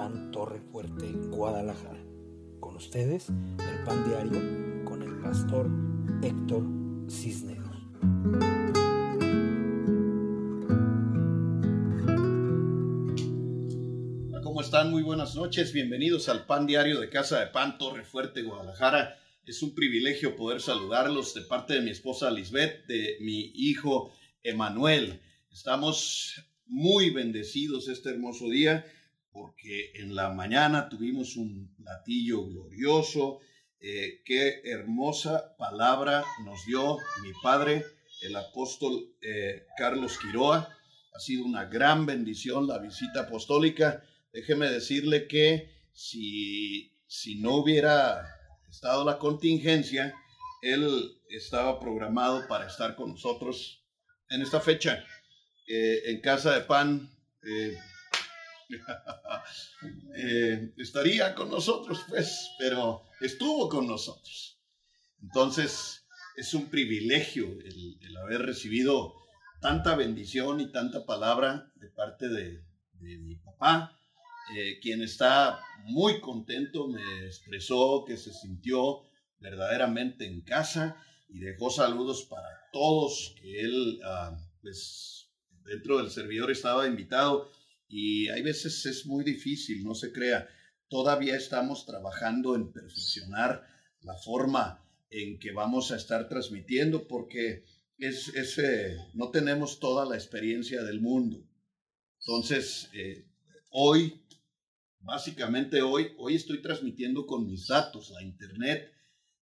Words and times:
Pan 0.00 0.30
Torre 0.30 0.62
Fuerte, 0.72 1.12
Guadalajara. 1.28 2.02
Con 2.58 2.74
ustedes, 2.76 3.28
el 3.28 3.84
Pan 3.84 4.08
Diario 4.08 4.82
con 4.86 5.02
el 5.02 5.20
pastor 5.20 5.68
Héctor 6.22 6.64
Cisneros. 7.10 7.76
¿Cómo 14.42 14.62
están? 14.62 14.90
Muy 14.90 15.02
buenas 15.02 15.36
noches. 15.36 15.74
Bienvenidos 15.74 16.30
al 16.30 16.46
Pan 16.46 16.66
Diario 16.66 16.98
de 16.98 17.10
Casa 17.10 17.40
de 17.40 17.48
Pan 17.48 17.76
Torre 17.76 18.02
Fuerte, 18.02 18.40
Guadalajara. 18.40 19.18
Es 19.44 19.62
un 19.62 19.74
privilegio 19.74 20.34
poder 20.34 20.62
saludarlos 20.62 21.34
de 21.34 21.42
parte 21.42 21.74
de 21.74 21.82
mi 21.82 21.90
esposa 21.90 22.30
Lisbeth, 22.30 22.86
de 22.86 23.18
mi 23.20 23.52
hijo 23.54 24.14
Emanuel. 24.42 25.20
Estamos 25.52 26.42
muy 26.64 27.10
bendecidos 27.10 27.88
este 27.88 28.08
hermoso 28.08 28.48
día 28.48 28.86
porque 29.32 29.92
en 29.94 30.14
la 30.14 30.30
mañana 30.30 30.88
tuvimos 30.88 31.36
un 31.36 31.74
platillo 31.76 32.46
glorioso. 32.46 33.40
Eh, 33.80 34.22
qué 34.24 34.60
hermosa 34.64 35.56
palabra 35.56 36.24
nos 36.44 36.64
dio 36.66 36.98
mi 37.22 37.32
padre, 37.42 37.84
el 38.22 38.36
apóstol 38.36 39.14
eh, 39.22 39.66
Carlos 39.76 40.18
Quiroa. 40.18 40.68
Ha 41.14 41.20
sido 41.20 41.44
una 41.44 41.64
gran 41.64 42.06
bendición 42.06 42.66
la 42.66 42.78
visita 42.78 43.22
apostólica. 43.22 44.02
Déjeme 44.32 44.70
decirle 44.70 45.26
que 45.26 45.70
si, 45.92 46.92
si 47.06 47.40
no 47.40 47.56
hubiera 47.56 48.24
estado 48.68 49.04
la 49.04 49.18
contingencia, 49.18 50.14
él 50.62 51.18
estaba 51.28 51.80
programado 51.80 52.46
para 52.48 52.66
estar 52.66 52.94
con 52.96 53.10
nosotros 53.10 53.84
en 54.28 54.42
esta 54.42 54.60
fecha. 54.60 55.04
Eh, 55.66 56.02
en 56.06 56.20
Casa 56.20 56.54
de 56.54 56.62
Pan 56.62 57.10
eh, 58.72 58.80
eh, 60.16 60.72
estaría 60.76 61.34
con 61.34 61.50
nosotros, 61.50 62.04
pues, 62.08 62.50
pero 62.58 63.04
estuvo 63.20 63.68
con 63.68 63.86
nosotros. 63.86 64.58
Entonces, 65.22 66.06
es 66.36 66.54
un 66.54 66.70
privilegio 66.70 67.46
el, 67.46 68.16
haber 68.16 68.42
recibido 68.42 69.14
tanta 69.60 69.94
bendición 69.94 70.60
y 70.60 70.70
tanta 70.70 71.04
palabra 71.04 71.70
de 71.76 71.88
parte 71.88 72.28
de, 72.28 72.62
mi 73.00 73.36
papá, 73.36 73.98
quien 74.82 75.00
está 75.00 75.58
muy 75.84 76.20
contento, 76.20 76.86
me 76.86 77.24
expresó 77.24 78.04
que 78.06 78.18
se 78.18 78.30
sintió 78.32 79.02
verdaderamente 79.38 80.26
en 80.26 80.42
casa 80.42 80.96
y 81.28 81.38
dejó 81.38 81.70
saludos 81.70 82.26
para 82.28 82.48
todos 82.72 83.34
que 83.40 83.60
él, 83.60 84.00
ah, 84.04 84.36
pues, 84.60 85.28
dentro 85.64 85.98
del 85.98 86.10
servidor 86.10 86.50
estaba 86.50 86.86
invitado 86.86 87.50
y 87.90 88.28
hay 88.28 88.42
veces 88.42 88.86
es 88.86 89.04
muy 89.04 89.24
difícil, 89.24 89.82
no 89.82 89.94
se 89.94 90.12
crea. 90.12 90.48
Todavía 90.88 91.36
estamos 91.36 91.84
trabajando 91.84 92.54
en 92.54 92.72
perfeccionar 92.72 93.66
la 94.02 94.14
forma 94.14 94.82
en 95.10 95.40
que 95.40 95.50
vamos 95.50 95.90
a 95.90 95.96
estar 95.96 96.28
transmitiendo 96.28 97.08
porque 97.08 97.64
es, 97.98 98.58
eh, 98.58 98.96
no 99.14 99.30
tenemos 99.30 99.80
toda 99.80 100.06
la 100.06 100.14
experiencia 100.14 100.84
del 100.84 101.00
mundo. 101.00 101.44
Entonces, 102.20 102.88
eh, 102.94 103.26
hoy, 103.70 104.22
básicamente 105.00 105.82
hoy, 105.82 106.12
hoy 106.16 106.36
estoy 106.36 106.62
transmitiendo 106.62 107.26
con 107.26 107.46
mis 107.46 107.66
datos, 107.66 108.10
la 108.10 108.22
internet. 108.22 108.92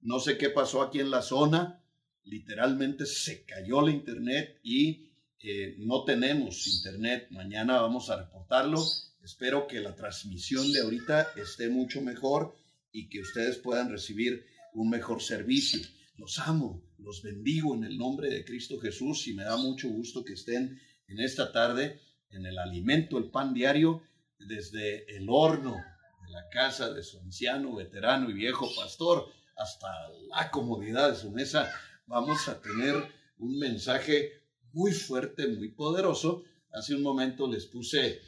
No 0.00 0.20
sé 0.20 0.38
qué 0.38 0.48
pasó 0.48 0.80
aquí 0.80 1.00
en 1.00 1.10
la 1.10 1.20
zona. 1.20 1.84
Literalmente 2.24 3.04
se 3.04 3.44
cayó 3.44 3.82
la 3.82 3.90
internet 3.90 4.58
y 4.62 5.07
eh, 5.40 5.76
no 5.78 6.04
tenemos 6.04 6.66
internet, 6.66 7.28
mañana 7.30 7.80
vamos 7.80 8.10
a 8.10 8.16
reportarlo. 8.16 8.84
Espero 9.22 9.66
que 9.66 9.80
la 9.80 9.94
transmisión 9.94 10.72
de 10.72 10.80
ahorita 10.80 11.32
esté 11.36 11.68
mucho 11.68 12.00
mejor 12.02 12.56
y 12.90 13.08
que 13.08 13.20
ustedes 13.20 13.56
puedan 13.58 13.90
recibir 13.90 14.44
un 14.74 14.90
mejor 14.90 15.22
servicio. 15.22 15.80
Los 16.16 16.40
amo, 16.40 16.82
los 16.98 17.22
bendigo 17.22 17.74
en 17.74 17.84
el 17.84 17.96
nombre 17.96 18.30
de 18.30 18.44
Cristo 18.44 18.80
Jesús 18.80 19.28
y 19.28 19.34
me 19.34 19.44
da 19.44 19.56
mucho 19.56 19.88
gusto 19.88 20.24
que 20.24 20.32
estén 20.32 20.80
en 21.06 21.20
esta 21.20 21.52
tarde 21.52 22.00
en 22.30 22.44
el 22.44 22.58
alimento, 22.58 23.16
el 23.18 23.30
pan 23.30 23.54
diario, 23.54 24.02
desde 24.38 25.16
el 25.16 25.26
horno 25.28 25.76
de 26.26 26.32
la 26.32 26.48
casa 26.48 26.92
de 26.92 27.02
su 27.02 27.18
anciano, 27.20 27.76
veterano 27.76 28.28
y 28.30 28.34
viejo 28.34 28.68
pastor 28.74 29.28
hasta 29.56 29.88
la 30.28 30.50
comodidad 30.50 31.10
de 31.10 31.16
su 31.16 31.30
mesa. 31.30 31.70
Vamos 32.06 32.48
a 32.48 32.60
tener 32.60 32.94
un 33.38 33.58
mensaje 33.58 34.32
muy 34.72 34.92
fuerte, 34.92 35.48
muy 35.48 35.70
poderoso. 35.70 36.44
Hace 36.72 36.94
un 36.94 37.02
momento 37.02 37.46
les 37.46 37.66
puse 37.66 38.20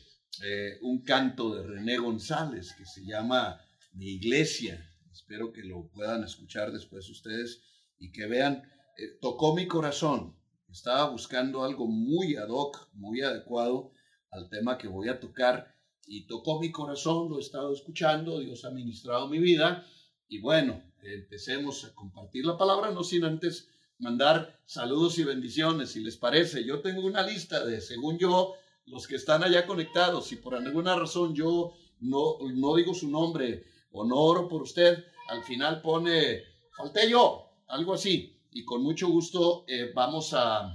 eh, 0.44 0.78
un 0.82 1.02
canto 1.02 1.54
de 1.54 1.62
René 1.62 1.98
González 1.98 2.74
que 2.76 2.86
se 2.86 3.04
llama 3.04 3.60
Mi 3.92 4.10
Iglesia. 4.14 4.86
Espero 5.12 5.52
que 5.52 5.62
lo 5.62 5.88
puedan 5.88 6.24
escuchar 6.24 6.72
después 6.72 7.08
ustedes 7.08 7.62
y 7.98 8.10
que 8.12 8.26
vean. 8.26 8.62
Eh, 8.96 9.18
tocó 9.20 9.54
mi 9.54 9.66
corazón. 9.66 10.36
Estaba 10.70 11.10
buscando 11.10 11.64
algo 11.64 11.86
muy 11.86 12.36
ad 12.36 12.48
hoc, 12.48 12.88
muy 12.92 13.22
adecuado 13.22 13.92
al 14.30 14.48
tema 14.48 14.78
que 14.78 14.88
voy 14.88 15.08
a 15.08 15.18
tocar 15.18 15.74
y 16.06 16.26
tocó 16.26 16.60
mi 16.60 16.70
corazón, 16.70 17.28
lo 17.28 17.38
he 17.38 17.40
estado 17.40 17.72
escuchando, 17.72 18.40
Dios 18.40 18.64
ha 18.64 18.70
ministrado 18.70 19.28
mi 19.28 19.38
vida 19.38 19.86
y 20.28 20.40
bueno, 20.40 20.82
empecemos 21.02 21.84
a 21.84 21.94
compartir 21.94 22.44
la 22.44 22.56
palabra, 22.56 22.90
no 22.90 23.02
sin 23.02 23.24
antes 23.24 23.68
mandar 24.00 24.60
saludos 24.64 25.18
y 25.18 25.24
bendiciones, 25.24 25.92
si 25.92 26.00
les 26.00 26.16
parece. 26.16 26.64
Yo 26.64 26.80
tengo 26.80 27.06
una 27.06 27.22
lista 27.22 27.64
de, 27.64 27.80
según 27.80 28.18
yo, 28.18 28.54
los 28.86 29.06
que 29.06 29.16
están 29.16 29.44
allá 29.44 29.66
conectados. 29.66 30.26
Si 30.26 30.36
por 30.36 30.54
alguna 30.54 30.96
razón 30.96 31.34
yo 31.34 31.74
no, 32.00 32.38
no 32.54 32.74
digo 32.74 32.94
su 32.94 33.08
nombre 33.08 33.64
o 33.92 34.04
no 34.04 34.16
oro 34.16 34.48
por 34.48 34.62
usted, 34.62 35.04
al 35.28 35.44
final 35.44 35.80
pone, 35.82 36.42
falté 36.76 37.08
yo, 37.08 37.50
algo 37.68 37.94
así. 37.94 38.36
Y 38.50 38.64
con 38.64 38.82
mucho 38.82 39.08
gusto 39.08 39.64
eh, 39.68 39.92
vamos 39.94 40.32
a 40.34 40.74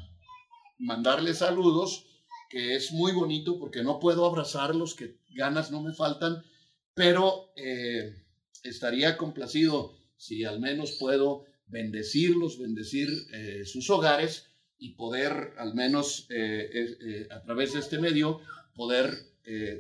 mandarle 0.78 1.34
saludos, 1.34 2.06
que 2.50 2.76
es 2.76 2.92
muy 2.92 3.12
bonito 3.12 3.60
porque 3.60 3.84
no 3.84 4.00
puedo 4.00 4.26
abrazarlos, 4.26 4.94
que 4.94 5.18
ganas 5.30 5.72
no 5.72 5.82
me 5.82 5.94
faltan, 5.94 6.44
pero 6.94 7.52
eh, 7.56 8.24
estaría 8.64 9.18
complacido 9.18 9.98
si 10.16 10.46
al 10.46 10.60
menos 10.60 10.94
puedo 10.94 11.44
bendecirlos, 11.68 12.60
bendecir 12.60 13.10
eh, 13.34 13.64
sus 13.66 13.90
hogares 13.90 14.48
y 14.78 14.92
poder, 14.92 15.54
al 15.58 15.74
menos 15.74 16.28
eh, 16.30 16.70
eh, 16.72 17.28
a 17.32 17.42
través 17.42 17.74
de 17.74 17.80
este 17.80 18.00
medio, 18.00 18.42
poder 18.74 19.34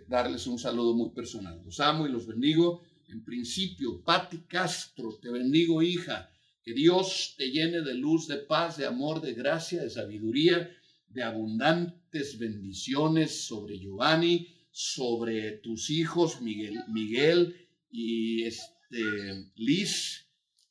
darles 0.08 0.46
un 0.46 0.60
saludo 0.60 0.94
muy 0.94 1.10
personal. 1.10 1.60
Los 1.66 1.80
amo 1.80 2.06
y 2.06 2.12
los 2.12 2.28
bendigo. 2.28 2.84
En 3.08 3.24
principio, 3.24 4.04
Pati 4.04 4.42
Castro, 4.48 5.18
te 5.20 5.32
bendigo, 5.32 5.82
hija. 5.82 6.30
Que 6.64 6.74
Dios 6.74 7.34
te 7.36 7.50
llene 7.50 7.82
de 7.82 7.96
luz, 7.96 8.28
de 8.28 8.38
paz, 8.38 8.78
de 8.78 8.86
amor, 8.86 9.22
de 9.22 9.34
gracia, 9.34 9.82
de 9.82 9.90
sabiduría, 9.90 10.70
de 11.10 11.24
abundantes 11.24 12.38
bendiciones 12.38 13.46
sobre 13.46 13.80
Giovanni, 13.80 14.48
sobre 14.70 15.54
tus 15.54 15.90
hijos, 15.90 16.42
Miguel, 16.42 16.84
Miguel 16.88 17.56
y 17.90 18.44
este, 18.44 19.50
Liz 19.56 20.25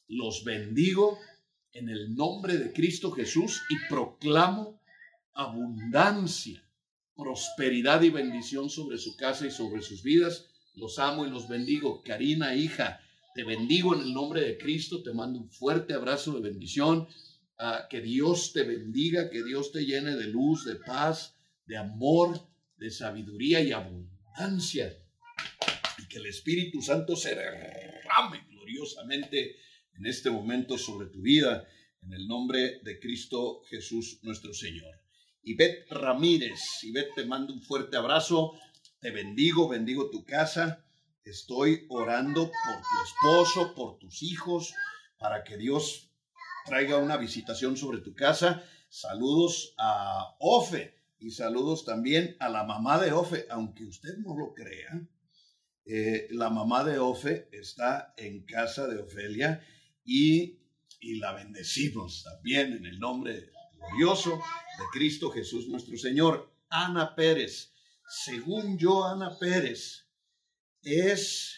los 0.08 0.44
bendigo 0.44 1.18
en 1.72 1.88
el 1.88 2.14
nombre 2.14 2.56
de 2.56 2.72
Cristo 2.72 3.10
Jesús 3.10 3.62
y 3.68 3.74
proclamo 3.88 4.80
abundancia, 5.34 6.62
prosperidad 7.16 8.02
y 8.02 8.10
bendición 8.10 8.70
sobre 8.70 8.98
su 8.98 9.16
casa 9.16 9.46
y 9.46 9.50
sobre 9.50 9.82
sus 9.82 10.02
vidas. 10.02 10.46
Los 10.74 10.98
amo 10.98 11.26
y 11.26 11.30
los 11.30 11.48
bendigo. 11.48 12.02
Karina, 12.02 12.54
hija, 12.54 13.00
te 13.34 13.44
bendigo 13.44 13.94
en 13.94 14.02
el 14.02 14.12
nombre 14.12 14.40
de 14.42 14.58
Cristo. 14.58 15.02
Te 15.02 15.12
mando 15.12 15.40
un 15.40 15.50
fuerte 15.50 15.94
abrazo 15.94 16.32
de 16.32 16.48
bendición. 16.48 17.08
Ah, 17.58 17.86
que 17.88 18.00
Dios 18.00 18.52
te 18.52 18.64
bendiga, 18.64 19.30
que 19.30 19.42
Dios 19.42 19.72
te 19.72 19.84
llene 19.84 20.16
de 20.16 20.26
luz, 20.26 20.64
de 20.64 20.76
paz, 20.76 21.36
de 21.66 21.76
amor, 21.76 22.40
de 22.76 22.90
sabiduría 22.90 23.60
y 23.60 23.72
abundancia. 23.72 24.96
Y 25.98 26.08
que 26.08 26.18
el 26.18 26.26
Espíritu 26.26 26.82
Santo 26.82 27.16
se 27.16 27.34
derrame 27.34 28.44
gloriosamente 28.50 29.56
en 29.96 30.06
este 30.06 30.30
momento 30.30 30.78
sobre 30.78 31.06
tu 31.06 31.20
vida, 31.20 31.66
en 32.02 32.12
el 32.12 32.26
nombre 32.26 32.80
de 32.82 32.98
Cristo 32.98 33.62
Jesús 33.68 34.18
nuestro 34.22 34.52
Señor. 34.52 35.00
Ivette 35.42 35.86
Ramírez, 35.90 36.60
Ivette 36.82 37.14
te 37.16 37.26
mando 37.26 37.52
un 37.52 37.62
fuerte 37.62 37.96
abrazo, 37.96 38.52
te 39.00 39.10
bendigo, 39.10 39.68
bendigo 39.68 40.10
tu 40.10 40.24
casa, 40.24 40.84
estoy 41.24 41.86
orando 41.88 42.44
por 42.44 42.76
tu 42.76 43.04
esposo, 43.04 43.74
por 43.74 43.98
tus 43.98 44.22
hijos, 44.22 44.74
para 45.18 45.44
que 45.44 45.56
Dios 45.56 46.10
traiga 46.64 46.96
una 46.96 47.16
visitación 47.16 47.76
sobre 47.76 47.98
tu 47.98 48.14
casa. 48.14 48.64
Saludos 48.88 49.74
a 49.78 50.34
Ofe 50.38 50.94
y 51.18 51.30
saludos 51.30 51.84
también 51.84 52.36
a 52.40 52.48
la 52.48 52.64
mamá 52.64 52.98
de 53.00 53.12
Ofe, 53.12 53.46
aunque 53.50 53.84
usted 53.84 54.16
no 54.18 54.36
lo 54.36 54.54
crea. 54.54 55.06
Eh, 55.86 56.28
la 56.30 56.48
mamá 56.48 56.84
de 56.84 56.98
Ofe 56.98 57.48
está 57.52 58.14
en 58.16 58.44
casa 58.44 58.86
de 58.86 59.00
Ofelia 59.00 59.62
y, 60.04 60.60
la 61.18 61.32
bendecimos 61.32 62.22
también 62.22 62.72
en 62.72 62.86
el 62.86 62.98
nombre 62.98 63.50
glorioso 63.76 64.30
de 64.30 64.84
Cristo 64.92 65.30
Jesús 65.30 65.68
nuestro 65.68 65.96
Señor. 65.98 66.50
Ana 66.70 67.14
Pérez, 67.14 67.72
según 68.08 68.78
yo, 68.78 69.04
Ana 69.04 69.38
Pérez, 69.38 70.06
es 70.82 71.54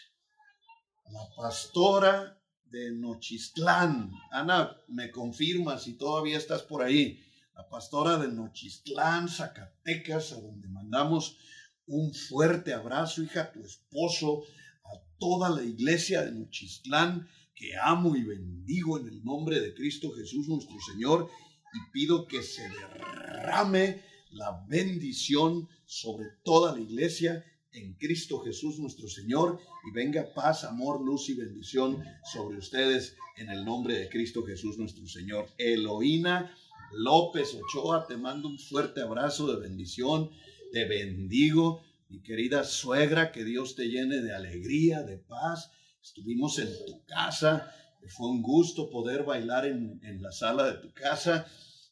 la 1.10 1.28
pastora 1.36 2.40
de 2.64 2.90
Nochistlán. 2.92 4.10
Ana, 4.30 4.76
me 4.88 5.10
confirma 5.10 5.78
si 5.78 5.94
todavía 5.94 6.38
estás 6.38 6.62
por 6.62 6.82
ahí. 6.82 7.22
La 7.54 7.68
pastora 7.68 8.18
de 8.18 8.28
Nochistlán, 8.28 9.28
Zacatecas, 9.28 10.32
a 10.32 10.40
donde 10.40 10.68
mandamos 10.68 11.38
un 11.86 12.12
fuerte 12.12 12.74
abrazo, 12.74 13.22
hija, 13.22 13.52
tu 13.52 13.60
esposo, 13.60 14.42
a 14.84 15.18
toda 15.18 15.48
la 15.50 15.62
iglesia 15.62 16.22
de 16.22 16.32
Nochistlán, 16.32 17.28
que 17.56 17.74
amo 17.76 18.14
y 18.14 18.22
bendigo 18.22 18.98
en 18.98 19.08
el 19.08 19.24
nombre 19.24 19.60
de 19.60 19.74
Cristo 19.74 20.12
Jesús 20.12 20.46
nuestro 20.46 20.76
Señor, 20.92 21.28
y 21.74 21.90
pido 21.92 22.28
que 22.28 22.42
se 22.42 22.68
derrame 22.68 24.02
la 24.30 24.64
bendición 24.68 25.68
sobre 25.84 26.26
toda 26.44 26.74
la 26.74 26.80
iglesia 26.80 27.44
en 27.72 27.94
Cristo 27.94 28.40
Jesús 28.40 28.78
nuestro 28.78 29.08
Señor 29.08 29.58
y 29.86 29.92
venga 29.92 30.32
paz, 30.34 30.64
amor, 30.64 31.04
luz 31.04 31.28
y 31.28 31.34
bendición 31.34 32.02
sobre 32.32 32.58
ustedes 32.58 33.16
en 33.36 33.50
el 33.50 33.64
nombre 33.64 33.98
de 33.98 34.08
Cristo 34.08 34.44
Jesús 34.44 34.78
nuestro 34.78 35.06
Señor. 35.06 35.48
Eloína 35.58 36.54
López 36.92 37.54
Ochoa, 37.54 38.06
te 38.06 38.16
mando 38.16 38.48
un 38.48 38.58
fuerte 38.58 39.02
abrazo 39.02 39.46
de 39.52 39.60
bendición, 39.60 40.30
te 40.72 40.84
bendigo, 40.86 41.82
mi 42.08 42.22
querida 42.22 42.64
suegra, 42.64 43.32
que 43.32 43.44
Dios 43.44 43.74
te 43.74 43.88
llene 43.88 44.22
de 44.22 44.34
alegría, 44.34 45.02
de 45.02 45.18
paz. 45.18 45.70
Estuvimos 46.06 46.60
en 46.60 46.68
tu 46.86 47.04
casa, 47.04 47.74
fue 48.06 48.28
un 48.28 48.40
gusto 48.40 48.88
poder 48.88 49.24
bailar 49.24 49.66
en, 49.66 49.98
en 50.04 50.22
la 50.22 50.30
sala 50.30 50.70
de 50.70 50.78
tu 50.78 50.92
casa 50.92 51.44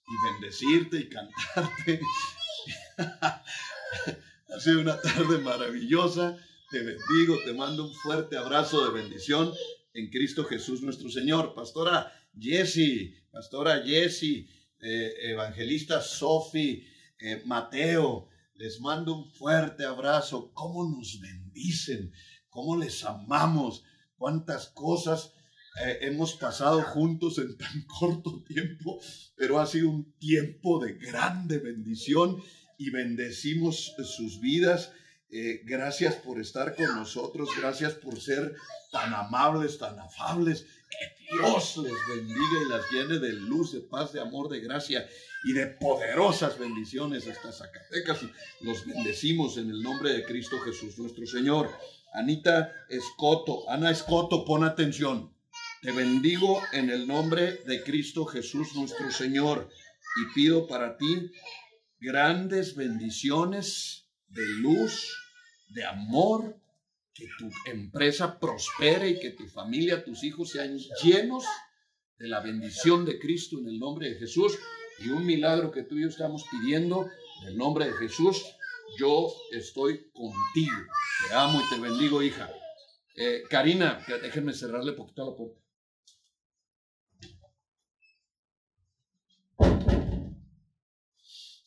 y 0.06 0.32
bendecirte 0.32 0.98
y 0.98 1.08
cantarte. 1.08 2.00
Ha 4.48 4.60
sido 4.60 4.82
una 4.82 5.00
tarde 5.00 5.38
maravillosa. 5.38 6.38
Te 6.70 6.78
bendigo, 6.78 7.40
te 7.44 7.52
mando 7.54 7.86
un 7.86 7.92
fuerte 7.92 8.36
abrazo 8.36 8.84
de 8.84 9.02
bendición 9.02 9.52
en 9.94 10.08
Cristo 10.10 10.44
Jesús 10.44 10.80
nuestro 10.80 11.10
Señor. 11.10 11.54
Pastora 11.54 12.12
Jessie, 12.38 13.20
Pastora 13.32 13.82
Jessie, 13.82 14.48
eh, 14.80 15.12
Evangelista 15.22 16.00
Sofi, 16.00 16.86
eh, 17.18 17.42
Mateo, 17.46 18.28
les 18.54 18.80
mando 18.80 19.16
un 19.16 19.28
fuerte 19.32 19.84
abrazo. 19.84 20.52
¿Cómo 20.54 20.88
nos 20.88 21.18
bendicen? 21.20 22.12
¿Cómo 22.48 22.76
les 22.76 23.04
amamos? 23.04 23.82
¿Cuántas 24.24 24.68
cosas 24.68 25.34
eh, 25.84 25.98
hemos 26.00 26.32
pasado 26.32 26.80
juntos 26.80 27.36
en 27.36 27.58
tan 27.58 27.82
corto 28.00 28.42
tiempo? 28.42 28.98
Pero 29.36 29.60
ha 29.60 29.66
sido 29.66 29.90
un 29.90 30.14
tiempo 30.14 30.82
de 30.82 30.94
grande 30.94 31.58
bendición 31.58 32.42
y 32.78 32.88
bendecimos 32.88 33.94
sus 34.02 34.40
vidas. 34.40 34.92
Eh, 35.28 35.60
gracias 35.66 36.14
por 36.14 36.40
estar 36.40 36.74
con 36.74 36.86
nosotros, 36.96 37.50
gracias 37.60 37.92
por 37.92 38.18
ser 38.18 38.54
tan 38.90 39.12
amables, 39.12 39.76
tan 39.76 39.98
afables. 39.98 40.62
Que 40.88 41.36
Dios 41.36 41.76
les 41.76 42.16
bendiga 42.16 42.62
y 42.64 42.70
las 42.70 42.90
llene 42.90 43.18
de 43.18 43.34
luz, 43.34 43.72
de 43.72 43.80
paz, 43.80 44.14
de 44.14 44.22
amor, 44.22 44.48
de 44.48 44.60
gracia 44.60 45.06
y 45.44 45.52
de 45.52 45.66
poderosas 45.66 46.58
bendiciones 46.58 47.28
hasta 47.28 47.52
Zacatecas. 47.52 48.20
Los 48.62 48.86
bendecimos 48.86 49.58
en 49.58 49.68
el 49.68 49.82
nombre 49.82 50.14
de 50.14 50.24
Cristo 50.24 50.58
Jesús 50.60 50.98
nuestro 50.98 51.26
Señor. 51.26 51.68
Anita 52.14 52.72
Escoto, 52.88 53.68
Ana 53.68 53.90
Escoto, 53.90 54.44
pon 54.44 54.62
atención. 54.62 55.34
Te 55.82 55.90
bendigo 55.90 56.62
en 56.72 56.88
el 56.88 57.08
nombre 57.08 57.58
de 57.66 57.82
Cristo 57.82 58.24
Jesús 58.24 58.76
nuestro 58.76 59.10
Señor 59.10 59.68
y 60.22 60.32
pido 60.32 60.68
para 60.68 60.96
ti 60.96 61.32
grandes 61.98 62.76
bendiciones 62.76 64.06
de 64.28 64.46
luz, 64.46 65.12
de 65.70 65.84
amor, 65.84 66.56
que 67.12 67.26
tu 67.36 67.50
empresa 67.66 68.38
prospere 68.38 69.10
y 69.10 69.18
que 69.18 69.30
tu 69.30 69.48
familia, 69.48 70.04
tus 70.04 70.22
hijos 70.22 70.50
sean 70.50 70.78
llenos 71.02 71.44
de 72.16 72.28
la 72.28 72.38
bendición 72.38 73.04
de 73.04 73.18
Cristo 73.18 73.58
en 73.58 73.66
el 73.66 73.80
nombre 73.80 74.10
de 74.10 74.20
Jesús 74.20 74.56
y 75.00 75.08
un 75.08 75.26
milagro 75.26 75.72
que 75.72 75.82
tú 75.82 75.98
y 75.98 76.02
yo 76.02 76.08
estamos 76.10 76.44
pidiendo 76.48 77.08
en 77.42 77.48
el 77.48 77.56
nombre 77.56 77.86
de 77.86 77.94
Jesús. 77.94 78.44
Yo 78.98 79.32
estoy 79.50 80.12
contigo. 80.12 80.76
Te 81.28 81.34
amo 81.34 81.60
y 81.60 81.68
te 81.74 81.80
bendigo, 81.80 82.22
hija. 82.22 82.50
Eh, 83.16 83.42
Karina, 83.48 84.04
déjenme 84.22 84.52
cerrarle 84.52 84.92
poquito 84.92 85.30
la 85.30 85.36
puerta. 85.36 85.64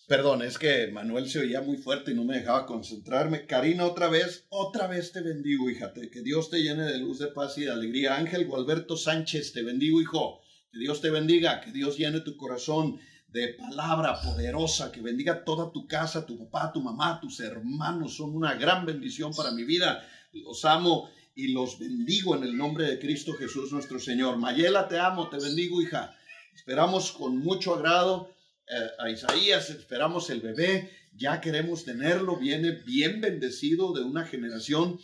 Perdón, 0.07 0.41
es 0.41 0.57
que 0.57 0.87
Manuel 0.87 1.29
se 1.29 1.39
oía 1.39 1.61
muy 1.61 1.75
fuerte 1.75 2.11
y 2.11 2.15
no 2.15 2.23
me 2.23 2.37
dejaba 2.37 2.65
concentrarme. 2.65 3.45
Karina, 3.45 3.85
otra 3.85 4.07
vez, 4.07 4.45
otra 4.49 4.87
vez 4.87 5.11
te 5.11 5.21
bendigo, 5.21 5.69
hija. 5.69 5.91
Que 5.93 6.21
Dios 6.21 6.49
te 6.49 6.61
llene 6.61 6.83
de 6.83 6.99
luz, 6.99 7.19
de 7.19 7.27
paz 7.27 7.57
y 7.57 7.65
de 7.65 7.71
alegría. 7.71 8.15
Ángel 8.15 8.45
Gualberto 8.45 8.95
Sánchez, 8.95 9.51
te 9.51 9.63
bendigo, 9.63 9.99
hijo. 9.99 10.41
Que 10.71 10.79
Dios 10.79 11.01
te 11.01 11.09
bendiga, 11.09 11.59
que 11.59 11.71
Dios 11.71 11.97
llene 11.97 12.21
tu 12.21 12.37
corazón 12.37 12.99
de 13.37 13.53
palabra 13.53 14.19
poderosa, 14.19 14.91
que 14.91 14.99
bendiga 14.99 15.43
toda 15.43 15.71
tu 15.71 15.85
casa, 15.87 16.25
tu 16.25 16.39
papá, 16.39 16.71
tu 16.73 16.81
mamá, 16.81 17.19
tus 17.21 17.39
hermanos. 17.39 18.15
Son 18.15 18.35
una 18.35 18.55
gran 18.55 18.83
bendición 18.83 19.31
para 19.35 19.51
mi 19.51 19.63
vida. 19.63 20.03
Los 20.33 20.65
amo 20.65 21.07
y 21.35 21.53
los 21.53 21.77
bendigo 21.77 22.35
en 22.35 22.43
el 22.43 22.57
nombre 22.57 22.85
de 22.85 22.97
Cristo 22.97 23.33
Jesús 23.33 23.71
nuestro 23.71 23.99
Señor. 23.99 24.37
Mayela, 24.37 24.87
te 24.87 24.97
amo, 24.97 25.29
te 25.29 25.37
bendigo, 25.37 25.79
hija. 25.83 26.15
Esperamos 26.55 27.11
con 27.11 27.37
mucho 27.37 27.75
agrado 27.75 28.33
eh, 28.67 28.73
a 28.97 29.11
Isaías, 29.11 29.69
esperamos 29.69 30.31
el 30.31 30.41
bebé, 30.41 30.89
ya 31.15 31.39
queremos 31.39 31.85
tenerlo, 31.85 32.37
viene 32.37 32.71
bien 32.71 33.21
bendecido 33.21 33.93
de 33.93 34.01
una 34.01 34.25
generación 34.25 34.99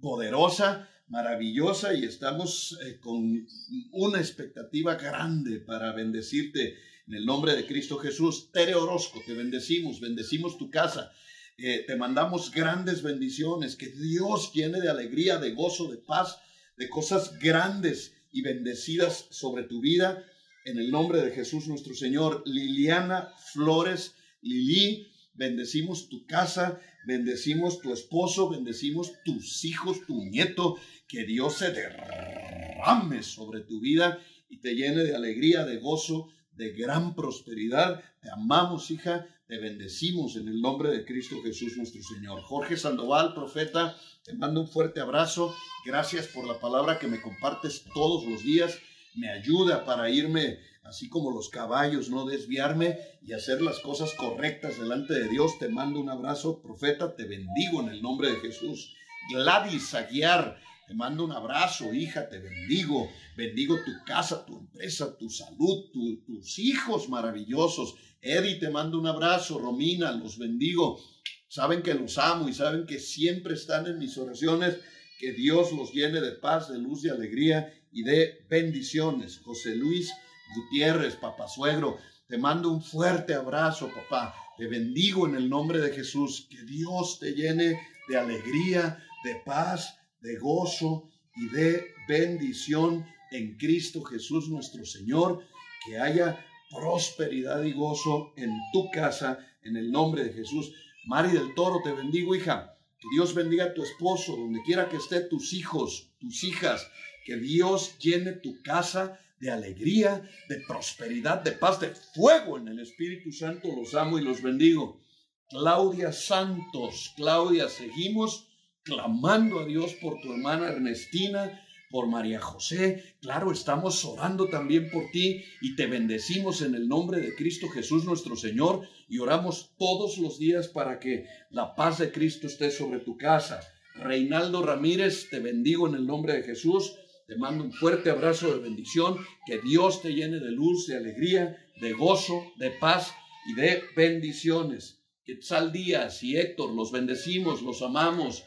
poderosa, 0.00 0.88
maravillosa 1.06 1.94
y 1.94 2.04
estamos 2.04 2.76
eh, 2.84 2.98
con 2.98 3.46
una 3.92 4.18
expectativa 4.18 4.96
grande 4.96 5.60
para 5.60 5.92
bendecirte 5.92 6.76
en 7.08 7.14
el 7.14 7.24
nombre 7.24 7.56
de 7.56 7.66
Cristo 7.66 7.96
Jesús. 7.96 8.50
Tere 8.52 8.74
Orozco, 8.74 9.22
te 9.24 9.32
bendecimos, 9.32 9.98
bendecimos 10.00 10.58
tu 10.58 10.70
casa. 10.70 11.10
Eh, 11.56 11.84
te 11.86 11.96
mandamos 11.96 12.50
grandes 12.50 13.02
bendiciones, 13.02 13.76
que 13.76 13.86
Dios 13.86 14.52
llene 14.52 14.80
de 14.80 14.90
alegría, 14.90 15.38
de 15.38 15.52
gozo, 15.52 15.90
de 15.90 15.96
paz, 15.96 16.38
de 16.76 16.88
cosas 16.88 17.38
grandes 17.38 18.12
y 18.30 18.42
bendecidas 18.42 19.26
sobre 19.30 19.64
tu 19.64 19.80
vida 19.80 20.22
en 20.66 20.78
el 20.78 20.90
nombre 20.90 21.22
de 21.22 21.30
Jesús 21.30 21.66
nuestro 21.66 21.94
Señor. 21.94 22.42
Liliana 22.44 23.32
Flores, 23.52 24.14
Lili, 24.42 25.08
bendecimos 25.32 26.10
tu 26.10 26.26
casa, 26.26 26.78
bendecimos 27.06 27.80
tu 27.80 27.92
esposo, 27.92 28.50
bendecimos 28.50 29.14
tus 29.24 29.64
hijos, 29.64 30.04
tu 30.06 30.24
nieto, 30.26 30.76
que 31.08 31.24
Dios 31.24 31.56
se 31.56 31.72
derrame 31.72 33.22
sobre 33.22 33.60
tu 33.60 33.80
vida 33.80 34.20
y 34.50 34.58
te 34.58 34.74
llene 34.74 35.04
de 35.04 35.16
alegría, 35.16 35.64
de 35.64 35.78
gozo, 35.78 36.28
de 36.58 36.72
gran 36.72 37.14
prosperidad. 37.14 38.02
Te 38.20 38.30
amamos, 38.30 38.90
hija, 38.90 39.26
te 39.46 39.58
bendecimos 39.58 40.36
en 40.36 40.48
el 40.48 40.60
nombre 40.60 40.90
de 40.90 41.06
Cristo 41.06 41.36
Jesús 41.42 41.78
nuestro 41.78 42.02
Señor. 42.02 42.42
Jorge 42.42 42.76
Sandoval, 42.76 43.32
profeta, 43.32 43.96
te 44.24 44.34
mando 44.34 44.60
un 44.60 44.68
fuerte 44.68 45.00
abrazo. 45.00 45.54
Gracias 45.86 46.26
por 46.26 46.46
la 46.46 46.60
palabra 46.60 46.98
que 46.98 47.08
me 47.08 47.22
compartes 47.22 47.84
todos 47.94 48.26
los 48.26 48.42
días 48.42 48.78
me 49.18 49.30
ayuda 49.30 49.84
para 49.84 50.10
irme 50.10 50.60
así 50.84 51.08
como 51.08 51.30
los 51.30 51.48
caballos, 51.50 52.08
no 52.08 52.24
desviarme 52.24 52.98
y 53.20 53.32
hacer 53.32 53.60
las 53.60 53.78
cosas 53.80 54.14
correctas 54.14 54.78
delante 54.78 55.14
de 55.14 55.28
Dios. 55.28 55.58
Te 55.58 55.68
mando 55.68 56.00
un 56.00 56.08
abrazo, 56.08 56.62
profeta, 56.62 57.14
te 57.14 57.24
bendigo 57.24 57.82
en 57.82 57.88
el 57.88 58.00
nombre 58.00 58.30
de 58.30 58.40
Jesús. 58.40 58.94
Gladys 59.30 59.92
Aguiar, 59.94 60.58
te 60.88 60.94
mando 60.94 61.22
un 61.22 61.32
abrazo, 61.32 61.92
hija, 61.92 62.30
te 62.30 62.38
bendigo. 62.38 63.12
Bendigo 63.36 63.76
tu 63.84 63.92
casa, 64.06 64.46
tu 64.46 64.56
empresa, 64.56 65.18
tu 65.18 65.28
salud, 65.28 65.90
tus 66.26 66.58
hijos 66.58 67.10
maravillosos. 67.10 67.94
Eddie, 68.22 68.54
te 68.54 68.70
mando 68.70 68.98
un 68.98 69.06
abrazo. 69.06 69.58
Romina, 69.58 70.12
los 70.12 70.38
bendigo. 70.38 70.98
Saben 71.46 71.82
que 71.82 71.92
los 71.92 72.16
amo 72.16 72.48
y 72.48 72.54
saben 72.54 72.86
que 72.86 72.98
siempre 73.00 73.52
están 73.52 73.86
en 73.86 73.98
mis 73.98 74.16
oraciones. 74.16 74.78
Que 75.20 75.32
Dios 75.34 75.72
los 75.72 75.92
llene 75.92 76.22
de 76.22 76.32
paz, 76.32 76.70
de 76.70 76.78
luz, 76.78 77.02
de 77.02 77.10
alegría 77.10 77.70
y 77.92 78.02
de 78.02 78.46
bendiciones. 78.48 79.40
José 79.44 79.76
Luis 79.76 80.10
Gutiérrez, 80.56 81.16
papá 81.16 81.48
suegro, 81.48 81.98
te 82.28 82.38
mando 82.38 82.70
un 82.70 82.82
fuerte 82.82 83.34
abrazo, 83.34 83.90
papá. 83.94 84.34
Te 84.56 84.66
bendigo 84.66 85.26
en 85.26 85.34
el 85.34 85.50
nombre 85.50 85.80
de 85.80 85.92
Jesús. 85.92 86.46
Que 86.48 86.62
Dios 86.62 87.18
te 87.18 87.34
llene 87.34 87.78
de 88.08 88.16
alegría, 88.16 89.04
de 89.22 89.34
paz, 89.44 89.97
de 90.20 90.36
gozo 90.36 91.10
y 91.36 91.48
de 91.48 91.84
bendición 92.08 93.06
en 93.30 93.56
Cristo 93.56 94.02
Jesús 94.02 94.48
nuestro 94.48 94.84
Señor. 94.84 95.44
Que 95.86 95.98
haya 95.98 96.44
prosperidad 96.70 97.62
y 97.62 97.72
gozo 97.72 98.32
en 98.36 98.52
tu 98.72 98.90
casa, 98.90 99.38
en 99.62 99.76
el 99.76 99.90
nombre 99.90 100.24
de 100.24 100.32
Jesús. 100.32 100.72
Mari 101.06 101.30
del 101.30 101.54
Toro, 101.54 101.80
te 101.82 101.92
bendigo, 101.92 102.34
hija. 102.34 102.74
Que 102.98 103.08
Dios 103.14 103.34
bendiga 103.34 103.66
a 103.66 103.74
tu 103.74 103.82
esposo, 103.82 104.36
donde 104.36 104.60
quiera 104.62 104.88
que 104.88 104.96
esté, 104.96 105.20
tus 105.20 105.52
hijos, 105.52 106.10
tus 106.18 106.42
hijas. 106.44 106.90
Que 107.24 107.36
Dios 107.36 107.96
llene 107.98 108.32
tu 108.32 108.60
casa 108.62 109.20
de 109.40 109.50
alegría, 109.50 110.28
de 110.48 110.60
prosperidad, 110.66 111.42
de 111.42 111.52
paz, 111.52 111.80
de 111.80 111.94
fuego 112.14 112.58
en 112.58 112.68
el 112.68 112.80
Espíritu 112.80 113.30
Santo. 113.30 113.68
Los 113.74 113.94
amo 113.94 114.18
y 114.18 114.22
los 114.22 114.42
bendigo. 114.42 115.00
Claudia 115.48 116.12
Santos, 116.12 117.12
Claudia, 117.16 117.68
seguimos 117.68 118.47
clamando 118.88 119.60
a 119.60 119.66
Dios 119.66 119.92
por 120.00 120.18
tu 120.20 120.32
hermana 120.32 120.68
Ernestina, 120.68 121.62
por 121.90 122.06
María 122.06 122.40
José. 122.40 123.16
Claro, 123.20 123.52
estamos 123.52 124.02
orando 124.06 124.48
también 124.48 124.90
por 124.90 125.10
ti 125.10 125.44
y 125.60 125.76
te 125.76 125.86
bendecimos 125.86 126.62
en 126.62 126.74
el 126.74 126.88
nombre 126.88 127.20
de 127.20 127.34
Cristo 127.34 127.68
Jesús 127.68 128.06
nuestro 128.06 128.34
Señor 128.34 128.88
y 129.06 129.18
oramos 129.18 129.74
todos 129.78 130.16
los 130.16 130.38
días 130.38 130.68
para 130.68 130.98
que 130.98 131.26
la 131.50 131.74
paz 131.74 131.98
de 131.98 132.10
Cristo 132.10 132.46
esté 132.46 132.70
sobre 132.70 133.00
tu 133.00 133.18
casa. 133.18 133.60
Reinaldo 133.94 134.62
Ramírez, 134.62 135.28
te 135.28 135.38
bendigo 135.38 135.86
en 135.86 135.94
el 135.94 136.06
nombre 136.06 136.32
de 136.32 136.42
Jesús. 136.44 136.96
Te 137.26 137.36
mando 137.36 137.64
un 137.64 137.72
fuerte 137.72 138.08
abrazo 138.08 138.54
de 138.54 138.60
bendición. 138.60 139.18
Que 139.46 139.60
Dios 139.60 140.00
te 140.00 140.14
llene 140.14 140.40
de 140.40 140.50
luz, 140.50 140.86
de 140.86 140.96
alegría, 140.96 141.58
de 141.78 141.92
gozo, 141.92 142.42
de 142.56 142.70
paz 142.70 143.12
y 143.46 143.54
de 143.54 143.82
bendiciones. 143.94 145.02
Quetzal 145.26 145.72
Díaz 145.72 146.22
y 146.22 146.38
Héctor, 146.38 146.74
los 146.74 146.90
bendecimos, 146.90 147.60
los 147.60 147.82
amamos. 147.82 148.44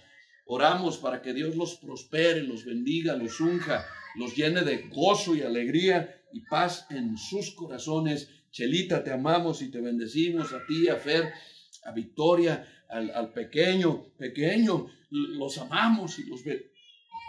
Oramos 0.53 0.97
para 0.97 1.21
que 1.21 1.33
Dios 1.33 1.55
los 1.55 1.75
prospere, 1.75 2.43
los 2.43 2.65
bendiga, 2.65 3.15
los 3.15 3.39
unja, 3.39 3.85
los 4.15 4.35
llene 4.35 4.63
de 4.63 4.89
gozo 4.89 5.33
y 5.33 5.43
alegría 5.43 6.23
y 6.33 6.41
paz 6.41 6.87
en 6.89 7.17
sus 7.17 7.51
corazones. 7.51 8.27
Chelita, 8.51 9.01
te 9.01 9.13
amamos 9.13 9.61
y 9.61 9.71
te 9.71 9.79
bendecimos 9.79 10.51
a 10.51 10.65
ti, 10.65 10.89
a 10.89 10.97
Fer, 10.97 11.31
a 11.85 11.93
Victoria, 11.93 12.67
al, 12.89 13.31
pequeño, 13.31 14.07
pequeño, 14.17 14.87
los 15.09 15.57
amamos 15.57 16.19
y 16.19 16.25
los, 16.25 16.41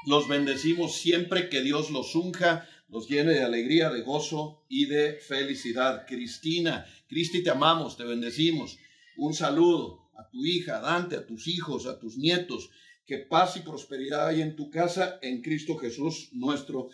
los 0.06 0.26
bendecimos 0.26 0.96
siempre 0.96 1.48
que 1.48 1.62
Dios 1.62 1.92
los 1.92 2.16
unja, 2.16 2.68
los 2.88 3.08
llene 3.08 3.34
de 3.34 3.44
alegría, 3.44 3.90
de 3.90 4.00
gozo 4.00 4.64
y 4.68 4.86
de 4.86 5.20
felicidad. 5.20 6.06
Cristina, 6.08 6.86
Cristi, 7.06 7.44
te 7.44 7.50
amamos, 7.50 7.96
te 7.96 8.02
bendecimos. 8.02 8.80
Un 9.16 9.32
saludo 9.32 10.10
a 10.18 10.28
tu 10.28 10.44
hija, 10.44 10.80
Dante, 10.80 11.14
a 11.14 11.24
tus 11.24 11.46
hijos, 11.46 11.86
a 11.86 12.00
tus 12.00 12.18
nietos. 12.18 12.70
Que 13.06 13.18
paz 13.18 13.56
y 13.56 13.60
prosperidad 13.60 14.28
hay 14.28 14.42
en 14.42 14.54
tu 14.54 14.70
casa 14.70 15.18
en 15.22 15.42
Cristo 15.42 15.76
Jesús, 15.76 16.30
nuestro 16.32 16.88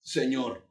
Señor. 0.00 0.66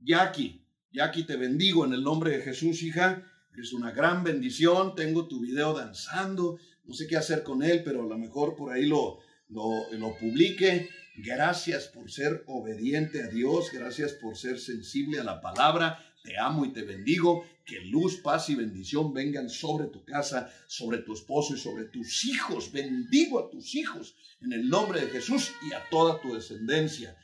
Jackie, 0.00 0.64
Jackie, 0.92 1.24
te 1.24 1.36
bendigo 1.36 1.84
en 1.84 1.92
el 1.92 2.02
nombre 2.02 2.30
de 2.30 2.42
Jesús, 2.42 2.82
hija. 2.82 3.22
Es 3.56 3.72
una 3.72 3.90
gran 3.90 4.24
bendición. 4.24 4.94
Tengo 4.94 5.28
tu 5.28 5.40
video 5.40 5.74
danzando. 5.74 6.58
No 6.84 6.94
sé 6.94 7.06
qué 7.06 7.16
hacer 7.16 7.42
con 7.42 7.62
él, 7.62 7.82
pero 7.84 8.02
a 8.02 8.06
lo 8.06 8.18
mejor 8.18 8.56
por 8.56 8.72
ahí 8.72 8.86
lo, 8.86 9.18
lo, 9.48 9.90
lo 9.92 10.16
publique. 10.16 10.88
Gracias 11.16 11.88
por 11.88 12.10
ser 12.10 12.44
obediente 12.46 13.22
a 13.22 13.28
Dios. 13.28 13.70
Gracias 13.72 14.12
por 14.12 14.36
ser 14.36 14.58
sensible 14.58 15.20
a 15.20 15.24
la 15.24 15.40
palabra. 15.40 15.98
Te 16.24 16.38
amo 16.38 16.64
y 16.64 16.72
te 16.72 16.82
bendigo. 16.82 17.44
Que 17.66 17.80
luz, 17.82 18.16
paz 18.16 18.48
y 18.48 18.54
bendición 18.54 19.12
vengan 19.12 19.50
sobre 19.50 19.88
tu 19.88 20.04
casa, 20.06 20.50
sobre 20.66 20.98
tu 20.98 21.12
esposo 21.12 21.54
y 21.54 21.58
sobre 21.58 21.84
tus 21.84 22.24
hijos. 22.24 22.72
Bendigo 22.72 23.38
a 23.38 23.50
tus 23.50 23.74
hijos 23.74 24.16
en 24.40 24.54
el 24.54 24.68
nombre 24.70 25.02
de 25.02 25.10
Jesús 25.10 25.52
y 25.68 25.74
a 25.74 25.86
toda 25.90 26.22
tu 26.22 26.34
descendencia. 26.34 27.14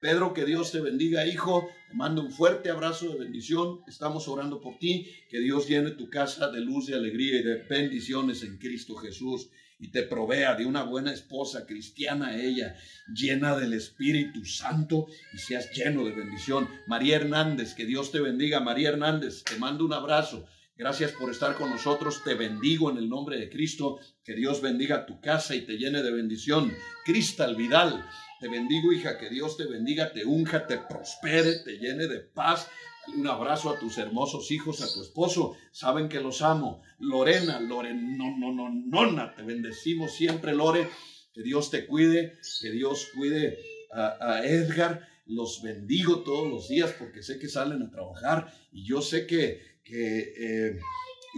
Pedro, 0.00 0.32
que 0.32 0.46
Dios 0.46 0.72
te 0.72 0.80
bendiga, 0.80 1.26
hijo. 1.26 1.68
Te 1.88 1.94
mando 1.94 2.22
un 2.22 2.32
fuerte 2.32 2.70
abrazo 2.70 3.10
de 3.10 3.18
bendición. 3.18 3.82
Estamos 3.86 4.26
orando 4.26 4.62
por 4.62 4.78
ti. 4.78 5.06
Que 5.28 5.40
Dios 5.40 5.68
llene 5.68 5.90
tu 5.90 6.08
casa 6.08 6.50
de 6.50 6.60
luz, 6.60 6.86
de 6.86 6.94
alegría 6.94 7.40
y 7.40 7.42
de 7.42 7.56
bendiciones 7.64 8.42
en 8.42 8.56
Cristo 8.56 8.96
Jesús 8.96 9.50
y 9.78 9.88
te 9.88 10.02
provea 10.02 10.54
de 10.54 10.64
una 10.64 10.82
buena 10.82 11.12
esposa 11.12 11.66
cristiana 11.66 12.36
ella, 12.36 12.76
llena 13.14 13.56
del 13.56 13.74
Espíritu 13.74 14.44
Santo 14.44 15.06
y 15.32 15.38
seas 15.38 15.70
lleno 15.72 16.04
de 16.04 16.12
bendición. 16.12 16.68
María 16.86 17.16
Hernández, 17.16 17.74
que 17.74 17.84
Dios 17.84 18.10
te 18.10 18.20
bendiga. 18.20 18.60
María 18.60 18.90
Hernández, 18.90 19.44
te 19.44 19.56
mando 19.56 19.84
un 19.84 19.92
abrazo. 19.92 20.46
Gracias 20.76 21.12
por 21.12 21.30
estar 21.30 21.54
con 21.56 21.70
nosotros. 21.70 22.22
Te 22.22 22.34
bendigo 22.34 22.90
en 22.90 22.98
el 22.98 23.08
nombre 23.08 23.38
de 23.38 23.50
Cristo. 23.50 23.98
Que 24.24 24.34
Dios 24.34 24.60
bendiga 24.60 25.06
tu 25.06 25.20
casa 25.20 25.54
y 25.54 25.62
te 25.62 25.78
llene 25.78 26.02
de 26.02 26.12
bendición. 26.12 26.72
Cristal 27.04 27.56
Vidal, 27.56 28.04
te 28.40 28.48
bendigo, 28.48 28.92
hija. 28.92 29.18
Que 29.18 29.30
Dios 29.30 29.56
te 29.56 29.66
bendiga, 29.66 30.12
te 30.12 30.24
unja, 30.24 30.66
te 30.66 30.78
prospere, 30.78 31.60
te 31.64 31.78
llene 31.78 32.06
de 32.06 32.20
paz 32.20 32.68
un 33.14 33.26
abrazo 33.26 33.70
a 33.70 33.78
tus 33.78 33.98
hermosos 33.98 34.50
hijos, 34.50 34.82
a 34.82 34.92
tu 34.92 35.02
esposo. 35.02 35.56
Saben 35.72 36.08
que 36.08 36.20
los 36.20 36.42
amo. 36.42 36.82
Lorena, 36.98 37.60
Lorena, 37.60 38.00
no, 38.16 38.36
no, 38.36 38.52
no, 38.52 38.70
nona, 38.70 39.34
te 39.34 39.42
bendecimos 39.42 40.12
siempre, 40.12 40.54
Lore. 40.54 40.88
Que 41.32 41.42
Dios 41.42 41.70
te 41.70 41.86
cuide, 41.86 42.38
que 42.60 42.70
Dios 42.70 43.08
cuide 43.14 43.58
a, 43.92 44.40
Edgar. 44.44 45.06
Los 45.26 45.60
bendigo 45.60 46.20
todos 46.20 46.48
los 46.48 46.68
días 46.68 46.92
porque 46.92 47.22
sé 47.22 47.38
que 47.38 47.48
salen 47.48 47.82
a 47.82 47.90
trabajar 47.90 48.52
y 48.70 48.84
yo 48.84 49.02
sé 49.02 49.26
que, 49.26 49.80
que 49.82 50.32
eh, 50.38 50.80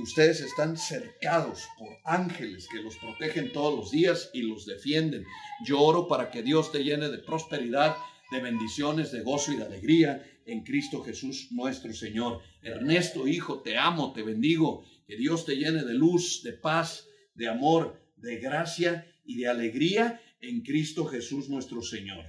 ustedes 0.02 0.42
están 0.42 0.76
cercados 0.76 1.66
por 1.78 1.88
ángeles 2.04 2.68
que 2.70 2.82
los 2.82 2.96
protegen 2.96 3.50
todos 3.50 3.74
los 3.74 3.90
días 3.90 4.30
y 4.34 4.42
los 4.42 4.66
defienden. 4.66 5.24
Yo 5.64 5.80
oro 5.80 6.06
para 6.06 6.30
que 6.30 6.42
Dios 6.42 6.70
te 6.70 6.84
llene 6.84 7.08
de 7.08 7.18
prosperidad, 7.18 7.96
de 8.30 8.40
bendiciones, 8.40 9.10
de 9.10 9.22
gozo 9.22 9.52
y 9.52 9.56
de 9.56 9.64
alegría 9.64 10.22
en 10.48 10.64
Cristo 10.64 11.02
Jesús 11.02 11.48
nuestro 11.52 11.92
Señor. 11.92 12.40
Ernesto, 12.62 13.28
hijo, 13.28 13.60
te 13.60 13.76
amo, 13.76 14.12
te 14.12 14.22
bendigo. 14.22 14.82
Que 15.06 15.16
Dios 15.16 15.44
te 15.44 15.56
llene 15.56 15.84
de 15.84 15.94
luz, 15.94 16.42
de 16.42 16.54
paz, 16.54 17.06
de 17.34 17.48
amor, 17.48 18.00
de 18.16 18.38
gracia 18.38 19.06
y 19.24 19.36
de 19.36 19.46
alegría 19.46 20.20
en 20.40 20.62
Cristo 20.62 21.04
Jesús 21.04 21.50
nuestro 21.50 21.82
Señor. 21.82 22.24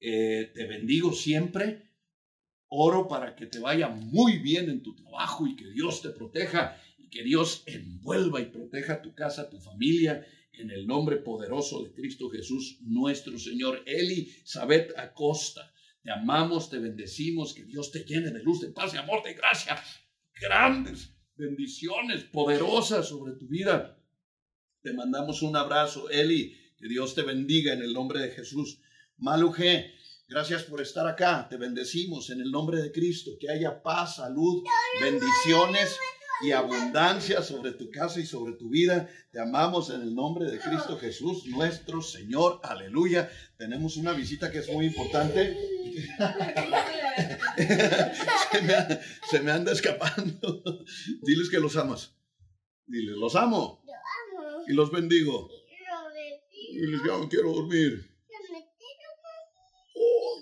Eh, 0.00 0.50
te 0.52 0.66
bendigo 0.66 1.12
siempre. 1.12 1.90
Oro 2.66 3.06
para 3.06 3.36
que 3.36 3.46
te 3.46 3.60
vaya 3.60 3.88
muy 3.88 4.38
bien 4.38 4.68
en 4.68 4.82
tu 4.82 4.94
trabajo 4.96 5.46
y 5.46 5.54
que 5.54 5.70
Dios 5.70 6.02
te 6.02 6.10
proteja 6.10 6.76
y 6.98 7.08
que 7.08 7.22
Dios 7.22 7.62
envuelva 7.66 8.40
y 8.40 8.46
proteja 8.46 9.00
tu 9.00 9.14
casa, 9.14 9.48
tu 9.48 9.58
familia, 9.58 10.26
en 10.52 10.70
el 10.70 10.86
nombre 10.86 11.16
poderoso 11.16 11.84
de 11.84 11.92
Cristo 11.92 12.28
Jesús 12.30 12.78
nuestro 12.82 13.38
Señor. 13.38 13.82
Elizabeth 13.86 14.92
Acosta. 14.98 15.72
Te 16.02 16.10
amamos, 16.10 16.70
te 16.70 16.78
bendecimos, 16.78 17.52
que 17.52 17.64
Dios 17.64 17.92
te 17.92 18.04
llene 18.04 18.30
de 18.30 18.42
luz, 18.42 18.60
de 18.60 18.68
paz, 18.68 18.92
de 18.92 18.98
amor, 18.98 19.22
de 19.22 19.34
gracia. 19.34 19.82
Grandes 20.40 21.14
bendiciones 21.34 22.24
poderosas 22.24 23.08
sobre 23.08 23.34
tu 23.34 23.46
vida. 23.48 23.98
Te 24.82 24.92
mandamos 24.94 25.42
un 25.42 25.56
abrazo, 25.56 26.08
Eli. 26.08 26.56
Que 26.78 26.88
Dios 26.88 27.14
te 27.14 27.22
bendiga 27.22 27.74
en 27.74 27.82
el 27.82 27.92
nombre 27.92 28.20
de 28.20 28.30
Jesús. 28.30 28.80
Maluje, 29.18 29.92
gracias 30.26 30.62
por 30.62 30.80
estar 30.80 31.06
acá. 31.06 31.46
Te 31.50 31.58
bendecimos 31.58 32.30
en 32.30 32.40
el 32.40 32.50
nombre 32.50 32.80
de 32.80 32.90
Cristo. 32.90 33.32
Que 33.38 33.50
haya 33.50 33.82
paz, 33.82 34.16
salud, 34.16 34.64
bendiciones 35.02 35.98
y 36.42 36.52
abundancia 36.52 37.42
sobre 37.42 37.72
tu 37.72 37.90
casa 37.90 38.20
y 38.20 38.24
sobre 38.24 38.54
tu 38.54 38.70
vida. 38.70 39.08
Te 39.30 39.40
amamos 39.40 39.90
en 39.90 40.00
el 40.00 40.14
nombre 40.14 40.50
de 40.50 40.58
Cristo 40.58 40.98
Jesús, 40.98 41.44
nuestro 41.46 42.00
Señor. 42.00 42.60
Aleluya. 42.62 43.30
Tenemos 43.58 43.98
una 43.98 44.12
visita 44.12 44.50
que 44.50 44.60
es 44.60 44.72
muy 44.72 44.86
importante. 44.86 45.54
Se, 49.30 49.40
me, 49.40 49.50
anda 49.50 49.72
escapando. 49.72 50.62
Diles 51.22 51.50
que 51.50 51.58
los 51.60 51.76
amas. 51.76 52.14
Diles, 52.86 53.16
los 53.16 53.36
amo. 53.36 53.82
Y 54.68 54.72
los 54.72 54.90
bendigo. 54.90 55.50
Diles, 56.72 57.00
ya 57.06 57.28
quiero 57.28 57.52
dormir. 57.52 58.06
Oh, 59.94 60.40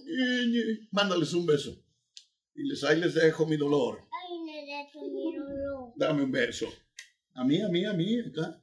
Mándales 0.92 1.32
un 1.32 1.46
beso. 1.46 1.82
Diles, 2.54 2.84
ahí 2.84 3.00
les 3.00 3.14
dejo 3.14 3.46
mi 3.46 3.56
dolor. 3.56 4.08
Dame 5.96 6.22
un 6.22 6.30
beso. 6.30 6.68
A 7.34 7.44
mí, 7.44 7.60
a 7.60 7.68
mí, 7.68 7.84
a 7.84 7.92
mí, 7.92 8.20
acá. 8.20 8.60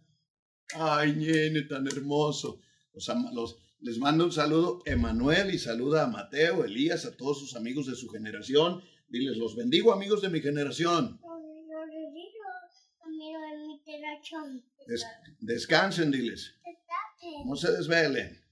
Ay, 0.74 1.14
nene, 1.14 1.62
tan 1.64 1.88
hermoso. 1.88 2.62
Los, 2.94 3.08
los, 3.34 3.58
les 3.86 4.00
mando 4.00 4.26
un 4.26 4.32
saludo, 4.32 4.82
Emanuel, 4.88 5.54
y 5.54 5.60
saluda 5.60 6.06
a 6.06 6.08
Mateo, 6.08 6.66
Elías, 6.66 7.06
a 7.06 7.16
todos 7.16 7.40
sus 7.40 7.56
amigos 7.56 7.86
de 7.86 7.94
su 7.94 8.10
generación. 8.10 8.84
Diles, 9.08 9.38
los 9.38 9.56
bendigo, 9.56 9.94
amigos 9.94 10.24
de 10.24 10.30
mi 10.30 10.42
generación. 10.42 11.22
descansen, 15.40 16.10
diles. 16.10 16.56
No 17.46 17.56
se 17.56 17.72
desvelen. 17.74 18.44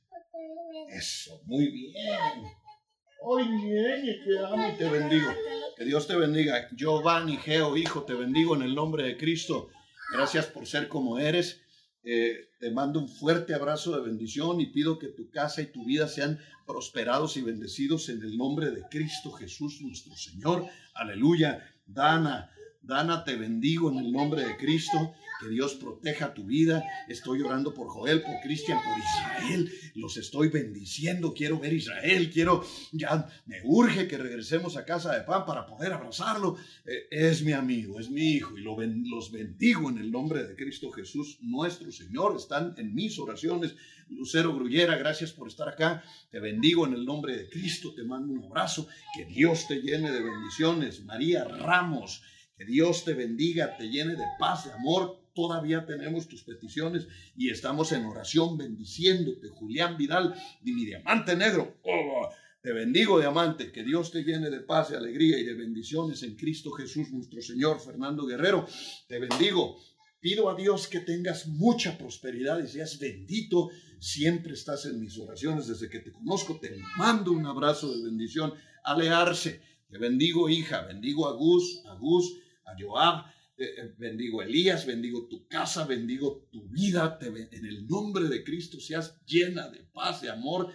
Eso, 0.89 1.41
muy 1.45 1.67
bien. 1.67 1.95
Ay, 2.05 3.49
nene, 3.49 4.13
te 4.23 4.77
te 4.77 4.89
bendigo. 4.91 5.31
Que 5.75 5.85
Dios 5.85 6.05
te 6.05 6.15
bendiga. 6.15 6.69
Giovanni, 6.75 7.37
Geo, 7.37 7.75
hijo, 7.75 8.03
te 8.03 8.13
bendigo 8.13 8.55
en 8.55 8.61
el 8.61 8.75
nombre 8.75 9.03
de 9.03 9.17
Cristo. 9.17 9.69
Gracias 10.13 10.45
por 10.45 10.67
ser 10.67 10.87
como 10.87 11.17
eres. 11.17 11.62
Eh, 12.05 12.49
te 12.59 12.69
mando 12.69 12.99
un 12.99 13.07
fuerte 13.07 13.53
abrazo 13.53 13.95
de 13.95 14.01
bendición 14.01 14.59
y 14.59 14.67
pido 14.67 14.99
que 14.99 15.07
tu 15.07 15.29
casa 15.29 15.61
y 15.61 15.67
tu 15.67 15.85
vida 15.85 16.07
sean 16.07 16.37
prosperados 16.65 17.37
y 17.37 17.41
bendecidos 17.41 18.09
en 18.09 18.21
el 18.21 18.37
nombre 18.37 18.71
de 18.71 18.83
Cristo 18.89 19.31
Jesús 19.31 19.81
nuestro 19.81 20.15
Señor. 20.15 20.65
Aleluya. 20.93 21.63
Dana, 21.85 22.49
Dana, 22.83 23.23
te 23.23 23.37
bendigo 23.37 23.89
en 23.89 23.97
el 23.97 24.11
nombre 24.11 24.43
de 24.45 24.57
Cristo. 24.57 25.13
Que 25.41 25.49
Dios 25.49 25.73
proteja 25.75 26.33
tu 26.33 26.43
vida. 26.43 26.83
Estoy 27.07 27.41
orando 27.41 27.73
por 27.73 27.87
Joel, 27.87 28.21
por 28.21 28.39
Cristian, 28.41 28.79
por 28.83 28.97
Israel. 28.97 29.71
Los 29.95 30.17
estoy 30.17 30.49
bendiciendo. 30.49 31.33
Quiero 31.33 31.59
ver 31.59 31.73
Israel. 31.73 32.29
Quiero, 32.29 32.65
ya 32.91 33.27
me 33.45 33.61
urge 33.63 34.07
que 34.07 34.17
regresemos 34.17 34.75
a 34.75 34.85
casa 34.85 35.13
de 35.13 35.21
pan 35.21 35.45
para 35.45 35.65
poder 35.65 35.93
abrazarlo. 35.93 36.57
Eh, 36.85 37.07
es 37.09 37.41
mi 37.41 37.53
amigo, 37.53 37.99
es 37.99 38.09
mi 38.09 38.33
hijo 38.33 38.57
y 38.57 38.61
lo 38.61 38.77
los 38.81 39.31
bendigo 39.31 39.89
en 39.89 39.97
el 39.97 40.11
nombre 40.11 40.43
de 40.43 40.55
Cristo 40.55 40.91
Jesús, 40.91 41.37
nuestro 41.41 41.91
Señor. 41.91 42.35
Están 42.35 42.75
en 42.77 42.93
mis 42.93 43.17
oraciones. 43.17 43.75
Lucero 44.09 44.53
Grullera, 44.53 44.97
gracias 44.97 45.31
por 45.31 45.47
estar 45.47 45.69
acá. 45.69 46.03
Te 46.29 46.39
bendigo 46.39 46.85
en 46.85 46.93
el 46.93 47.05
nombre 47.05 47.37
de 47.37 47.49
Cristo. 47.49 47.93
Te 47.93 48.03
mando 48.03 48.33
un 48.33 48.43
abrazo. 48.43 48.87
Que 49.15 49.25
Dios 49.25 49.67
te 49.67 49.81
llene 49.81 50.11
de 50.11 50.21
bendiciones. 50.21 51.03
María 51.05 51.45
Ramos. 51.45 52.21
Dios 52.65 53.03
te 53.05 53.13
bendiga, 53.13 53.77
te 53.77 53.89
llene 53.89 54.15
de 54.15 54.25
paz, 54.39 54.65
de 54.65 54.73
amor. 54.73 55.19
Todavía 55.33 55.85
tenemos 55.85 56.27
tus 56.27 56.43
peticiones 56.43 57.07
y 57.35 57.49
estamos 57.49 57.91
en 57.91 58.05
oración 58.05 58.57
bendiciéndote. 58.57 59.49
Julián 59.49 59.97
Vidal, 59.97 60.35
y 60.63 60.71
mi 60.73 60.85
diamante 60.85 61.35
negro. 61.35 61.77
Oh, 61.83 62.29
te 62.61 62.71
bendigo, 62.71 63.19
diamante. 63.19 63.71
Que 63.71 63.83
Dios 63.83 64.11
te 64.11 64.23
llene 64.23 64.49
de 64.49 64.61
paz, 64.61 64.89
de 64.89 64.97
alegría 64.97 65.37
y 65.37 65.43
de 65.43 65.53
bendiciones 65.53 66.23
en 66.23 66.35
Cristo 66.35 66.71
Jesús, 66.71 67.11
nuestro 67.11 67.41
Señor. 67.41 67.79
Fernando 67.81 68.25
Guerrero, 68.25 68.65
te 69.07 69.19
bendigo. 69.19 69.77
Pido 70.21 70.49
a 70.49 70.55
Dios 70.55 70.87
que 70.87 71.01
tengas 71.01 71.47
mucha 71.47 71.97
prosperidad 71.97 72.63
y 72.63 72.67
seas 72.69 72.97
bendito. 72.97 73.69
Siempre 73.99 74.53
estás 74.53 74.85
en 74.85 75.01
mis 75.01 75.17
oraciones 75.17 75.67
desde 75.67 75.89
que 75.89 75.99
te 75.99 76.13
conozco. 76.13 76.57
Te 76.61 76.77
mando 76.95 77.33
un 77.33 77.45
abrazo 77.45 77.93
de 77.93 78.05
bendición. 78.05 78.53
Alearse. 78.85 79.61
Te 79.89 79.97
bendigo, 79.97 80.47
hija. 80.47 80.83
Bendigo 80.85 81.27
a 81.27 81.33
Gus, 81.33 81.83
a 81.85 81.95
Gus, 81.95 82.37
a 82.65 82.75
Joab, 82.79 83.25
eh, 83.55 83.65
eh, 83.77 83.93
bendigo 83.97 84.41
a 84.41 84.45
Elías, 84.45 84.85
bendigo 84.85 85.27
tu 85.27 85.47
casa, 85.47 85.85
bendigo 85.85 86.47
tu 86.51 86.67
vida, 86.69 87.19
en 87.21 87.65
el 87.65 87.87
nombre 87.87 88.25
de 88.25 88.43
Cristo 88.43 88.79
seas 88.79 89.19
llena 89.25 89.69
de 89.69 89.83
paz, 89.83 90.21
de 90.21 90.29
amor, 90.29 90.73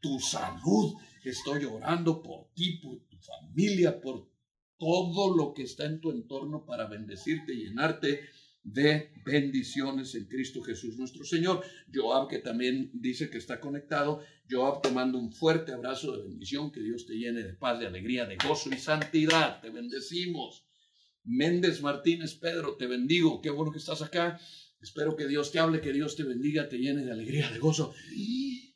tu 0.00 0.18
salud. 0.20 0.94
Estoy 1.22 1.64
orando 1.64 2.22
por 2.22 2.52
ti, 2.54 2.78
por 2.78 3.00
tu 3.08 3.18
familia, 3.18 4.00
por 4.00 4.28
todo 4.78 5.36
lo 5.36 5.54
que 5.54 5.62
está 5.62 5.86
en 5.86 6.00
tu 6.00 6.10
entorno 6.10 6.64
para 6.64 6.86
bendecirte 6.86 7.54
y 7.54 7.64
llenarte 7.64 8.20
de 8.62 9.12
bendiciones 9.24 10.14
en 10.14 10.24
Cristo 10.24 10.62
Jesús 10.62 10.96
nuestro 10.96 11.24
Señor. 11.24 11.62
Joab, 11.92 12.28
que 12.28 12.38
también 12.38 12.90
dice 12.94 13.28
que 13.28 13.38
está 13.38 13.60
conectado, 13.60 14.22
Joab 14.50 14.82
te 14.82 14.90
mando 14.90 15.18
un 15.18 15.32
fuerte 15.32 15.72
abrazo 15.72 16.16
de 16.16 16.24
bendición, 16.24 16.72
que 16.72 16.80
Dios 16.80 17.06
te 17.06 17.14
llene 17.14 17.42
de 17.42 17.52
paz, 17.52 17.78
de 17.78 17.86
alegría, 17.86 18.26
de 18.26 18.36
gozo 18.36 18.70
y 18.70 18.78
santidad. 18.78 19.60
Te 19.60 19.70
bendecimos. 19.70 20.63
Méndez 21.24 21.80
Martínez 21.80 22.34
Pedro, 22.34 22.76
te 22.76 22.86
bendigo. 22.86 23.40
Qué 23.40 23.50
bueno 23.50 23.72
que 23.72 23.78
estás 23.78 24.02
acá. 24.02 24.38
Espero 24.80 25.16
que 25.16 25.26
Dios 25.26 25.50
te 25.50 25.58
hable, 25.58 25.80
que 25.80 25.92
Dios 25.92 26.14
te 26.16 26.24
bendiga, 26.24 26.68
te 26.68 26.78
llene 26.78 27.04
de 27.04 27.12
alegría, 27.12 27.50
de 27.50 27.58
gozo 27.58 27.94
y 28.14 28.74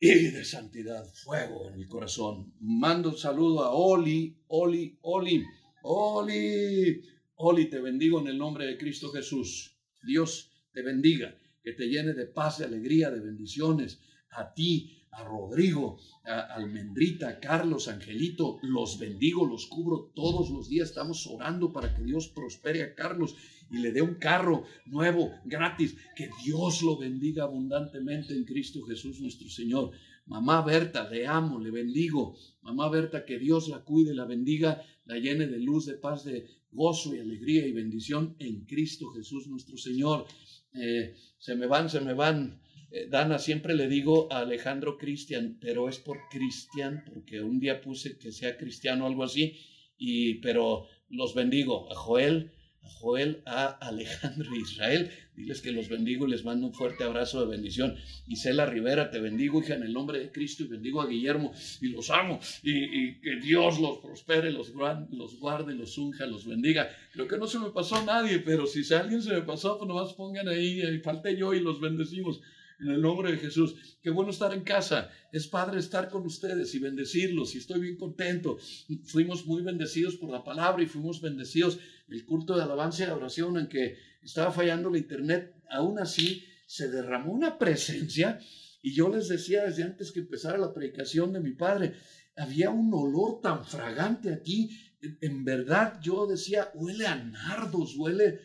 de 0.00 0.44
santidad, 0.44 1.06
fuego 1.06 1.68
en 1.68 1.74
el 1.74 1.88
corazón. 1.88 2.52
Mando 2.60 3.10
un 3.10 3.16
saludo 3.16 3.64
a 3.64 3.70
Oli, 3.70 4.36
Oli, 4.48 4.98
Oli, 5.00 5.44
Oli. 5.82 7.02
Oli, 7.36 7.70
te 7.70 7.80
bendigo 7.80 8.20
en 8.20 8.28
el 8.28 8.36
nombre 8.36 8.66
de 8.66 8.76
Cristo 8.76 9.10
Jesús. 9.10 9.78
Dios 10.02 10.50
te 10.72 10.82
bendiga, 10.82 11.38
que 11.62 11.72
te 11.72 11.86
llene 11.86 12.12
de 12.12 12.26
paz, 12.26 12.58
de 12.58 12.66
alegría, 12.66 13.10
de 13.10 13.20
bendiciones. 13.20 14.00
A 14.30 14.52
ti, 14.52 15.03
a 15.16 15.24
Rodrigo, 15.24 15.98
a 16.24 16.40
Almendrita, 16.54 17.28
a 17.28 17.40
Carlos, 17.40 17.88
Angelito, 17.88 18.58
los 18.62 18.98
bendigo, 18.98 19.46
los 19.46 19.66
cubro 19.66 20.12
todos 20.14 20.50
los 20.50 20.68
días. 20.68 20.88
Estamos 20.88 21.26
orando 21.26 21.72
para 21.72 21.94
que 21.94 22.02
Dios 22.02 22.28
prospere 22.28 22.82
a 22.82 22.94
Carlos 22.94 23.36
y 23.70 23.78
le 23.78 23.92
dé 23.92 24.02
un 24.02 24.14
carro 24.14 24.64
nuevo, 24.86 25.32
gratis. 25.44 25.96
Que 26.16 26.30
Dios 26.44 26.82
lo 26.82 26.96
bendiga 26.96 27.44
abundantemente 27.44 28.34
en 28.34 28.44
Cristo 28.44 28.82
Jesús 28.82 29.20
nuestro 29.20 29.48
Señor. 29.48 29.90
Mamá 30.26 30.62
Berta, 30.62 31.08
le 31.10 31.26
amo, 31.26 31.58
le 31.58 31.70
bendigo. 31.70 32.36
Mamá 32.62 32.88
Berta, 32.88 33.24
que 33.24 33.38
Dios 33.38 33.68
la 33.68 33.84
cuide, 33.84 34.14
la 34.14 34.24
bendiga, 34.24 34.82
la 35.04 35.18
llene 35.18 35.46
de 35.46 35.58
luz, 35.58 35.86
de 35.86 35.94
paz, 35.94 36.24
de 36.24 36.46
gozo 36.72 37.14
y 37.14 37.20
alegría 37.20 37.66
y 37.66 37.72
bendición 37.72 38.34
en 38.38 38.64
Cristo 38.64 39.10
Jesús 39.10 39.46
nuestro 39.46 39.76
Señor. 39.76 40.26
Eh, 40.72 41.14
se 41.38 41.54
me 41.54 41.66
van, 41.66 41.88
se 41.88 42.00
me 42.00 42.14
van 42.14 42.60
eh, 42.94 43.08
Dana, 43.10 43.40
siempre 43.40 43.74
le 43.74 43.88
digo 43.88 44.32
a 44.32 44.38
Alejandro 44.38 44.96
Cristian, 44.96 45.58
pero 45.60 45.88
es 45.88 45.98
por 45.98 46.28
Cristian, 46.30 47.02
porque 47.12 47.40
un 47.40 47.58
día 47.58 47.80
puse 47.80 48.16
que 48.18 48.30
sea 48.30 48.56
cristiano 48.56 49.04
o 49.04 49.08
algo 49.08 49.24
así, 49.24 49.58
y, 49.98 50.34
pero 50.34 50.86
los 51.08 51.34
bendigo. 51.34 51.90
A 51.90 51.96
Joel, 51.96 52.52
a 52.82 52.88
Joel, 52.88 53.42
a 53.46 53.66
Alejandro 53.66 54.54
Israel, 54.54 55.10
diles 55.34 55.60
que 55.60 55.72
los 55.72 55.88
bendigo 55.88 56.28
y 56.28 56.30
les 56.30 56.44
mando 56.44 56.68
un 56.68 56.72
fuerte 56.72 57.02
abrazo 57.02 57.40
de 57.40 57.48
bendición. 57.48 57.96
Isela 58.28 58.64
Rivera, 58.64 59.10
te 59.10 59.18
bendigo, 59.18 59.60
hija, 59.60 59.74
en 59.74 59.82
el 59.82 59.92
nombre 59.92 60.20
de 60.20 60.30
Cristo, 60.30 60.62
y 60.62 60.68
bendigo 60.68 61.02
a 61.02 61.08
Guillermo, 61.08 61.52
y 61.80 61.88
los 61.88 62.10
amo, 62.10 62.38
y, 62.62 63.20
que 63.20 63.40
Dios 63.42 63.80
los 63.80 63.98
prospere, 63.98 64.52
los, 64.52 64.70
guarde, 64.72 65.74
los 65.74 65.98
unja, 65.98 66.26
los 66.26 66.46
bendiga. 66.46 66.88
Creo 67.12 67.26
que 67.26 67.38
no 67.38 67.48
se 67.48 67.58
me 67.58 67.70
pasó 67.70 67.96
a 67.96 68.04
nadie, 68.04 68.38
pero 68.38 68.68
si 68.68 68.94
alguien 68.94 69.20
se 69.20 69.34
me 69.34 69.42
pasó, 69.42 69.78
pues 69.78 69.88
nomás 69.88 70.12
pongan 70.12 70.46
ahí, 70.46 70.80
y 70.80 70.98
falte 71.00 71.36
yo 71.36 71.54
y 71.54 71.58
los 71.58 71.80
bendecimos 71.80 72.40
en 72.84 72.90
el 72.90 73.00
nombre 73.00 73.32
de 73.32 73.38
Jesús. 73.38 73.98
Qué 74.02 74.10
bueno 74.10 74.30
estar 74.30 74.52
en 74.52 74.62
casa. 74.62 75.10
Es 75.32 75.46
padre 75.46 75.80
estar 75.80 76.10
con 76.10 76.26
ustedes 76.26 76.74
y 76.74 76.78
bendecirlos. 76.78 77.54
Y 77.54 77.58
estoy 77.58 77.80
bien 77.80 77.96
contento. 77.96 78.58
Fuimos 79.04 79.46
muy 79.46 79.62
bendecidos 79.62 80.16
por 80.16 80.30
la 80.30 80.44
palabra 80.44 80.82
y 80.82 80.86
fuimos 80.86 81.22
bendecidos 81.22 81.78
el 82.08 82.26
culto 82.26 82.54
de 82.54 82.62
alabanza 82.62 83.04
y 83.04 83.10
oración 83.10 83.58
en 83.58 83.68
que 83.68 83.96
estaba 84.22 84.52
fallando 84.52 84.90
la 84.90 84.98
internet. 84.98 85.54
Aún 85.70 85.98
así, 85.98 86.44
se 86.66 86.88
derramó 86.88 87.32
una 87.32 87.58
presencia. 87.58 88.38
Y 88.82 88.94
yo 88.94 89.08
les 89.08 89.28
decía 89.28 89.64
desde 89.64 89.84
antes 89.84 90.12
que 90.12 90.20
empezara 90.20 90.58
la 90.58 90.74
predicación 90.74 91.32
de 91.32 91.40
mi 91.40 91.52
padre, 91.52 91.94
había 92.36 92.68
un 92.68 92.92
olor 92.92 93.40
tan 93.40 93.64
fragante 93.64 94.30
aquí. 94.30 94.78
En 95.22 95.42
verdad, 95.42 95.98
yo 96.02 96.26
decía, 96.26 96.70
huele 96.74 97.06
a 97.06 97.16
nardos, 97.16 97.96
huele 97.96 98.40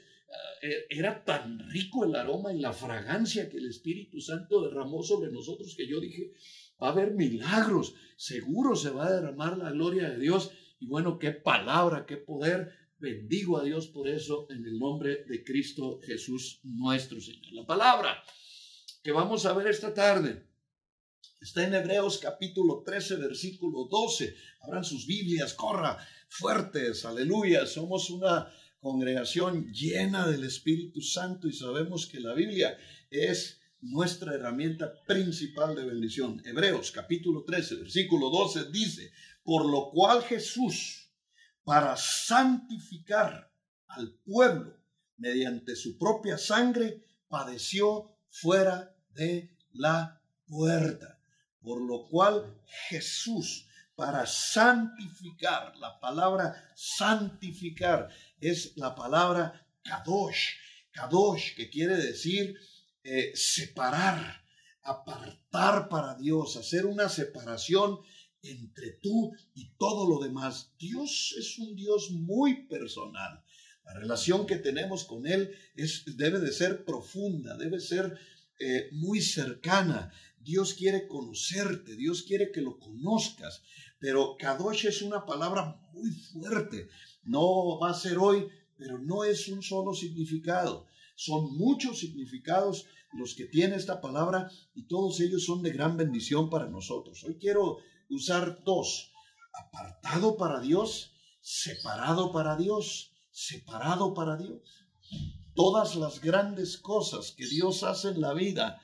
era 0.89 1.23
tan 1.23 1.59
rico 1.69 2.05
el 2.05 2.15
aroma 2.15 2.53
y 2.53 2.59
la 2.59 2.73
fragancia 2.73 3.49
que 3.49 3.57
el 3.57 3.69
Espíritu 3.69 4.19
Santo 4.19 4.61
derramó 4.61 5.01
sobre 5.03 5.31
nosotros 5.31 5.75
que 5.75 5.87
yo 5.87 5.99
dije, 5.99 6.33
va 6.81 6.89
a 6.89 6.91
haber 6.91 7.11
milagros, 7.11 7.95
seguro 8.17 8.75
se 8.75 8.89
va 8.89 9.07
a 9.07 9.11
derramar 9.11 9.57
la 9.57 9.71
gloria 9.71 10.09
de 10.09 10.19
Dios. 10.19 10.51
Y 10.79 10.87
bueno, 10.87 11.19
qué 11.19 11.31
palabra, 11.31 12.05
qué 12.05 12.17
poder. 12.17 12.71
Bendigo 12.97 13.57
a 13.57 13.63
Dios 13.63 13.87
por 13.87 14.09
eso 14.09 14.47
en 14.49 14.65
el 14.65 14.77
nombre 14.77 15.23
de 15.25 15.43
Cristo 15.43 15.99
Jesús 16.03 16.59
nuestro 16.63 17.21
Señor. 17.21 17.53
La 17.53 17.65
palabra 17.65 18.21
que 19.01 19.13
vamos 19.13 19.45
a 19.45 19.53
ver 19.53 19.67
esta 19.67 19.93
tarde 19.93 20.45
está 21.39 21.65
en 21.65 21.73
Hebreos 21.73 22.17
capítulo 22.17 22.83
13, 22.85 23.15
versículo 23.15 23.87
12. 23.89 24.35
Abran 24.61 24.83
sus 24.83 25.07
Biblias, 25.07 25.53
corra 25.53 25.97
fuertes, 26.27 27.05
aleluya. 27.05 27.65
Somos 27.65 28.09
una 28.09 28.51
congregación 28.79 29.71
llena 29.71 30.27
del 30.27 30.43
Espíritu 30.43 31.01
Santo 31.01 31.47
y 31.47 31.53
sabemos 31.53 32.07
que 32.07 32.19
la 32.19 32.33
Biblia 32.33 32.77
es 33.09 33.59
nuestra 33.81 34.33
herramienta 34.33 34.93
principal 35.05 35.75
de 35.75 35.85
bendición. 35.85 36.41
Hebreos 36.45 36.91
capítulo 36.91 37.43
13, 37.43 37.75
versículo 37.75 38.29
12 38.29 38.71
dice, 38.71 39.11
por 39.43 39.69
lo 39.69 39.89
cual 39.91 40.23
Jesús, 40.23 41.09
para 41.63 41.95
santificar 41.97 43.51
al 43.87 44.13
pueblo 44.25 44.77
mediante 45.17 45.75
su 45.75 45.97
propia 45.97 46.37
sangre, 46.37 47.03
padeció 47.27 48.15
fuera 48.29 48.95
de 49.13 49.55
la 49.73 50.21
puerta. 50.47 51.19
Por 51.61 51.81
lo 51.81 52.07
cual 52.07 52.61
Jesús, 52.89 53.67
para 53.99 54.25
santificar, 54.25 55.75
la 55.75 55.99
palabra 55.99 56.71
santificar 56.73 58.07
es 58.39 58.77
la 58.77 58.95
palabra 58.95 59.67
kadosh. 59.83 60.51
Kadosh, 60.89 61.53
que 61.53 61.69
quiere 61.69 61.97
decir 61.97 62.57
eh, 63.03 63.33
separar, 63.35 64.41
apartar 64.83 65.89
para 65.89 66.15
Dios, 66.15 66.55
hacer 66.55 66.85
una 66.85 67.09
separación 67.09 67.99
entre 68.41 68.91
tú 69.01 69.33
y 69.53 69.71
todo 69.77 70.07
lo 70.07 70.23
demás. 70.23 70.71
Dios 70.79 71.35
es 71.38 71.59
un 71.59 71.75
Dios 71.75 72.09
muy 72.12 72.67
personal. 72.67 73.43
La 73.83 73.95
relación 73.95 74.47
que 74.47 74.55
tenemos 74.55 75.03
con 75.03 75.27
Él 75.27 75.53
es, 75.75 76.05
debe 76.15 76.39
de 76.39 76.53
ser 76.53 76.85
profunda, 76.85 77.57
debe 77.57 77.81
ser 77.81 78.17
eh, 78.59 78.88
muy 78.93 79.19
cercana. 79.19 80.13
Dios 80.39 80.73
quiere 80.73 81.05
conocerte, 81.05 81.95
Dios 81.97 82.23
quiere 82.23 82.51
que 82.51 82.62
lo 82.62 82.79
conozcas, 82.79 83.62
pero 83.99 84.35
Kadosh 84.38 84.85
es 84.85 85.01
una 85.01 85.25
palabra 85.25 85.79
muy 85.93 86.12
fuerte 86.12 86.89
no 87.29 87.77
va 87.79 87.91
a 87.91 87.93
ser 87.93 88.17
hoy, 88.17 88.47
pero 88.75 88.97
no 88.97 89.23
es 89.23 89.47
un 89.49 89.62
solo 89.62 89.93
significado. 89.93 90.88
Son 91.15 91.55
muchos 91.57 91.99
significados 91.99 92.88
los 93.13 93.35
que 93.35 93.45
tiene 93.45 93.75
esta 93.75 94.01
palabra 94.01 94.49
y 94.73 94.88
todos 94.88 95.19
ellos 95.19 95.45
son 95.45 95.62
de 95.62 95.71
gran 95.71 95.95
bendición 95.95 96.49
para 96.49 96.67
nosotros. 96.67 97.23
Hoy 97.23 97.38
quiero 97.39 97.77
usar 98.09 98.63
dos. 98.63 99.12
Apartado 99.53 100.38
para 100.38 100.59
Dios, 100.59 101.13
separado 101.41 102.31
para 102.31 102.55
Dios, 102.55 103.12
separado 103.31 104.13
para 104.13 104.38
Dios. 104.38 104.62
Todas 105.53 105.95
las 105.95 106.21
grandes 106.21 106.77
cosas 106.77 107.31
que 107.31 107.47
Dios 107.47 107.83
hace 107.83 108.09
en 108.09 108.21
la 108.21 108.33
vida 108.33 108.81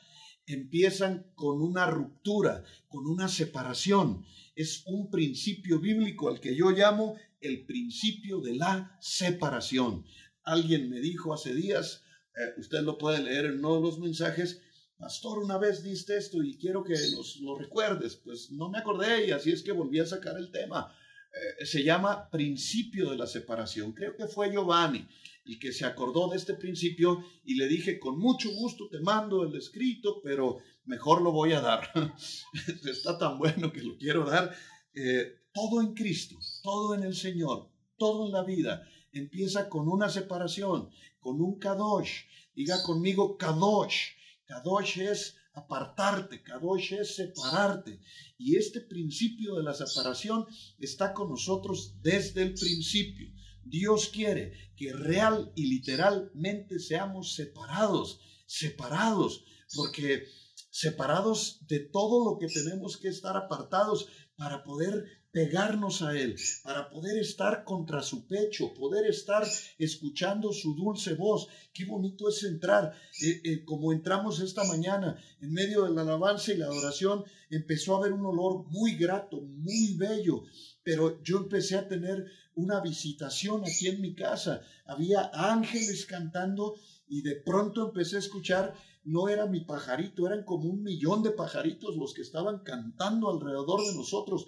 empiezan 0.48 1.32
con 1.36 1.62
una 1.62 1.88
ruptura, 1.88 2.64
con 2.88 3.08
una 3.08 3.28
separación. 3.28 4.26
Es 4.56 4.84
un 4.86 5.10
principio 5.10 5.80
bíblico 5.80 6.30
al 6.30 6.40
que 6.40 6.56
yo 6.56 6.72
llamo 6.72 7.16
el 7.42 7.66
principio 7.66 8.42
de 8.42 8.56
la 8.56 8.98
separación. 9.02 10.06
Alguien 10.44 10.90
me 10.90 11.00
dijo 11.00 11.34
hace 11.34 11.54
días, 11.54 12.04
eh, 12.36 12.60
usted 12.60 12.82
lo 12.82 12.98
puede 12.98 13.22
leer 13.22 13.46
en 13.46 13.60
uno 13.60 13.76
de 13.76 13.82
los 13.82 14.00
mensajes, 14.00 14.62
Pastor, 14.98 15.40
una 15.40 15.58
vez 15.58 15.84
diste 15.84 16.16
esto 16.16 16.42
y 16.42 16.58
quiero 16.58 16.84
que 16.84 16.94
nos 16.94 17.38
lo 17.42 17.58
recuerdes. 17.58 18.16
Pues 18.16 18.52
no 18.52 18.70
me 18.70 18.78
acordé 18.78 19.28
y 19.28 19.32
así 19.32 19.52
es 19.52 19.62
que 19.62 19.74
volví 19.74 20.00
a 20.00 20.06
sacar 20.06 20.38
el 20.38 20.52
tema. 20.52 20.96
Eh, 21.34 21.66
se 21.66 21.84
llama 21.84 22.30
principio 22.30 23.10
de 23.12 23.18
la 23.18 23.28
separación. 23.28 23.92
Creo 23.92 24.16
que 24.16 24.28
fue 24.28 24.52
Giovanni 24.52 25.06
y 25.46 25.60
que 25.60 25.72
se 25.72 25.86
acordó 25.86 26.30
de 26.30 26.38
este 26.38 26.56
principio 26.56 27.24
y 27.44 27.56
le 27.56 27.68
dije, 27.68 28.00
con 28.00 28.20
mucho 28.20 28.52
gusto 28.52 28.90
te 28.90 29.00
mando 29.00 29.44
el 29.44 29.56
escrito, 29.56 30.22
pero 30.24 30.58
mejor 30.86 31.22
lo 31.22 31.32
voy 31.32 31.54
a 31.54 31.62
dar. 31.62 31.92
Está 32.84 33.18
tan 33.18 33.38
bueno 33.38 33.72
que 33.72 33.84
lo 33.84 33.98
quiero 33.98 34.26
dar. 34.26 34.54
Eh, 34.94 35.44
todo 35.54 35.82
en 35.82 35.94
Cristo, 35.94 36.38
todo 36.64 36.96
en 36.96 37.04
el 37.04 37.16
Señor, 37.16 37.70
todo 37.98 38.26
en 38.26 38.34
la 38.34 38.44
vida 38.44 38.86
empieza 39.16 39.70
con 39.70 39.88
una 39.88 40.10
separación, 40.10 40.90
con 41.20 41.42
un 41.42 41.58
kadosh. 41.58 42.26
Diga 42.54 42.84
conmigo 42.84 43.38
kadosh. 43.38 44.10
Kadosh 44.46 45.00
es 45.00 45.38
apartarte, 45.54 46.44
Kadosh 46.44 46.94
es 46.94 47.16
separarte. 47.16 48.00
Y 48.38 48.58
este 48.58 48.82
principio 48.82 49.56
de 49.56 49.64
la 49.64 49.74
separación 49.74 50.46
está 50.78 51.14
con 51.14 51.30
nosotros 51.30 51.96
desde 52.02 52.44
el 52.44 52.54
principio. 52.54 53.32
Dios 53.66 54.10
quiere 54.10 54.54
que 54.76 54.94
real 54.94 55.52
y 55.56 55.66
literalmente 55.68 56.80
seamos 56.80 57.36
separados, 57.36 58.20
separados, 58.46 59.44
porque 59.76 60.28
separados 60.70 61.66
de 61.68 61.80
todo 61.80 62.24
lo 62.30 62.38
que 62.38 62.48
tenemos 62.48 62.98
que 62.98 63.08
estar 63.08 63.36
apartados 63.36 64.08
para 64.36 64.64
poder 64.64 65.06
pegarnos 65.32 66.02
a 66.02 66.18
Él, 66.18 66.38
para 66.64 66.90
poder 66.90 67.18
estar 67.18 67.66
contra 67.66 68.02
su 68.02 68.26
pecho, 68.26 68.74
poder 68.74 69.06
estar 69.06 69.46
escuchando 69.78 70.54
su 70.54 70.76
dulce 70.76 71.14
voz. 71.16 71.50
Qué 71.74 71.84
bonito 71.84 72.30
es 72.30 72.44
entrar, 72.44 72.94
eh, 73.22 73.42
eh, 73.44 73.66
como 73.66 73.92
entramos 73.92 74.40
esta 74.40 74.64
mañana, 74.64 75.18
en 75.42 75.52
medio 75.52 75.84
de 75.84 75.92
la 75.94 76.04
alabanza 76.04 76.54
y 76.54 76.58
la 76.58 76.68
adoración, 76.68 77.26
empezó 77.50 77.96
a 77.96 77.98
haber 78.00 78.14
un 78.14 78.26
olor 78.26 78.66
muy 78.70 78.96
grato, 78.96 79.42
muy 79.42 79.96
bello, 79.98 80.44
pero 80.84 81.22
yo 81.22 81.38
empecé 81.40 81.76
a 81.76 81.90
tener 81.90 82.26
una 82.56 82.80
visitación 82.82 83.64
aquí 83.64 83.88
en 83.88 84.02
mi 84.02 84.16
casa. 84.16 84.62
Había 84.86 85.30
ángeles 85.34 86.06
cantando 86.06 86.76
y 87.08 87.22
de 87.22 87.36
pronto 87.36 87.88
empecé 87.88 88.16
a 88.16 88.20
escuchar 88.20 88.74
no 89.04 89.30
era 89.30 89.46
mi 89.46 89.62
pajarito, 89.62 90.26
eran 90.26 90.44
como 90.44 90.68
un 90.68 90.82
millón 90.82 91.22
de 91.22 91.30
pajaritos 91.30 91.96
los 91.96 92.14
que 92.16 92.24
estaban 92.24 92.64
cantando 92.64 93.30
alrededor 93.30 93.86
de 93.86 93.94
nosotros 93.94 94.48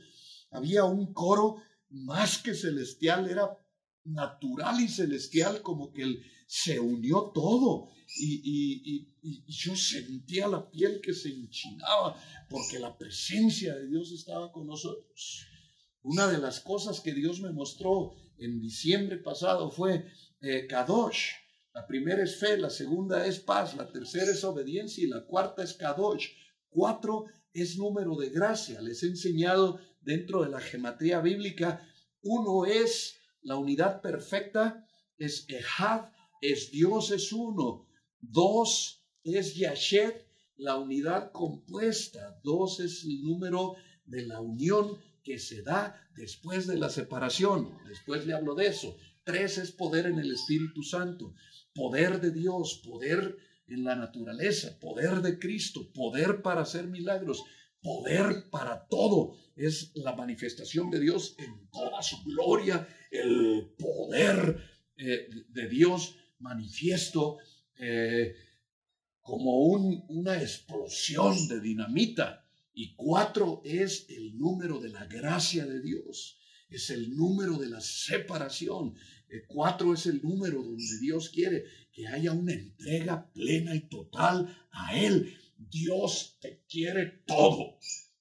había 0.51 0.83
un 0.85 1.13
coro 1.13 1.57
más 1.89 2.37
que 2.39 2.53
celestial, 2.53 3.29
era 3.29 3.57
natural 4.03 4.79
y 4.79 4.87
celestial, 4.87 5.61
como 5.61 5.91
que 5.91 6.03
él 6.03 6.23
se 6.47 6.79
unió 6.79 7.31
todo. 7.33 7.89
Y, 8.19 9.13
yo 9.45 9.75
sentía 9.75 10.47
la 10.47 10.71
piel 10.71 11.01
que 11.01 11.13
se 11.13 11.27
enchinaba 11.27 12.15
porque 12.49 12.79
la 12.79 12.97
presencia 12.97 13.75
de 13.75 13.87
Dios 13.87 14.11
estaba 14.13 14.53
con 14.53 14.67
nosotros. 14.67 15.45
Una 16.03 16.27
de 16.27 16.37
las 16.37 16.59
cosas 16.59 17.01
que 17.01 17.13
Dios 17.13 17.41
me 17.41 17.51
mostró 17.51 18.13
en 18.37 18.59
diciembre 18.59 19.17
pasado 19.17 19.69
fue 19.71 20.05
eh, 20.41 20.67
Kadosh. 20.67 21.31
La 21.73 21.85
primera 21.85 22.23
es 22.23 22.39
fe, 22.39 22.57
la 22.57 22.69
segunda 22.69 23.25
es 23.25 23.39
paz, 23.39 23.75
la 23.75 23.91
tercera 23.91 24.31
es 24.31 24.43
obediencia 24.43 25.03
y 25.03 25.07
la 25.07 25.25
cuarta 25.25 25.63
es 25.63 25.73
Kadosh. 25.73 26.29
Cuatro 26.69 27.25
es 27.53 27.77
número 27.77 28.15
de 28.15 28.29
gracia. 28.29 28.81
Les 28.81 29.03
he 29.03 29.07
enseñado 29.07 29.79
dentro 30.01 30.43
de 30.43 30.49
la 30.49 30.59
gematría 30.59 31.19
bíblica. 31.19 31.87
Uno 32.21 32.65
es 32.65 33.17
la 33.41 33.57
unidad 33.57 34.01
perfecta, 34.01 34.87
es 35.17 35.45
Ehad, 35.49 36.09
es 36.41 36.71
Dios 36.71 37.11
es 37.11 37.31
uno. 37.31 37.87
Dos 38.19 39.03
es 39.23 39.55
Yashet, 39.55 40.27
la 40.55 40.77
unidad 40.77 41.31
compuesta. 41.31 42.39
Dos 42.43 42.79
es 42.79 43.03
el 43.03 43.21
número 43.21 43.75
de 44.05 44.25
la 44.25 44.41
unión 44.41 44.97
que 45.27 45.39
se 45.39 45.61
da 45.61 46.09
después 46.15 46.67
de 46.67 46.77
la 46.77 46.89
separación. 46.89 47.77
Después 47.85 48.25
le 48.25 48.33
hablo 48.33 48.55
de 48.55 48.67
eso. 48.67 48.95
Tres 49.25 49.57
es 49.57 49.73
poder 49.73 50.05
en 50.05 50.19
el 50.19 50.31
Espíritu 50.31 50.83
Santo, 50.83 51.33
poder 51.73 52.21
de 52.21 52.31
Dios, 52.31 52.81
poder 52.81 53.35
en 53.67 53.83
la 53.83 53.95
naturaleza, 53.95 54.79
poder 54.79 55.21
de 55.21 55.37
Cristo, 55.37 55.91
poder 55.91 56.41
para 56.41 56.61
hacer 56.61 56.87
milagros 56.87 57.43
poder 57.81 58.49
para 58.49 58.87
todo. 58.87 59.35
Es 59.55 59.91
la 59.95 60.15
manifestación 60.15 60.89
de 60.89 60.99
Dios 60.99 61.35
en 61.39 61.69
toda 61.69 62.01
su 62.01 62.23
gloria, 62.23 62.87
el 63.11 63.73
poder 63.77 64.61
eh, 64.97 65.29
de 65.49 65.67
Dios 65.67 66.15
manifiesto 66.39 67.37
eh, 67.79 68.35
como 69.21 69.59
una 69.59 70.41
explosión 70.41 71.47
de 71.47 71.59
dinamita. 71.59 72.46
Y 72.79 72.93
cuatro 72.93 73.63
es 73.65 74.05
el 74.07 74.37
número 74.37 74.79
de 74.79 74.89
la 74.89 75.05
gracia 75.05 75.65
de 75.65 75.81
Dios, 75.81 76.37
es 76.69 76.91
el 76.91 77.15
número 77.15 77.57
de 77.57 77.69
la 77.69 77.81
separación. 77.81 78.93
Eh, 79.29 79.47
cuatro 79.47 79.95
es 79.95 80.05
el 80.05 80.21
número 80.21 80.61
donde 80.61 80.99
Dios 81.01 81.29
quiere 81.29 81.63
que 81.91 82.07
haya 82.07 82.33
una 82.33 82.53
entrega 82.53 83.31
plena 83.33 83.73
y 83.73 83.89
total 83.89 84.55
a 84.69 84.95
Él 84.95 85.35
Dios 85.57 86.37
te 86.39 86.65
quiere 86.69 87.23
todo. 87.25 87.79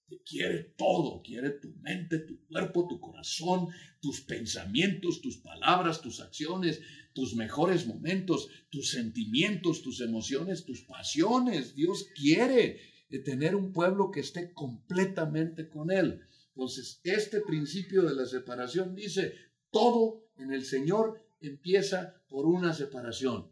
Te 0.08 0.22
quiere 0.22 0.62
todo. 0.78 1.20
Quiere 1.22 1.50
tu 1.50 1.74
mente, 1.82 2.20
tu 2.20 2.42
cuerpo, 2.46 2.88
tu 2.88 2.98
corazón, 2.98 3.68
tus 4.00 4.22
pensamientos, 4.22 5.20
tus 5.20 5.36
palabras, 5.36 6.00
tus 6.00 6.20
acciones, 6.20 6.80
tus 7.12 7.34
mejores 7.34 7.86
momentos, 7.86 8.48
tus 8.70 8.88
sentimientos, 8.88 9.82
tus 9.82 10.00
emociones, 10.00 10.64
tus 10.64 10.80
pasiones. 10.80 11.74
Dios 11.74 12.06
quiere 12.14 12.95
tener 13.24 13.54
un 13.54 13.72
pueblo 13.72 14.10
que 14.10 14.20
esté 14.20 14.52
completamente 14.52 15.68
con 15.68 15.90
Él. 15.90 16.20
Entonces, 16.54 17.00
este 17.04 17.40
principio 17.40 18.02
de 18.02 18.14
la 18.14 18.26
separación 18.26 18.94
dice, 18.94 19.34
todo 19.70 20.28
en 20.38 20.52
el 20.52 20.64
Señor 20.64 21.22
empieza 21.40 22.22
por 22.28 22.46
una 22.46 22.72
separación. 22.72 23.50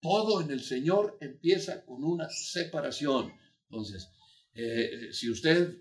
Todo 0.00 0.40
en 0.40 0.50
el 0.50 0.60
Señor 0.60 1.16
empieza 1.20 1.84
con 1.84 2.04
una 2.04 2.28
separación. 2.28 3.32
Entonces, 3.68 4.08
eh, 4.54 5.08
si 5.12 5.30
usted 5.30 5.78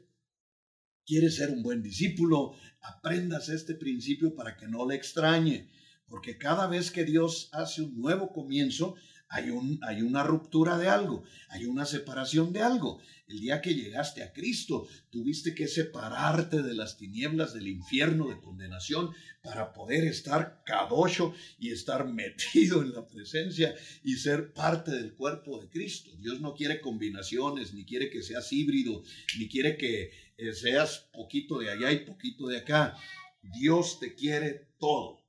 quiere 1.05 1.29
ser 1.29 1.49
un 1.49 1.63
buen 1.63 1.81
discípulo, 1.81 2.53
aprendas 2.81 3.49
este 3.49 3.75
principio 3.75 4.35
para 4.35 4.55
que 4.55 4.67
no 4.67 4.87
le 4.87 4.95
extrañe, 4.95 5.69
porque 6.07 6.37
cada 6.37 6.67
vez 6.67 6.91
que 6.91 7.05
Dios 7.05 7.49
hace 7.53 7.81
un 7.81 7.99
nuevo 7.99 8.31
comienzo, 8.31 8.95
hay, 9.31 9.49
un, 9.49 9.79
hay 9.81 10.01
una 10.01 10.23
ruptura 10.23 10.77
de 10.77 10.89
algo, 10.89 11.23
hay 11.49 11.65
una 11.65 11.85
separación 11.85 12.51
de 12.51 12.61
algo. 12.61 13.01
El 13.27 13.39
día 13.39 13.61
que 13.61 13.73
llegaste 13.73 14.23
a 14.23 14.33
Cristo, 14.33 14.89
tuviste 15.09 15.55
que 15.55 15.69
separarte 15.69 16.61
de 16.61 16.73
las 16.73 16.97
tinieblas 16.97 17.53
del 17.53 17.69
infierno 17.69 18.27
de 18.27 18.41
condenación 18.41 19.11
para 19.41 19.71
poder 19.71 20.03
estar 20.03 20.61
cadocho 20.65 21.33
y 21.57 21.71
estar 21.71 22.05
metido 22.07 22.81
en 22.81 22.91
la 22.91 23.07
presencia 23.07 23.73
y 24.03 24.15
ser 24.15 24.51
parte 24.51 24.91
del 24.91 25.13
cuerpo 25.13 25.61
de 25.61 25.69
Cristo. 25.69 26.11
Dios 26.19 26.41
no 26.41 26.53
quiere 26.53 26.81
combinaciones, 26.81 27.73
ni 27.73 27.85
quiere 27.85 28.09
que 28.09 28.23
seas 28.23 28.51
híbrido, 28.51 29.01
ni 29.39 29.47
quiere 29.47 29.77
que 29.77 30.11
eh, 30.37 30.53
seas 30.53 31.09
poquito 31.13 31.59
de 31.59 31.71
allá 31.71 31.89
y 31.93 32.05
poquito 32.05 32.47
de 32.47 32.57
acá. 32.57 32.97
Dios 33.41 33.97
te 34.01 34.13
quiere 34.13 34.67
todo. 34.77 35.23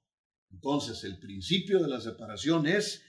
Entonces, 0.51 1.05
el 1.05 1.19
principio 1.19 1.79
de 1.79 1.89
la 1.89 2.01
separación 2.01 2.67
es 2.67 3.03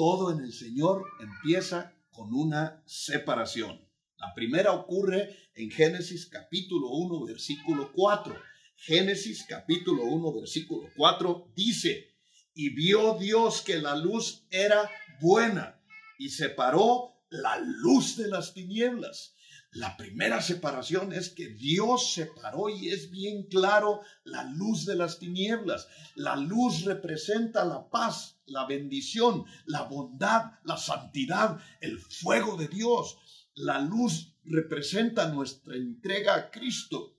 todo 0.00 0.32
en 0.32 0.42
el 0.42 0.54
Señor 0.54 1.04
empieza 1.20 1.92
con 2.10 2.32
una 2.32 2.82
separación. 2.86 3.86
La 4.16 4.32
primera 4.34 4.72
ocurre 4.72 5.36
en 5.54 5.70
Génesis 5.70 6.24
capítulo 6.24 6.88
1, 6.88 7.26
versículo 7.26 7.92
4. 7.92 8.34
Génesis 8.76 9.44
capítulo 9.46 10.04
1, 10.04 10.32
versículo 10.32 10.88
4 10.96 11.52
dice, 11.54 12.14
y 12.54 12.70
vio 12.70 13.18
Dios 13.18 13.60
que 13.60 13.76
la 13.76 13.94
luz 13.94 14.46
era 14.48 14.90
buena 15.20 15.78
y 16.18 16.30
separó 16.30 17.22
la 17.28 17.58
luz 17.58 18.16
de 18.16 18.28
las 18.28 18.54
tinieblas. 18.54 19.34
La 19.72 19.96
primera 19.96 20.42
separación 20.42 21.12
es 21.12 21.28
que 21.28 21.50
Dios 21.50 22.14
separó 22.14 22.70
y 22.70 22.88
es 22.88 23.10
bien 23.10 23.44
claro 23.44 24.00
la 24.24 24.44
luz 24.44 24.84
de 24.84 24.96
las 24.96 25.18
tinieblas. 25.18 25.86
La 26.16 26.34
luz 26.36 26.84
representa 26.84 27.64
la 27.64 27.88
paz, 27.88 28.39
la 28.50 28.66
bendición, 28.66 29.44
la 29.66 29.82
bondad, 29.82 30.52
la 30.64 30.76
santidad, 30.76 31.58
el 31.80 31.98
fuego 31.98 32.56
de 32.56 32.68
Dios. 32.68 33.16
La 33.54 33.80
luz 33.80 34.34
representa 34.44 35.32
nuestra 35.32 35.76
entrega 35.76 36.34
a 36.34 36.50
Cristo. 36.50 37.16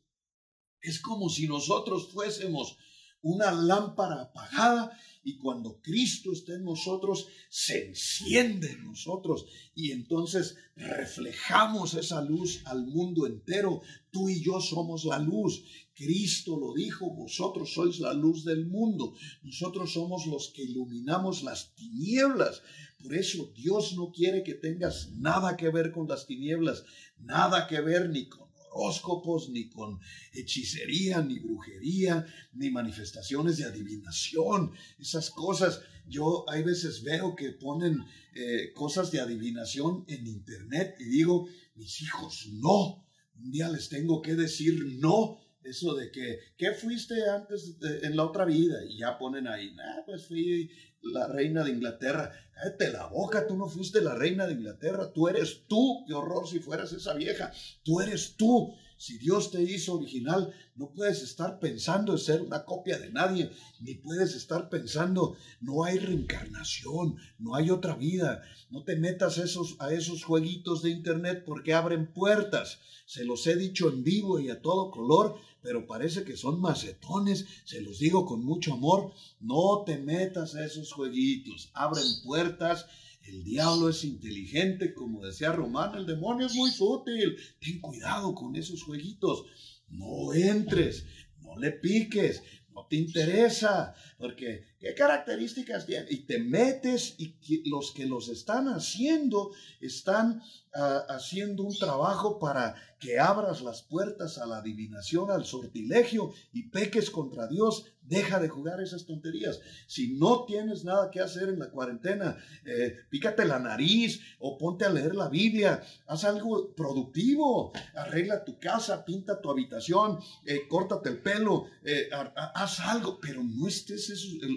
Es 0.82 1.00
como 1.00 1.30
si 1.30 1.48
nosotros 1.48 2.10
fuésemos 2.12 2.78
una 3.22 3.52
lámpara 3.52 4.22
apagada 4.22 4.98
y 5.24 5.38
cuando 5.38 5.80
Cristo 5.82 6.32
está 6.32 6.56
en 6.56 6.64
nosotros, 6.64 7.28
se 7.50 7.90
enciende 7.90 8.72
en 8.72 8.86
nosotros 8.86 9.46
y 9.76 9.92
entonces 9.92 10.58
reflejamos 10.76 11.94
esa 11.94 12.24
luz 12.24 12.64
al 12.66 12.88
mundo 12.88 13.28
entero. 13.28 13.82
Tú 14.10 14.30
y 14.30 14.44
yo 14.44 14.60
somos 14.60 15.06
la 15.06 15.20
luz. 15.20 15.64
Cristo 16.02 16.58
lo 16.58 16.74
dijo, 16.74 17.14
vosotros 17.14 17.74
sois 17.74 18.00
la 18.00 18.14
luz 18.14 18.44
del 18.44 18.66
mundo. 18.66 19.14
Nosotros 19.44 19.94
somos 19.94 20.26
los 20.26 20.52
que 20.54 20.64
iluminamos 20.64 21.44
las 21.44 21.76
tinieblas. 21.76 22.64
Por 23.02 23.16
eso 23.16 23.52
Dios 23.56 23.96
no 23.96 24.12
quiere 24.12 24.44
que 24.44 24.56
tengas 24.56 25.12
nada 25.14 25.56
que 25.58 25.70
ver 25.70 25.92
con 25.92 26.08
las 26.08 26.26
tinieblas, 26.26 26.84
nada 27.20 27.68
que 27.68 27.82
ver 27.82 28.10
ni 28.10 28.28
con 28.28 28.50
horóscopos, 28.74 29.50
ni 29.50 29.70
con 29.70 30.00
hechicería, 30.34 31.22
ni 31.22 31.40
brujería, 31.40 32.26
ni 32.54 32.70
manifestaciones 32.70 33.58
de 33.58 33.66
adivinación. 33.66 34.72
Esas 34.98 35.30
cosas, 35.30 35.82
yo 36.08 36.46
hay 36.50 36.64
veces 36.64 37.04
veo 37.04 37.36
que 37.36 37.52
ponen 37.52 38.00
eh, 38.34 38.72
cosas 38.74 39.12
de 39.12 39.20
adivinación 39.20 40.06
en 40.08 40.26
internet 40.26 40.96
y 41.00 41.06
digo, 41.06 41.48
mis 41.76 42.02
hijos, 42.02 42.48
no. 42.54 43.06
Un 43.36 43.52
día 43.52 43.70
les 43.70 43.90
tengo 43.90 44.22
que 44.22 44.36
decir 44.36 44.98
no. 45.00 45.40
Eso 45.64 45.94
de 45.94 46.12
que, 46.12 46.40
¿qué 46.58 46.74
fuiste 46.74 47.30
antes 47.30 47.78
en 48.02 48.16
la 48.16 48.26
otra 48.26 48.46
vida? 48.46 48.84
Y 48.84 48.98
ya 49.00 49.18
ponen 49.18 49.48
ahí, 49.48 49.76
ah, 49.80 50.04
pues 50.06 50.26
fui 50.26 50.70
la 51.04 51.28
reina 51.28 51.64
de 51.64 51.72
Inglaterra. 51.72 52.32
Cállate 52.54 52.92
la 52.92 53.08
boca, 53.08 53.48
tú 53.48 53.58
no 53.58 53.68
fuiste 53.68 54.02
la 54.02 54.16
reina 54.16 54.48
de 54.48 54.54
Inglaterra, 54.54 55.12
tú 55.14 55.28
eres 55.28 55.64
tú. 55.68 56.04
Qué 56.08 56.14
horror 56.14 56.48
si 56.48 56.60
fueras 56.60 56.92
esa 56.94 57.14
vieja. 57.14 57.52
Tú 57.84 58.02
eres 58.02 58.36
tú. 58.38 58.74
Si 59.02 59.18
Dios 59.18 59.50
te 59.50 59.64
hizo 59.64 59.96
original, 59.96 60.54
no 60.76 60.92
puedes 60.92 61.24
estar 61.24 61.58
pensando 61.58 62.12
en 62.12 62.20
ser 62.20 62.40
una 62.44 62.66
copia 62.66 63.00
de 63.00 63.10
nadie, 63.10 63.50
ni 63.80 63.96
puedes 63.96 64.36
estar 64.36 64.70
pensando, 64.70 65.36
no 65.60 65.84
hay 65.84 65.98
reencarnación, 65.98 67.18
no 67.40 67.56
hay 67.56 67.72
otra 67.72 67.96
vida. 67.96 68.44
No 68.70 68.84
te 68.84 68.96
metas 68.98 69.40
esos, 69.40 69.76
a 69.80 69.92
esos 69.92 70.24
jueguitos 70.24 70.84
de 70.84 70.92
internet 70.92 71.42
porque 71.48 71.74
abren 71.74 72.14
puertas. 72.14 72.78
Se 73.08 73.26
los 73.26 73.48
he 73.48 73.56
dicho 73.56 73.90
en 73.90 74.04
vivo 74.04 74.40
y 74.40 74.52
a 74.52 74.62
todo 74.62 74.92
color 74.92 75.40
pero 75.64 75.86
parece 75.86 76.24
que 76.24 76.38
son 76.38 76.60
macetones, 76.60 77.46
se 77.66 77.82
los 77.82 78.00
digo 78.00 78.26
con 78.26 78.44
mucho 78.44 78.74
amor, 78.74 79.14
no 79.40 79.84
te 79.86 79.98
metas 79.98 80.56
a 80.56 80.66
esos 80.66 80.92
jueguitos, 80.92 81.70
abren 81.74 82.04
puertas, 82.24 82.88
el 83.24 83.44
diablo 83.44 83.90
es 83.90 84.04
inteligente, 84.04 84.94
como 84.94 85.26
decía 85.26 85.52
Román, 85.52 85.96
el 85.96 86.06
demonio 86.06 86.48
es 86.48 86.56
muy 86.56 86.72
sutil, 86.72 87.38
ten 87.60 87.80
cuidado 87.80 88.34
con 88.34 88.56
esos 88.56 88.84
jueguitos, 88.84 89.46
no 89.90 90.34
entres, 90.34 91.06
no 91.42 91.58
le 91.58 91.72
piques, 91.72 92.42
no 92.74 92.88
te 92.88 92.96
interesa, 92.96 93.94
porque 94.22 94.64
¿qué 94.80 94.94
características 94.94 95.86
tiene? 95.86 96.06
Y 96.10 96.20
te 96.20 96.40
metes 96.40 97.16
y 97.18 97.36
los 97.70 97.92
que 97.92 98.06
los 98.06 98.30
están 98.30 98.68
haciendo 98.68 99.52
están 99.82 100.42
ah, 100.74 101.06
haciendo 101.10 101.64
un 101.64 101.76
trabajo 101.76 102.38
para 102.40 102.76
que 103.02 103.20
abras 103.20 103.62
las 103.62 103.82
puertas 103.82 104.38
a 104.38 104.46
la 104.46 104.60
adivinación, 104.60 105.32
al 105.32 105.44
sortilegio 105.44 106.32
y 106.54 106.70
peques 106.70 107.10
contra 107.10 107.48
Dios. 107.48 107.88
Deja 108.04 108.40
de 108.40 108.50
jugar 108.50 108.82
esas 108.82 109.06
tonterías. 109.06 109.60
Si 109.88 110.14
no 110.14 110.46
tienes 110.46 110.84
nada 110.84 111.10
que 111.10 111.20
hacer 111.20 111.50
en 111.50 111.60
la 111.60 111.72
cuarentena, 111.72 112.38
eh, 112.66 112.96
pícate 113.10 113.46
la 113.46 113.58
nariz 113.58 114.22
o 114.40 114.58
ponte 114.58 114.86
a 114.86 114.90
leer 114.90 115.16
la 115.16 115.30
Biblia. 115.30 115.82
Haz 116.08 116.26
algo 116.26 116.76
productivo. 116.76 117.72
Arregla 117.96 118.44
tu 118.44 118.60
casa, 118.60 119.04
pinta 119.04 119.42
tu 119.42 119.50
habitación, 119.50 120.20
eh, 120.46 120.68
córtate 120.68 121.10
el 121.10 121.22
pelo, 121.22 121.68
eh, 121.84 122.10
haz 122.36 122.80
algo, 122.82 123.20
pero 123.20 123.44
no 123.44 123.68
estés 123.68 124.11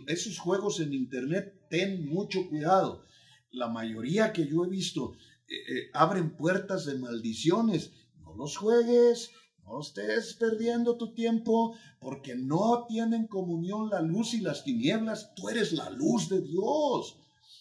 esos, 0.07 0.39
juegos 0.39 0.81
en 0.81 0.93
internet. 0.93 1.67
Ten 1.71 2.07
mucho 2.07 2.49
cuidado. 2.49 3.05
La 3.51 3.69
mayoría 3.69 4.33
que 4.33 4.47
yo 4.47 4.65
he 4.65 4.69
visto 4.69 5.13
abren 5.93 6.37
puertas 6.37 6.87
de 6.87 6.99
maldiciones 6.99 7.93
los 8.37 8.57
juegues, 8.57 9.31
no 9.65 9.81
estés 9.81 10.35
perdiendo 10.35 10.97
tu 10.97 11.15
tiempo 11.15 11.77
porque 12.01 12.35
no 12.35 12.87
tienen 12.89 13.27
comunión 13.27 13.89
la 13.89 14.03
luz 14.03 14.35
y 14.35 14.41
las 14.41 14.65
tinieblas. 14.65 15.35
Tú 15.35 15.49
eres 15.49 15.73
la 15.73 15.91
luz 15.91 16.29
de 16.29 16.43
Dios. 16.43 17.19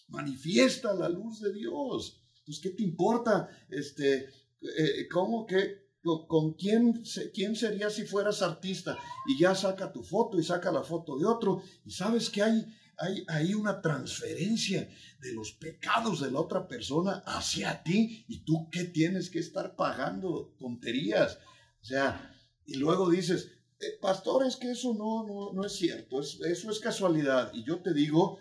Manifiesta 0.09 0.93
la 0.93 1.09
luz 1.09 1.39
de 1.39 1.53
Dios. 1.53 2.21
Pues, 2.45 2.59
¿qué 2.59 2.71
te 2.71 2.83
importa? 2.83 3.49
Este, 3.69 4.29
eh, 4.61 5.07
¿Cómo 5.11 5.45
que 5.45 5.82
con 6.03 6.53
quién, 6.53 7.03
quién 7.33 7.55
sería 7.55 7.89
si 7.89 8.05
fueras 8.05 8.41
artista? 8.41 8.97
Y 9.27 9.39
ya 9.39 9.55
saca 9.55 9.91
tu 9.91 10.03
foto 10.03 10.39
y 10.39 10.43
saca 10.43 10.71
la 10.71 10.83
foto 10.83 11.17
de 11.17 11.25
otro. 11.25 11.63
Y 11.85 11.91
sabes 11.91 12.29
que 12.29 12.43
hay, 12.43 12.65
hay, 12.97 13.25
hay 13.27 13.53
una 13.53 13.81
transferencia 13.81 14.89
de 15.19 15.33
los 15.33 15.53
pecados 15.53 16.19
de 16.21 16.31
la 16.31 16.39
otra 16.39 16.67
persona 16.67 17.23
hacia 17.25 17.83
ti 17.83 18.25
y 18.27 18.43
tú 18.43 18.69
qué 18.69 18.83
tienes 18.83 19.29
que 19.29 19.39
estar 19.39 19.75
pagando 19.75 20.55
tonterías. 20.59 21.39
O 21.81 21.85
sea, 21.85 22.35
y 22.65 22.75
luego 22.75 23.09
dices, 23.09 23.51
eh, 23.79 23.97
pastor, 24.01 24.45
es 24.45 24.57
que 24.57 24.71
eso 24.71 24.93
no, 24.93 25.25
no, 25.25 25.53
no 25.53 25.65
es 25.65 25.73
cierto, 25.73 26.19
eso 26.21 26.71
es 26.71 26.79
casualidad. 26.79 27.51
Y 27.53 27.63
yo 27.63 27.81
te 27.81 27.93
digo, 27.93 28.39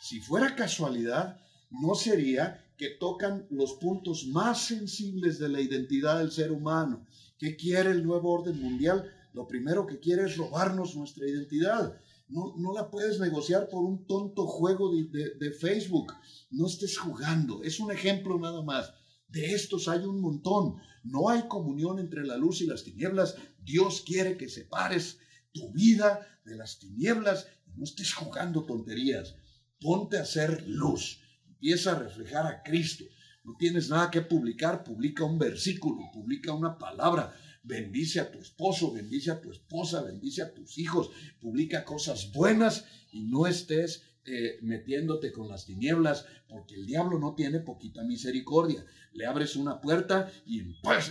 si 0.00 0.20
fuera 0.20 0.54
casualidad, 0.54 1.40
no 1.70 1.94
sería 1.94 2.63
que 2.76 2.90
tocan 2.90 3.46
los 3.50 3.74
puntos 3.74 4.26
más 4.26 4.66
sensibles 4.66 5.38
de 5.38 5.48
la 5.48 5.60
identidad 5.60 6.18
del 6.18 6.32
ser 6.32 6.52
humano. 6.52 7.06
¿Qué 7.38 7.56
quiere 7.56 7.90
el 7.90 8.04
nuevo 8.04 8.32
orden 8.32 8.60
mundial? 8.60 9.10
Lo 9.32 9.46
primero 9.46 9.86
que 9.86 9.98
quiere 9.98 10.24
es 10.24 10.36
robarnos 10.36 10.96
nuestra 10.96 11.28
identidad. 11.28 12.00
No, 12.28 12.54
no 12.56 12.72
la 12.72 12.90
puedes 12.90 13.20
negociar 13.20 13.68
por 13.68 13.84
un 13.84 14.06
tonto 14.06 14.46
juego 14.46 14.92
de, 14.94 15.50
Facebook. 15.52 16.12
No 16.50 16.66
estés 16.66 16.98
jugando. 16.98 17.62
Es 17.62 17.80
un 17.80 17.90
ejemplo 17.90 18.38
nada 18.38 18.62
más. 18.62 18.92
De 19.28 19.54
estos 19.54 19.88
hay 19.88 20.04
un 20.04 20.20
montón. 20.20 20.76
No 21.02 21.28
hay 21.28 21.46
comunión 21.48 21.98
entre 21.98 22.24
la 22.24 22.36
luz 22.36 22.60
y 22.60 22.66
las 22.66 22.84
tinieblas. 22.84 23.36
Dios 23.62 24.02
quiere 24.06 24.36
que 24.36 24.48
separes 24.48 25.18
tu 25.52 25.72
vida 25.72 26.26
de 26.44 26.56
las 26.56 26.78
tinieblas 26.78 27.46
no 27.76 27.84
estés 27.84 28.14
jugando 28.14 28.64
tonterías. 28.64 29.36
Ponte 29.80 30.18
a 30.18 30.22
hacer 30.22 30.64
luz. 30.66 31.20
Empieza 31.64 31.92
a 31.92 31.98
reflejar 31.98 32.46
a 32.46 32.62
Cristo. 32.62 33.06
No 33.42 33.56
tienes 33.58 33.88
nada 33.88 34.10
que 34.10 34.20
publicar, 34.20 34.84
publica 34.84 35.24
un 35.24 35.38
versículo, 35.38 36.10
publica 36.12 36.52
una 36.52 36.76
palabra, 36.76 37.34
bendice 37.62 38.20
a 38.20 38.30
tu 38.30 38.38
esposo, 38.38 38.92
bendice 38.92 39.30
a 39.30 39.40
tu 39.40 39.50
esposa, 39.50 40.02
bendice 40.02 40.42
a 40.42 40.52
tus 40.52 40.76
hijos, 40.76 41.08
publica 41.40 41.86
cosas 41.86 42.32
buenas 42.32 42.84
y 43.10 43.22
no 43.22 43.46
estés 43.46 44.02
eh, 44.26 44.58
metiéndote 44.62 45.32
con 45.32 45.48
las 45.48 45.66
tinieblas, 45.66 46.26
porque 46.48 46.76
el 46.76 46.86
diablo 46.86 47.18
no 47.18 47.34
tiene 47.34 47.60
poquita 47.60 48.02
misericordia. 48.02 48.84
Le 49.12 49.26
abres 49.26 49.54
una 49.54 49.80
puerta 49.80 50.32
y 50.46 50.60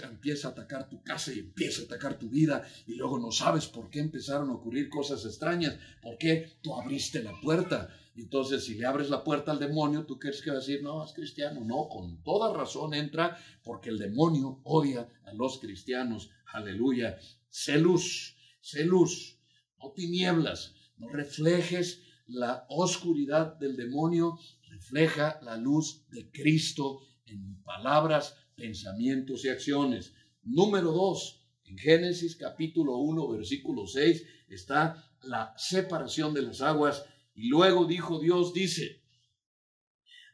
empieza 0.04 0.48
a 0.48 0.52
atacar 0.52 0.90
tu 0.90 1.04
casa 1.04 1.32
y 1.32 1.40
empieza 1.40 1.82
a 1.82 1.86
atacar 1.86 2.18
tu 2.18 2.30
vida 2.30 2.68
y 2.88 2.96
luego 2.96 3.20
no 3.20 3.32
sabes 3.32 3.68
por 3.68 3.90
qué 3.90 4.00
empezaron 4.00 4.50
a 4.50 4.54
ocurrir 4.54 4.90
cosas 4.90 5.26
extrañas, 5.26 5.78
porque 6.02 6.58
tú 6.62 6.74
abriste 6.76 7.22
la 7.22 7.40
puerta. 7.40 7.90
Entonces, 8.16 8.66
si 8.66 8.76
le 8.76 8.86
abres 8.86 9.10
la 9.10 9.24
puerta 9.24 9.52
al 9.52 9.60
demonio, 9.60 10.06
¿tú 10.06 10.20
crees 10.20 10.42
que 10.42 10.50
va 10.50 10.58
a 10.58 10.60
decir, 10.60 10.82
no, 10.84 11.04
es 11.04 11.14
cristiano? 11.14 11.62
No, 11.64 11.88
con 11.90 12.24
toda 12.24 12.52
razón 12.52 12.94
entra 12.94 13.38
porque 13.64 13.90
el 13.90 13.98
demonio 13.98 14.60
odia 14.64 15.08
a 15.26 15.34
los 15.34 15.60
cristianos. 15.60 16.30
Aleluya. 16.48 17.18
Sé 17.50 17.78
luz, 17.78 18.36
sé 18.60 18.86
luz, 18.86 19.38
no 19.80 19.92
tinieblas, 19.92 20.74
no 20.98 21.10
reflejes 21.10 22.02
la 22.28 22.66
oscuridad 22.70 23.56
del 23.56 23.76
demonio, 23.76 24.40
refleja 24.70 25.40
la 25.42 25.58
luz 25.58 26.08
de 26.10 26.32
Cristo 26.32 27.02
en 27.26 27.62
palabras, 27.64 28.36
pensamientos 28.56 29.46
y 29.46 29.50
acciones. 29.50 30.14
Número 30.44 30.92
dos, 30.92 31.42
en 31.66 31.78
Génesis 31.78 32.36
capítulo 32.36 32.98
1, 32.98 33.30
versículo 33.30 33.88
6, 33.88 34.26
está 34.50 35.12
la 35.24 35.54
separación 35.58 36.34
de 36.34 36.44
las 36.44 36.62
aguas. 36.62 37.06
Y 37.36 37.50
luego 37.50 37.86
dijo 37.86 38.20
Dios, 38.20 38.54
dice, 38.54 39.04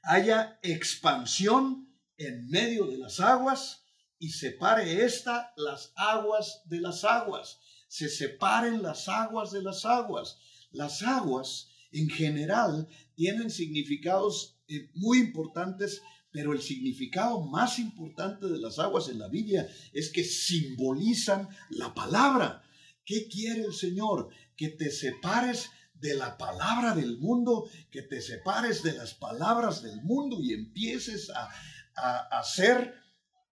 haya 0.03 0.59
expansión 0.61 1.95
en 2.17 2.49
medio 2.49 2.85
de 2.85 2.97
las 2.97 3.19
aguas 3.19 3.85
y 4.17 4.29
separe 4.29 5.05
esta 5.05 5.53
las 5.55 5.93
aguas 5.95 6.61
de 6.65 6.81
las 6.81 7.03
aguas. 7.03 7.59
Se 7.87 8.09
separen 8.09 8.83
las 8.83 9.07
aguas 9.07 9.51
de 9.51 9.63
las 9.63 9.85
aguas. 9.85 10.37
Las 10.71 11.01
aguas 11.01 11.69
en 11.91 12.09
general 12.09 12.87
tienen 13.15 13.49
significados 13.49 14.59
eh, 14.67 14.89
muy 14.95 15.19
importantes, 15.19 16.01
pero 16.31 16.53
el 16.53 16.61
significado 16.61 17.41
más 17.41 17.79
importante 17.79 18.47
de 18.47 18.59
las 18.59 18.77
aguas 18.79 19.09
en 19.09 19.19
la 19.19 19.27
Biblia 19.27 19.67
es 19.93 20.11
que 20.11 20.23
simbolizan 20.23 21.49
la 21.71 21.93
palabra. 21.93 22.63
¿Qué 23.03 23.27
quiere 23.27 23.63
el 23.63 23.73
Señor? 23.73 24.29
Que 24.55 24.69
te 24.69 24.91
separes 24.91 25.71
de 25.95 26.13
la 26.13 26.37
palabra 26.37 26.95
del 26.95 27.17
mundo, 27.17 27.67
que 27.91 28.03
te 28.03 28.21
separes 28.21 28.83
de 28.83 28.93
las 28.93 29.15
palabras 29.15 29.81
del 29.81 30.01
mundo 30.03 30.37
y 30.41 30.53
empieces 30.53 31.29
a, 31.31 31.49
a, 31.95 32.39
a 32.39 32.43
ser 32.43 32.93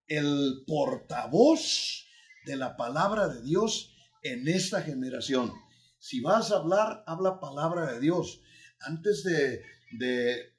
el 0.07 0.63
portavoz 0.65 2.05
de 2.45 2.55
la 2.55 2.77
palabra 2.77 3.27
de 3.27 3.41
Dios 3.41 3.91
en 4.23 4.47
esta 4.47 4.81
generación. 4.81 5.51
Si 6.09 6.21
vas 6.21 6.53
a 6.53 6.59
hablar, 6.59 7.03
habla 7.05 7.41
palabra 7.41 7.91
de 7.91 7.99
Dios. 7.99 8.39
antes 8.79 9.25
de, 9.25 9.61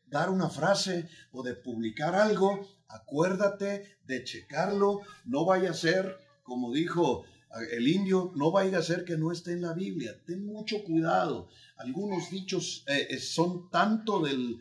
dar 0.05 0.29
una 0.29 0.51
frase 0.51 1.09
o 1.33 1.43
de 1.43 1.55
publicar 1.55 2.15
algo, 2.15 2.69
acuérdate 2.87 3.97
de 4.05 4.25
checarlo, 4.25 5.01
no 5.25 5.47
vaya 5.47 5.71
a 5.71 5.83
ser, 5.87 6.19
como 6.43 6.71
dijo 6.71 7.25
el 7.71 7.89
indio, 7.89 8.31
no 8.37 8.51
vaya 8.51 8.77
a 8.77 8.83
ser 8.83 9.07
que 9.07 9.17
no 9.17 9.33
esté 9.33 9.53
en 9.53 9.63
la 9.63 9.73
Biblia. 9.73 10.23
Ten 10.27 10.45
mucho 10.45 10.85
cuidado. 10.85 11.49
Algunos 11.79 12.31
dichos 12.31 12.85
eh, 12.87 13.07
eh, 13.09 13.19
son 13.19 13.71
tanto 13.71 14.21
del, 14.21 14.61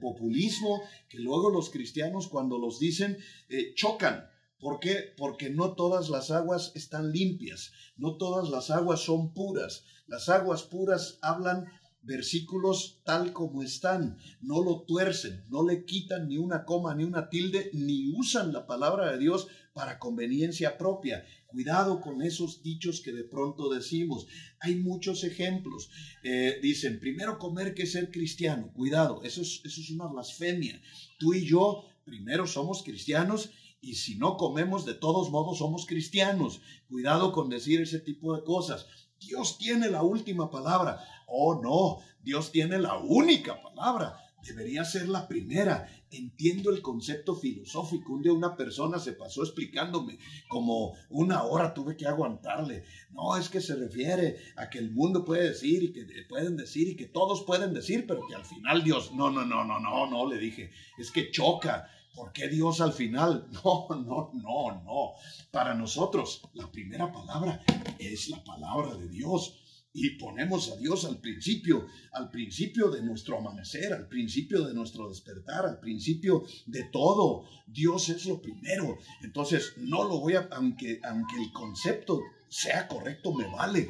populismo 0.00 0.80
que 1.06 1.18
luego 1.18 1.50
los 1.50 1.68
cristianos 1.68 2.28
cuando 2.28 2.58
los 2.58 2.78
dicen 2.78 3.18
eh, 3.50 3.74
chocan. 3.74 4.24
¿Por 4.58 4.80
qué? 4.80 5.12
Porque 5.16 5.50
no 5.50 5.74
todas 5.74 6.08
las 6.08 6.30
aguas 6.30 6.72
están 6.74 7.12
limpias, 7.12 7.72
no 7.96 8.16
todas 8.16 8.48
las 8.48 8.70
aguas 8.70 9.00
son 9.00 9.34
puras. 9.34 9.84
Las 10.06 10.28
aguas 10.28 10.62
puras 10.62 11.18
hablan 11.22 11.66
versículos 12.04 13.00
tal 13.04 13.32
como 13.32 13.62
están, 13.62 14.18
no 14.40 14.62
lo 14.62 14.82
tuercen, 14.82 15.42
no 15.48 15.66
le 15.66 15.84
quitan 15.84 16.28
ni 16.28 16.36
una 16.36 16.64
coma 16.64 16.94
ni 16.94 17.04
una 17.04 17.30
tilde, 17.30 17.70
ni 17.72 18.12
usan 18.14 18.52
la 18.52 18.66
palabra 18.66 19.10
de 19.12 19.18
Dios 19.18 19.48
para 19.72 19.98
conveniencia 19.98 20.76
propia. 20.78 21.24
Cuidado 21.46 22.00
con 22.00 22.22
esos 22.22 22.62
dichos 22.62 23.00
que 23.00 23.12
de 23.12 23.24
pronto 23.24 23.72
decimos. 23.72 24.26
Hay 24.60 24.76
muchos 24.76 25.24
ejemplos. 25.24 25.90
Eh, 26.22 26.58
dicen, 26.62 27.00
primero 27.00 27.38
comer 27.38 27.74
que 27.74 27.86
ser 27.86 28.10
cristiano. 28.10 28.72
Cuidado, 28.74 29.22
eso 29.22 29.42
es, 29.42 29.60
eso 29.64 29.80
es 29.80 29.90
una 29.90 30.06
blasfemia. 30.06 30.80
Tú 31.18 31.32
y 31.34 31.46
yo 31.46 31.84
primero 32.04 32.46
somos 32.46 32.82
cristianos 32.82 33.50
y 33.84 33.94
si 33.94 34.16
no 34.16 34.36
comemos, 34.36 34.84
de 34.84 34.94
todos 34.94 35.30
modos 35.30 35.58
somos 35.58 35.86
cristianos. 35.86 36.62
Cuidado 36.88 37.32
con 37.32 37.48
decir 37.48 37.80
ese 37.82 38.00
tipo 38.00 38.34
de 38.34 38.42
cosas. 38.42 38.86
Dios 39.20 39.58
tiene 39.58 39.90
la 39.90 40.02
última 40.02 40.50
palabra. 40.50 41.00
Oh, 41.26 41.60
no, 41.62 41.98
Dios 42.22 42.50
tiene 42.50 42.78
la 42.78 42.96
única 42.98 43.60
palabra. 43.62 44.18
Debería 44.46 44.84
ser 44.84 45.08
la 45.08 45.26
primera. 45.26 45.88
Entiendo 46.10 46.70
el 46.70 46.82
concepto 46.82 47.34
filosófico. 47.34 48.12
Un 48.12 48.22
día 48.22 48.32
una 48.32 48.56
persona 48.56 48.98
se 48.98 49.12
pasó 49.12 49.42
explicándome 49.42 50.18
como 50.48 50.94
una 51.10 51.42
hora 51.44 51.72
tuve 51.72 51.96
que 51.96 52.06
aguantarle. 52.06 52.84
No, 53.10 53.36
es 53.36 53.48
que 53.48 53.60
se 53.60 53.74
refiere 53.74 54.38
a 54.56 54.68
que 54.68 54.78
el 54.78 54.92
mundo 54.92 55.24
puede 55.24 55.48
decir 55.48 55.82
y 55.82 55.92
que 55.92 56.06
pueden 56.28 56.56
decir 56.56 56.88
y 56.88 56.96
que 56.96 57.06
todos 57.06 57.44
pueden 57.44 57.72
decir, 57.72 58.06
pero 58.06 58.26
que 58.26 58.34
al 58.34 58.44
final 58.44 58.84
Dios, 58.84 59.12
no, 59.14 59.30
no, 59.30 59.44
no, 59.44 59.64
no, 59.64 59.80
no, 59.80 60.10
no, 60.10 60.28
le 60.28 60.38
dije, 60.38 60.70
es 60.98 61.10
que 61.10 61.30
choca. 61.30 61.88
¿Por 62.14 62.32
qué 62.32 62.48
Dios 62.48 62.80
al 62.80 62.92
final? 62.92 63.48
No, 63.64 63.88
no, 63.90 64.30
no, 64.34 64.82
no. 64.84 65.12
Para 65.50 65.74
nosotros, 65.74 66.42
la 66.54 66.70
primera 66.70 67.10
palabra 67.12 67.62
es 67.98 68.28
la 68.28 68.42
palabra 68.44 68.94
de 68.94 69.08
Dios. 69.08 69.60
Y 69.96 70.10
ponemos 70.18 70.72
a 70.72 70.76
Dios 70.76 71.04
al 71.04 71.20
principio, 71.20 71.86
al 72.12 72.28
principio 72.28 72.90
de 72.90 73.00
nuestro 73.00 73.38
amanecer, 73.38 73.92
al 73.92 74.08
principio 74.08 74.66
de 74.66 74.74
nuestro 74.74 75.08
despertar, 75.08 75.64
al 75.66 75.78
principio 75.78 76.42
de 76.66 76.84
todo. 76.84 77.44
Dios 77.68 78.08
es 78.08 78.26
lo 78.26 78.42
primero. 78.42 78.98
Entonces, 79.22 79.74
no 79.76 80.02
lo 80.02 80.18
voy 80.18 80.34
a, 80.34 80.48
aunque, 80.50 81.00
aunque 81.04 81.36
el 81.40 81.52
concepto 81.52 82.20
sea 82.48 82.88
correcto, 82.88 83.32
me 83.32 83.46
vale. 83.46 83.88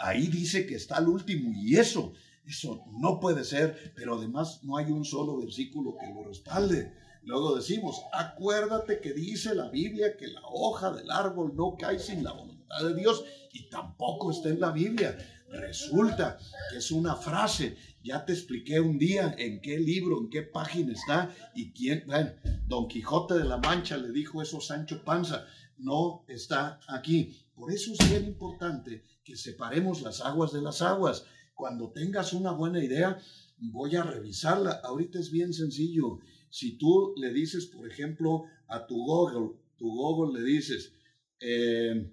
Ahí 0.00 0.28
dice 0.28 0.64
que 0.64 0.76
está 0.76 0.98
el 0.98 1.08
último 1.08 1.52
y 1.54 1.76
eso, 1.76 2.12
eso 2.46 2.84
no 3.00 3.18
puede 3.18 3.44
ser, 3.44 3.92
pero 3.96 4.16
además 4.16 4.60
no 4.62 4.76
hay 4.76 4.92
un 4.92 5.04
solo 5.04 5.38
versículo 5.38 5.96
que 5.98 6.06
lo 6.06 6.22
respalde. 6.24 6.92
Luego 7.24 7.54
decimos, 7.54 8.02
acuérdate 8.12 9.00
que 9.00 9.12
dice 9.12 9.54
la 9.54 9.68
Biblia 9.68 10.16
que 10.16 10.26
la 10.28 10.42
hoja 10.44 10.92
del 10.92 11.10
árbol 11.10 11.54
no 11.54 11.76
cae 11.78 11.98
sin 11.98 12.24
la 12.24 12.32
voluntad 12.32 12.82
de 12.82 12.94
Dios 12.94 13.24
y 13.52 13.68
tampoco 13.68 14.32
está 14.32 14.48
en 14.48 14.60
la 14.60 14.72
Biblia. 14.72 15.16
Resulta 15.48 16.38
que 16.70 16.78
es 16.78 16.90
una 16.90 17.14
frase. 17.14 17.76
Ya 18.02 18.24
te 18.24 18.32
expliqué 18.32 18.80
un 18.80 18.98
día 18.98 19.34
en 19.38 19.60
qué 19.60 19.78
libro, 19.78 20.18
en 20.18 20.30
qué 20.30 20.42
página 20.42 20.92
está 20.92 21.32
y 21.54 21.72
quién. 21.72 22.04
Bueno, 22.06 22.32
Don 22.66 22.88
Quijote 22.88 23.34
de 23.34 23.44
la 23.44 23.58
Mancha 23.58 23.96
le 23.96 24.10
dijo 24.10 24.42
eso 24.42 24.58
a 24.58 24.62
Sancho 24.62 25.04
Panza. 25.04 25.46
No 25.76 26.24
está 26.26 26.80
aquí. 26.88 27.36
Por 27.54 27.70
eso 27.70 27.92
es 27.92 28.10
bien 28.10 28.24
importante 28.24 29.04
que 29.22 29.36
separemos 29.36 30.02
las 30.02 30.22
aguas 30.22 30.52
de 30.52 30.62
las 30.62 30.82
aguas. 30.82 31.24
Cuando 31.54 31.92
tengas 31.92 32.32
una 32.32 32.50
buena 32.52 32.82
idea, 32.82 33.18
voy 33.58 33.94
a 33.94 34.02
revisarla. 34.02 34.80
Ahorita 34.82 35.20
es 35.20 35.30
bien 35.30 35.52
sencillo. 35.52 36.18
Si 36.52 36.76
tú 36.76 37.14
le 37.16 37.32
dices, 37.32 37.64
por 37.64 37.90
ejemplo, 37.90 38.44
a 38.68 38.86
tu 38.86 38.94
Google, 39.06 39.58
tu 39.78 39.88
Google 39.88 40.38
le 40.38 40.46
dices, 40.46 40.92
eh, 41.40 42.12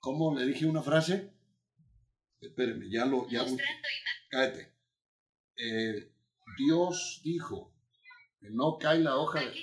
¿cómo 0.00 0.36
le 0.36 0.44
dije 0.44 0.66
una 0.66 0.82
frase? 0.82 1.32
Espérenme, 2.40 2.90
ya 2.90 3.04
lo... 3.06 3.28
Ya, 3.28 3.46
cállate. 4.28 4.74
Eh, 5.56 6.12
Dios 6.58 7.20
dijo 7.22 7.72
que 8.40 8.50
no 8.50 8.76
cae 8.76 8.98
la 8.98 9.16
hoja 9.16 9.38
de... 9.38 9.54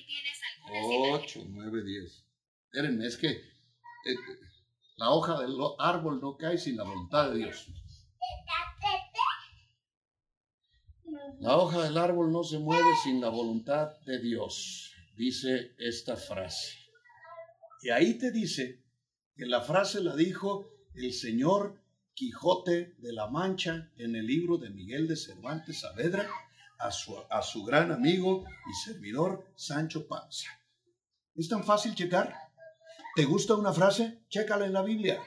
8, 1.11 1.43
9, 1.45 1.83
10. 1.83 2.25
Espérenme, 2.63 3.07
es 3.07 3.17
que 3.17 3.29
eh, 3.29 4.15
la 4.95 5.09
hoja 5.09 5.37
del 5.41 5.53
árbol 5.79 6.21
no 6.21 6.37
cae 6.37 6.57
sin 6.57 6.77
la 6.77 6.83
voluntad 6.83 7.31
de 7.31 7.39
Dios. 7.39 7.67
La 11.39 11.55
hoja 11.55 11.83
del 11.83 11.99
árbol 11.99 12.31
no 12.31 12.43
se 12.43 12.57
mueve 12.57 12.89
sin 13.03 13.21
la 13.21 13.29
voluntad 13.29 13.99
de 14.07 14.19
Dios, 14.19 14.91
dice 15.15 15.75
esta 15.77 16.15
frase. 16.15 16.79
Y 17.83 17.91
ahí 17.91 18.17
te 18.17 18.31
dice 18.31 18.83
que 19.35 19.45
la 19.45 19.61
frase 19.61 20.01
la 20.01 20.15
dijo 20.15 20.71
el 20.95 21.13
señor 21.13 21.79
Quijote 22.15 22.95
de 22.97 23.13
la 23.13 23.27
Mancha 23.27 23.91
en 23.97 24.15
el 24.15 24.25
libro 24.25 24.57
de 24.57 24.71
Miguel 24.71 25.07
de 25.07 25.15
Cervantes 25.15 25.81
Saavedra 25.81 26.27
a 26.79 26.89
su, 26.89 27.15
a 27.29 27.43
su 27.43 27.63
gran 27.63 27.91
amigo 27.91 28.43
y 28.67 28.73
servidor 28.73 29.45
Sancho 29.55 30.07
Panza. 30.07 30.49
¿Es 31.35 31.47
tan 31.47 31.63
fácil 31.63 31.93
checar? 31.93 32.33
¿Te 33.15 33.25
gusta 33.25 33.53
una 33.53 33.73
frase? 33.73 34.23
Chécala 34.29 34.65
en 34.65 34.73
la 34.73 34.81
Biblia. 34.81 35.21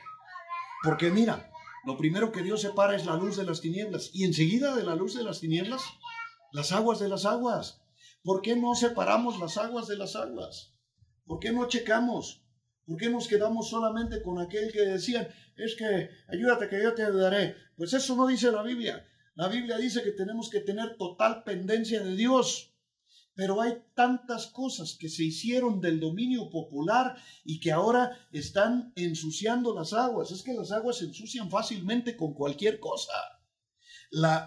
Porque 0.82 1.10
mira, 1.10 1.50
lo 1.84 1.96
primero 1.96 2.30
que 2.30 2.42
Dios 2.42 2.60
separa 2.60 2.94
es 2.94 3.06
la 3.06 3.16
luz 3.16 3.36
de 3.36 3.44
las 3.44 3.60
tinieblas 3.60 4.10
y 4.12 4.24
enseguida 4.24 4.74
de 4.76 4.82
la 4.82 4.94
luz 4.94 5.14
de 5.14 5.22
las 5.22 5.40
tinieblas, 5.40 5.82
las 6.52 6.72
aguas 6.72 6.98
de 7.00 7.08
las 7.08 7.24
aguas. 7.24 7.82
¿Por 8.22 8.42
qué 8.42 8.56
no 8.56 8.74
separamos 8.74 9.38
las 9.38 9.56
aguas 9.56 9.86
de 9.88 9.96
las 9.96 10.16
aguas? 10.16 10.74
¿Por 11.24 11.38
qué 11.38 11.52
no 11.52 11.68
checamos? 11.68 12.42
¿Por 12.86 12.96
qué 12.96 13.08
nos 13.08 13.28
quedamos 13.28 13.68
solamente 13.68 14.22
con 14.22 14.40
aquel 14.40 14.72
que 14.72 14.80
decían, 14.80 15.28
es 15.56 15.76
que 15.76 16.10
ayúdate 16.28 16.68
que 16.68 16.82
yo 16.82 16.92
te 16.94 17.04
ayudaré? 17.04 17.54
Pues 17.76 17.92
eso 17.92 18.16
no 18.16 18.26
dice 18.26 18.50
la 18.50 18.62
Biblia. 18.62 19.06
La 19.36 19.48
Biblia 19.48 19.78
dice 19.78 20.02
que 20.02 20.10
tenemos 20.10 20.50
que 20.50 20.60
tener 20.60 20.96
total 20.96 21.44
pendencia 21.44 22.02
de 22.02 22.16
Dios. 22.16 22.74
Pero 23.34 23.60
hay 23.62 23.84
tantas 23.94 24.48
cosas 24.48 24.96
que 24.98 25.08
se 25.08 25.24
hicieron 25.24 25.80
del 25.80 26.00
dominio 26.00 26.50
popular 26.50 27.16
y 27.44 27.60
que 27.60 27.72
ahora 27.72 28.10
están 28.32 28.92
ensuciando 28.96 29.74
las 29.74 29.92
aguas. 29.92 30.30
Es 30.30 30.42
que 30.42 30.52
las 30.52 30.72
aguas 30.72 30.98
se 30.98 31.06
ensucian 31.06 31.48
fácilmente 31.48 32.16
con 32.16 32.34
cualquier 32.34 32.80
cosa. 32.80 33.12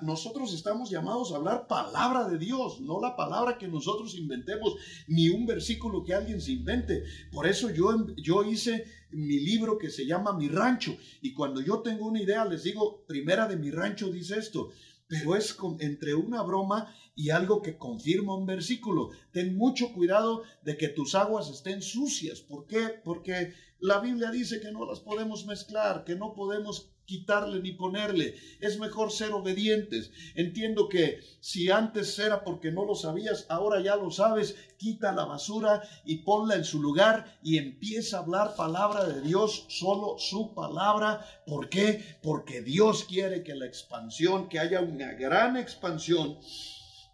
Nosotros 0.02 0.54
estamos 0.54 0.90
llamados 0.90 1.32
a 1.32 1.38
hablar 1.38 1.68
palabra 1.68 2.28
de 2.28 2.38
Dios, 2.38 2.82
no 2.82 3.00
la 3.00 3.16
palabra 3.16 3.58
que 3.58 3.68
nosotros 3.68 4.16
inventemos, 4.16 4.76
ni 5.08 5.30
un 5.30 5.46
versículo 5.46 6.04
que 6.04 6.14
alguien 6.14 6.42
se 6.42 6.52
invente. 6.52 7.04
Por 7.32 7.48
eso 7.48 7.70
yo, 7.70 8.08
yo 8.18 8.44
hice 8.44 8.86
mi 9.12 9.40
libro 9.40 9.78
que 9.78 9.90
se 9.90 10.06
llama 10.06 10.34
Mi 10.34 10.50
Rancho. 10.50 10.98
Y 11.22 11.34
cuando 11.34 11.62
yo 11.62 11.80
tengo 11.80 12.08
una 12.08 12.22
idea, 12.22 12.44
les 12.44 12.64
digo, 12.64 13.06
primera 13.08 13.48
de 13.48 13.56
mi 13.56 13.72
rancho 13.72 14.12
dice 14.12 14.38
esto 14.38 14.72
pero 15.08 15.36
es 15.36 15.56
entre 15.80 16.16
una 16.16 16.42
broma 16.42 16.94
y 17.16 17.30
algo 17.30 17.62
que 17.62 17.78
confirma 17.78 18.36
un 18.36 18.46
versículo. 18.46 19.12
Ten 19.32 19.56
mucho 19.56 19.94
cuidado 19.94 20.44
de 20.64 20.78
que 20.78 20.88
tus 20.88 21.14
aguas 21.14 21.50
estén 21.50 21.82
sucias. 21.84 22.42
¿Por 22.42 22.66
qué? 22.66 23.00
Porque 23.04 23.54
la 23.80 24.00
Biblia 24.00 24.32
dice 24.32 24.60
que 24.60 24.72
no 24.72 24.86
las 24.86 25.02
podemos 25.02 25.46
mezclar, 25.46 26.04
que 26.04 26.16
no 26.16 26.34
podemos 26.34 26.93
quitarle 27.06 27.62
ni 27.62 27.72
ponerle. 27.74 28.36
Es 28.60 28.80
mejor 28.80 29.12
ser 29.12 29.32
obedientes. 29.34 30.12
Entiendo 30.36 30.90
que 30.90 31.20
si 31.40 31.70
antes 31.70 32.18
era 32.20 32.44
porque 32.44 32.72
no 32.72 32.86
lo 32.86 32.96
sabías, 32.96 33.46
ahora 33.50 33.82
ya 33.82 33.96
lo 33.96 34.12
sabes. 34.12 34.56
Quita 34.78 35.12
la 35.12 35.26
basura 35.26 35.82
y 36.06 36.18
ponla 36.18 36.56
en 36.56 36.66
su 36.66 36.82
lugar 36.82 37.40
y 37.44 37.58
empieza 37.58 38.18
a 38.18 38.22
hablar 38.22 38.56
palabra 38.56 39.06
de 39.06 39.22
Dios, 39.22 39.66
solo 39.70 40.16
su 40.18 40.54
palabra. 40.54 41.26
¿Por 41.46 41.70
qué? 41.70 42.18
Porque 42.22 42.62
Dios 42.62 43.04
quiere 43.06 43.44
que 43.44 43.56
la 43.56 43.66
expansión, 43.66 44.50
que 44.50 44.60
haya 44.60 44.82
una 44.82 45.14
gran 45.14 45.58
expansión, 45.58 46.38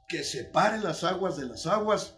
que 0.07 0.23
separe 0.23 0.79
las 0.79 1.03
aguas 1.03 1.37
de 1.37 1.45
las 1.45 1.67
aguas, 1.67 2.15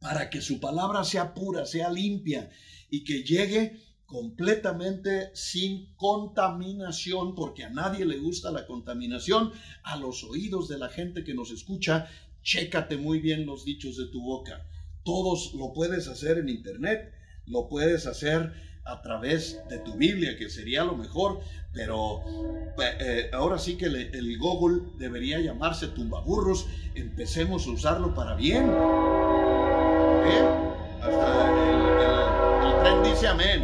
para 0.00 0.30
que 0.30 0.40
su 0.40 0.60
palabra 0.60 1.04
sea 1.04 1.34
pura, 1.34 1.66
sea 1.66 1.90
limpia 1.90 2.50
y 2.90 3.04
que 3.04 3.22
llegue 3.22 3.87
completamente 4.08 5.30
sin 5.34 5.92
contaminación, 5.96 7.34
porque 7.34 7.64
a 7.64 7.70
nadie 7.70 8.06
le 8.06 8.16
gusta 8.18 8.50
la 8.50 8.66
contaminación, 8.66 9.52
a 9.82 9.96
los 9.96 10.24
oídos 10.24 10.66
de 10.68 10.78
la 10.78 10.88
gente 10.88 11.24
que 11.24 11.34
nos 11.34 11.50
escucha, 11.50 12.08
chécate 12.42 12.96
muy 12.96 13.20
bien 13.20 13.44
los 13.44 13.66
dichos 13.66 13.98
de 13.98 14.06
tu 14.06 14.22
boca. 14.22 14.64
Todos 15.04 15.52
lo 15.52 15.74
puedes 15.74 16.08
hacer 16.08 16.38
en 16.38 16.48
internet, 16.48 17.12
lo 17.46 17.68
puedes 17.68 18.06
hacer 18.06 18.54
a 18.86 19.02
través 19.02 19.60
de 19.68 19.78
tu 19.78 19.92
Biblia, 19.92 20.38
que 20.38 20.48
sería 20.48 20.84
lo 20.84 20.96
mejor, 20.96 21.40
pero 21.74 22.22
eh, 22.78 23.30
ahora 23.34 23.58
sí 23.58 23.76
que 23.76 23.84
el 23.84 24.38
Google 24.38 24.88
debería 24.96 25.38
llamarse 25.38 25.88
tumbaburros, 25.88 26.66
empecemos 26.94 27.66
a 27.66 27.70
usarlo 27.72 28.14
para 28.14 28.34
bien. 28.34 28.70
Hasta 31.02 31.82
el, 31.82 31.87
tren 32.88 33.02
dice 33.02 33.28
amén. 33.28 33.62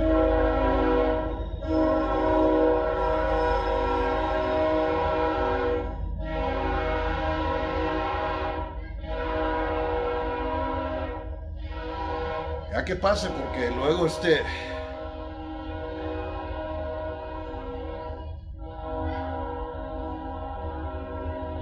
Ya 12.73 12.85
que 12.85 12.97
pase, 12.97 13.29
porque 13.31 13.71
luego 13.71 14.07
este 14.07 14.43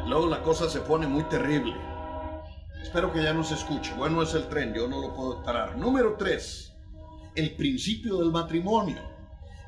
Luego 0.06 0.26
la 0.26 0.42
cosa 0.42 0.68
se 0.68 0.80
pone 0.80 1.06
muy 1.06 1.22
terrible. 1.24 1.74
Espero 2.82 3.10
que 3.12 3.22
ya 3.22 3.32
no 3.32 3.42
se 3.42 3.54
escuche. 3.54 3.94
Bueno, 3.94 4.20
es 4.20 4.34
el 4.34 4.46
tren, 4.48 4.74
yo 4.74 4.86
no 4.86 5.00
lo 5.00 5.14
puedo 5.14 5.42
parar. 5.42 5.78
Número 5.78 6.16
3. 6.18 6.71
El 7.34 7.56
principio 7.56 8.18
del 8.18 8.30
matrimonio. 8.30 8.98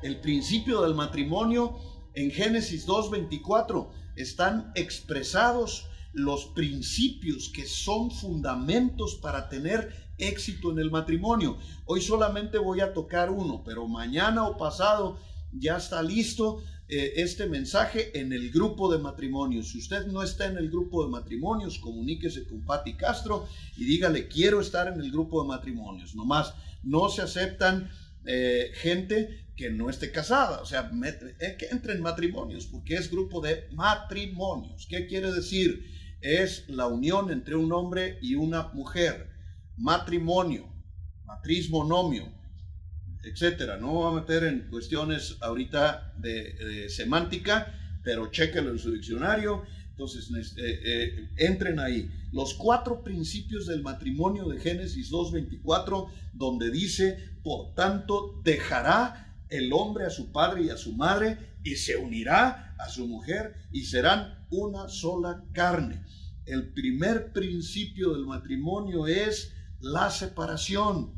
El 0.03 0.19
principio 0.21 0.81
del 0.81 0.93
matrimonio 0.93 1.79
en 2.13 2.29
Génesis 2.29 2.87
2.24 2.87 3.89
están 4.15 4.71
expresados 4.75 5.87
los 6.13 6.45
principios 6.45 7.49
que 7.49 7.65
son 7.65 8.11
fundamentos 8.11 9.15
para 9.15 9.49
tener 9.49 9.91
éxito 10.19 10.71
en 10.71 10.77
el 10.77 10.91
matrimonio. 10.91 11.57
Hoy 11.85 12.01
solamente 12.01 12.59
voy 12.59 12.81
a 12.81 12.93
tocar 12.93 13.31
uno, 13.31 13.63
pero 13.65 13.87
mañana 13.87 14.43
o 14.47 14.57
pasado 14.57 15.17
ya 15.51 15.77
está 15.77 16.03
listo 16.03 16.61
eh, 16.87 17.13
este 17.15 17.47
mensaje 17.47 18.17
en 18.19 18.31
el 18.31 18.51
grupo 18.51 18.91
de 18.91 18.99
matrimonios. 18.99 19.69
Si 19.69 19.79
usted 19.79 20.05
no 20.05 20.21
está 20.21 20.45
en 20.45 20.57
el 20.57 20.69
grupo 20.69 21.03
de 21.03 21.09
matrimonios, 21.09 21.79
comuníquese 21.79 22.45
con 22.45 22.61
Patti 22.61 22.93
Castro 22.93 23.47
y 23.75 23.85
dígale, 23.85 24.27
quiero 24.27 24.61
estar 24.61 24.87
en 24.87 25.01
el 25.01 25.11
grupo 25.11 25.41
de 25.41 25.47
matrimonios. 25.47 26.15
Nomás, 26.15 26.53
no 26.85 27.09
se 27.09 27.21
aceptan 27.21 27.89
eh, 28.25 28.71
gente 28.75 29.49
que 29.57 29.69
no 29.69 29.89
esté 29.89 30.11
casada, 30.11 30.61
o 30.61 30.65
sea, 30.65 30.89
eh, 31.39 31.55
que 31.59 31.67
entre 31.67 31.93
en 31.93 32.01
matrimonios, 32.01 32.67
porque 32.67 32.95
es 32.95 33.11
grupo 33.11 33.41
de 33.41 33.67
matrimonios. 33.73 34.87
¿Qué 34.89 35.07
quiere 35.07 35.31
decir? 35.31 35.83
Es 36.21 36.69
la 36.69 36.87
unión 36.87 37.31
entre 37.31 37.55
un 37.55 37.73
hombre 37.73 38.17
y 38.21 38.35
una 38.35 38.69
mujer. 38.69 39.29
Matrimonio, 39.77 40.73
matriz 41.25 41.69
monomio 41.69 42.35
etcétera. 43.25 43.77
No 43.77 43.93
voy 43.93 44.11
a 44.11 44.21
meter 44.21 44.43
en 44.43 44.67
cuestiones 44.69 45.37
ahorita 45.41 46.13
de, 46.17 46.87
semántica, 46.89 47.73
pero 48.03 48.31
chéquelo 48.31 48.71
en 48.71 48.79
su 48.79 48.91
diccionario. 48.91 49.63
Entonces, 49.97 50.29
eh, 50.57 50.81
eh, 50.83 51.29
entren 51.37 51.79
ahí. 51.79 52.11
Los 52.33 52.53
cuatro 52.53 53.01
principios 53.01 53.65
del 53.65 53.81
matrimonio 53.81 54.45
de 54.49 54.59
Génesis 54.59 55.09
2.24, 55.09 56.09
donde 56.33 56.69
dice, 56.69 57.17
por 57.43 57.73
tanto, 57.75 58.41
dejará 58.43 59.33
el 59.49 59.71
hombre 59.71 60.05
a 60.05 60.09
su 60.09 60.33
padre 60.33 60.63
y 60.63 60.69
a 60.69 60.75
su 60.75 60.91
madre 60.93 61.37
y 61.63 61.77
se 61.77 61.95
unirá 61.95 62.75
a 62.77 62.89
su 62.89 63.07
mujer 63.07 63.55
y 63.71 63.85
serán 63.85 64.45
una 64.49 64.89
sola 64.89 65.45
carne. 65.53 66.03
El 66.45 66.73
primer 66.73 67.31
principio 67.31 68.13
del 68.13 68.25
matrimonio 68.25 69.07
es 69.07 69.53
la 69.79 70.11
separación. 70.11 71.13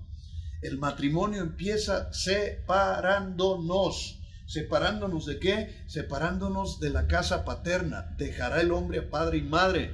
El 0.62 0.78
matrimonio 0.78 1.42
empieza 1.42 2.14
separándonos. 2.14 4.17
¿Separándonos 4.48 5.26
de 5.26 5.40
qué? 5.40 5.84
Separándonos 5.88 6.80
de 6.80 6.90
la 6.90 7.08
casa 7.08 7.46
paterna. 7.46 8.16
Dejará 8.18 8.62
el 8.62 8.72
hombre 8.72 9.00
a 9.00 9.10
padre 9.10 9.38
y 9.38 9.42
madre. 9.44 9.94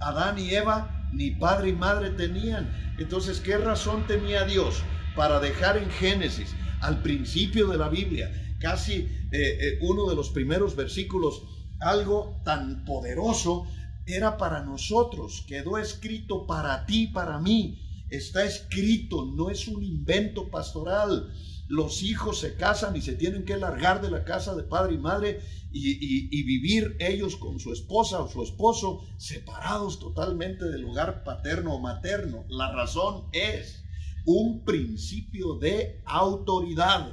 Adán 0.00 0.38
y 0.38 0.50
Eva 0.50 1.08
ni 1.12 1.30
padre 1.30 1.68
y 1.68 1.72
madre 1.74 2.10
tenían. 2.10 2.96
Entonces, 2.98 3.40
¿qué 3.40 3.58
razón 3.58 4.06
tenía 4.06 4.44
Dios 4.44 4.82
para 5.14 5.38
dejar 5.38 5.76
en 5.76 5.90
Génesis, 5.90 6.54
al 6.80 7.02
principio 7.02 7.68
de 7.68 7.78
la 7.78 7.88
Biblia, 7.88 8.32
casi 8.58 8.94
eh, 8.94 9.08
eh, 9.32 9.78
uno 9.82 10.08
de 10.08 10.16
los 10.16 10.30
primeros 10.30 10.74
versículos, 10.74 11.42
algo 11.78 12.40
tan 12.44 12.84
poderoso? 12.84 13.66
Era 14.06 14.38
para 14.38 14.62
nosotros, 14.64 15.44
quedó 15.46 15.78
escrito 15.78 16.46
para 16.46 16.86
ti, 16.86 17.06
para 17.06 17.38
mí 17.38 17.78
Está 18.10 18.44
escrito, 18.44 19.24
no 19.24 19.50
es 19.50 19.68
un 19.68 19.84
invento 19.84 20.50
pastoral. 20.50 21.32
Los 21.70 22.02
hijos 22.02 22.40
se 22.40 22.56
casan 22.56 22.96
y 22.96 23.00
se 23.00 23.14
tienen 23.14 23.44
que 23.44 23.56
largar 23.56 24.02
de 24.02 24.10
la 24.10 24.24
casa 24.24 24.54
de 24.54 24.64
padre 24.64 24.94
y 24.94 24.98
madre 24.98 25.40
y, 25.72 26.42
vivir 26.42 26.96
ellos 26.98 27.36
con 27.36 27.60
su 27.60 27.72
esposa 27.72 28.20
o 28.20 28.28
su 28.28 28.42
esposo 28.42 29.06
separados 29.16 30.00
totalmente 30.00 30.64
del 30.64 30.84
hogar 30.84 31.22
paterno 31.22 31.74
o 31.74 31.80
materno. 31.80 32.44
La 32.48 32.72
razón 32.72 33.28
es 33.32 33.84
un 34.26 34.64
principio 34.64 35.54
de 35.54 36.02
autoridad. 36.04 37.12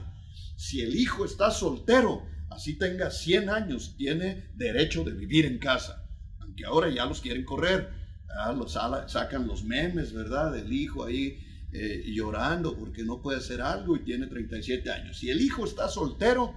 Si 0.55 0.81
el 0.81 0.95
hijo 0.95 1.23
está 1.23 1.51
soltero, 1.51 2.23
así 2.49 2.77
tenga 2.77 3.11
100 3.11 3.49
años, 3.49 3.93
tiene 3.95 4.49
derecho 4.55 5.03
de 5.03 5.11
vivir 5.11 5.45
en 5.45 5.59
casa, 5.59 6.03
aunque 6.39 6.65
ahora 6.65 6.89
ya 6.89 7.05
los 7.05 7.21
quieren 7.21 7.45
correr 7.45 7.97
Ah, 8.39 8.53
los, 8.53 8.73
sacan 9.07 9.47
los 9.47 9.63
memes, 9.63 10.13
¿verdad? 10.13 10.51
Del 10.51 10.71
hijo 10.71 11.03
ahí 11.03 11.39
eh, 11.79 12.03
llorando 12.07 12.75
porque 12.75 13.03
no 13.03 13.21
puede 13.21 13.37
hacer 13.37 13.61
algo 13.61 13.95
y 13.95 13.99
tiene 13.99 14.25
37 14.25 14.89
años. 14.91 15.19
Si 15.19 15.29
el 15.29 15.41
hijo 15.41 15.63
está 15.65 15.87
soltero, 15.89 16.55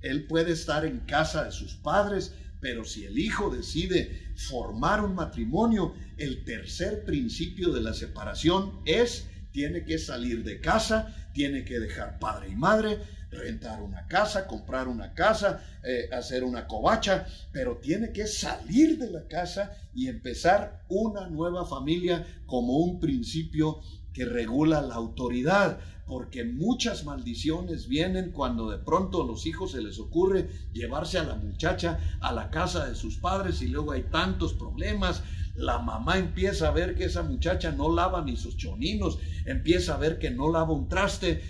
él 0.00 0.26
puede 0.28 0.52
estar 0.52 0.84
en 0.84 1.00
casa 1.00 1.44
de 1.44 1.50
sus 1.50 1.74
padres, 1.74 2.34
pero 2.60 2.84
si 2.84 3.04
el 3.04 3.18
hijo 3.18 3.50
decide 3.50 4.32
formar 4.36 5.02
un 5.04 5.14
matrimonio, 5.14 5.94
el 6.18 6.44
tercer 6.44 7.04
principio 7.04 7.72
de 7.72 7.80
la 7.80 7.94
separación 7.94 8.80
es, 8.84 9.26
tiene 9.50 9.84
que 9.84 9.98
salir 9.98 10.44
de 10.44 10.60
casa, 10.60 11.30
tiene 11.34 11.64
que 11.64 11.80
dejar 11.80 12.18
padre 12.20 12.50
y 12.50 12.54
madre, 12.54 12.98
rentar 13.30 13.82
una 13.82 14.06
casa, 14.06 14.46
comprar 14.46 14.88
una 14.88 15.14
casa, 15.14 15.64
eh, 15.82 16.08
hacer 16.12 16.44
una 16.44 16.66
covacha, 16.66 17.26
pero 17.52 17.78
tiene 17.78 18.12
que 18.12 18.26
salir 18.26 18.98
de 18.98 19.10
la 19.10 19.26
casa 19.26 19.76
y 19.94 20.08
empezar 20.08 20.84
una 20.88 21.28
nueva 21.28 21.64
familia 21.64 22.26
como 22.46 22.78
un 22.78 23.00
principio 23.00 23.80
que 24.12 24.24
regula 24.24 24.82
la 24.82 24.94
autoridad, 24.94 25.80
porque 26.06 26.44
muchas 26.44 27.04
maldiciones 27.04 27.86
vienen 27.86 28.32
cuando 28.32 28.68
de 28.68 28.78
pronto 28.78 29.22
a 29.22 29.26
los 29.26 29.46
hijos 29.46 29.72
se 29.72 29.80
les 29.80 30.00
ocurre 30.00 30.48
llevarse 30.72 31.18
a 31.18 31.24
la 31.24 31.36
muchacha 31.36 32.00
a 32.20 32.32
la 32.32 32.50
casa 32.50 32.86
de 32.86 32.96
sus 32.96 33.16
padres 33.16 33.62
y 33.62 33.68
luego 33.68 33.92
hay 33.92 34.02
tantos 34.04 34.54
problemas, 34.54 35.22
la 35.60 35.78
mamá 35.78 36.16
empieza 36.18 36.68
a 36.68 36.70
ver 36.70 36.94
que 36.94 37.04
esa 37.04 37.22
muchacha 37.22 37.70
no 37.70 37.94
lava 37.94 38.24
ni 38.24 38.36
sus 38.36 38.56
choninos, 38.56 39.18
empieza 39.44 39.94
a 39.94 39.98
ver 39.98 40.18
que 40.18 40.30
no 40.30 40.50
lava 40.50 40.72
un 40.72 40.88
traste, 40.88 41.42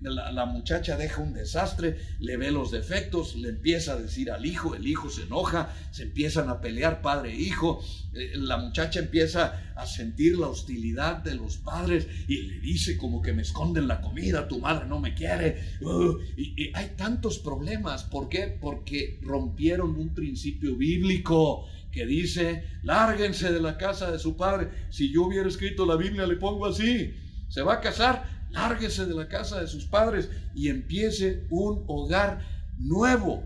la, 0.00 0.46
muchacha 0.46 0.96
deja 0.96 1.20
un 1.20 1.34
desastre, 1.34 1.98
le 2.18 2.38
ve 2.38 2.50
los 2.50 2.70
defectos, 2.70 3.36
le 3.36 3.50
empieza 3.50 3.92
a 3.92 3.96
decir 3.96 4.30
al 4.30 4.46
hijo, 4.46 4.74
el 4.74 4.86
hijo 4.86 5.10
se 5.10 5.24
enoja, 5.24 5.74
se 5.90 6.04
empiezan 6.04 6.48
a 6.48 6.60
pelear 6.60 7.02
padre 7.02 7.32
e 7.32 7.40
hijo, 7.40 7.80
eh, 8.14 8.32
la 8.36 8.56
muchacha 8.56 9.00
empieza 9.00 9.72
a 9.76 9.86
sentir 9.86 10.38
la 10.38 10.48
hostilidad 10.48 11.18
de 11.18 11.34
los 11.34 11.58
padres 11.58 12.06
y 12.26 12.42
le 12.42 12.60
dice 12.60 12.96
como 12.96 13.20
que 13.20 13.34
me 13.34 13.42
esconden 13.42 13.86
la 13.86 14.00
comida, 14.00 14.48
tu 14.48 14.60
madre 14.60 14.86
no 14.86 14.98
me 14.98 15.14
quiere, 15.14 15.62
uh, 15.82 16.16
y 16.36 16.70
hay 16.74 16.94
tantos 16.96 17.38
problemas, 17.38 18.04
¿por 18.04 18.30
qué? 18.30 18.56
Porque 18.60 19.20
rompieron 19.22 19.94
un 19.96 20.14
principio 20.14 20.74
bíblico 20.74 21.66
que 21.90 22.06
dice, 22.06 22.64
lárguense 22.82 23.52
de 23.52 23.60
la 23.60 23.76
casa 23.78 24.10
de 24.10 24.18
su 24.18 24.36
padre. 24.36 24.68
Si 24.90 25.12
yo 25.12 25.24
hubiera 25.24 25.48
escrito 25.48 25.86
la 25.86 25.96
Biblia, 25.96 26.26
le 26.26 26.36
pongo 26.36 26.66
así. 26.66 27.14
Se 27.48 27.62
va 27.62 27.74
a 27.74 27.80
casar, 27.80 28.24
lárguese 28.50 29.06
de 29.06 29.14
la 29.14 29.28
casa 29.28 29.60
de 29.60 29.66
sus 29.66 29.86
padres 29.86 30.30
y 30.54 30.68
empiece 30.68 31.46
un 31.50 31.84
hogar 31.86 32.40
nuevo, 32.78 33.44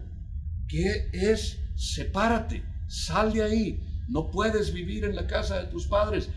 que 0.68 1.08
es, 1.12 1.60
sepárate, 1.76 2.64
sal 2.88 3.32
de 3.32 3.42
ahí. 3.42 3.80
No 4.08 4.30
puedes 4.30 4.72
vivir 4.72 5.04
en 5.04 5.16
la 5.16 5.26
casa 5.26 5.62
de 5.62 5.68
tus 5.68 5.86
padres. 5.86 6.28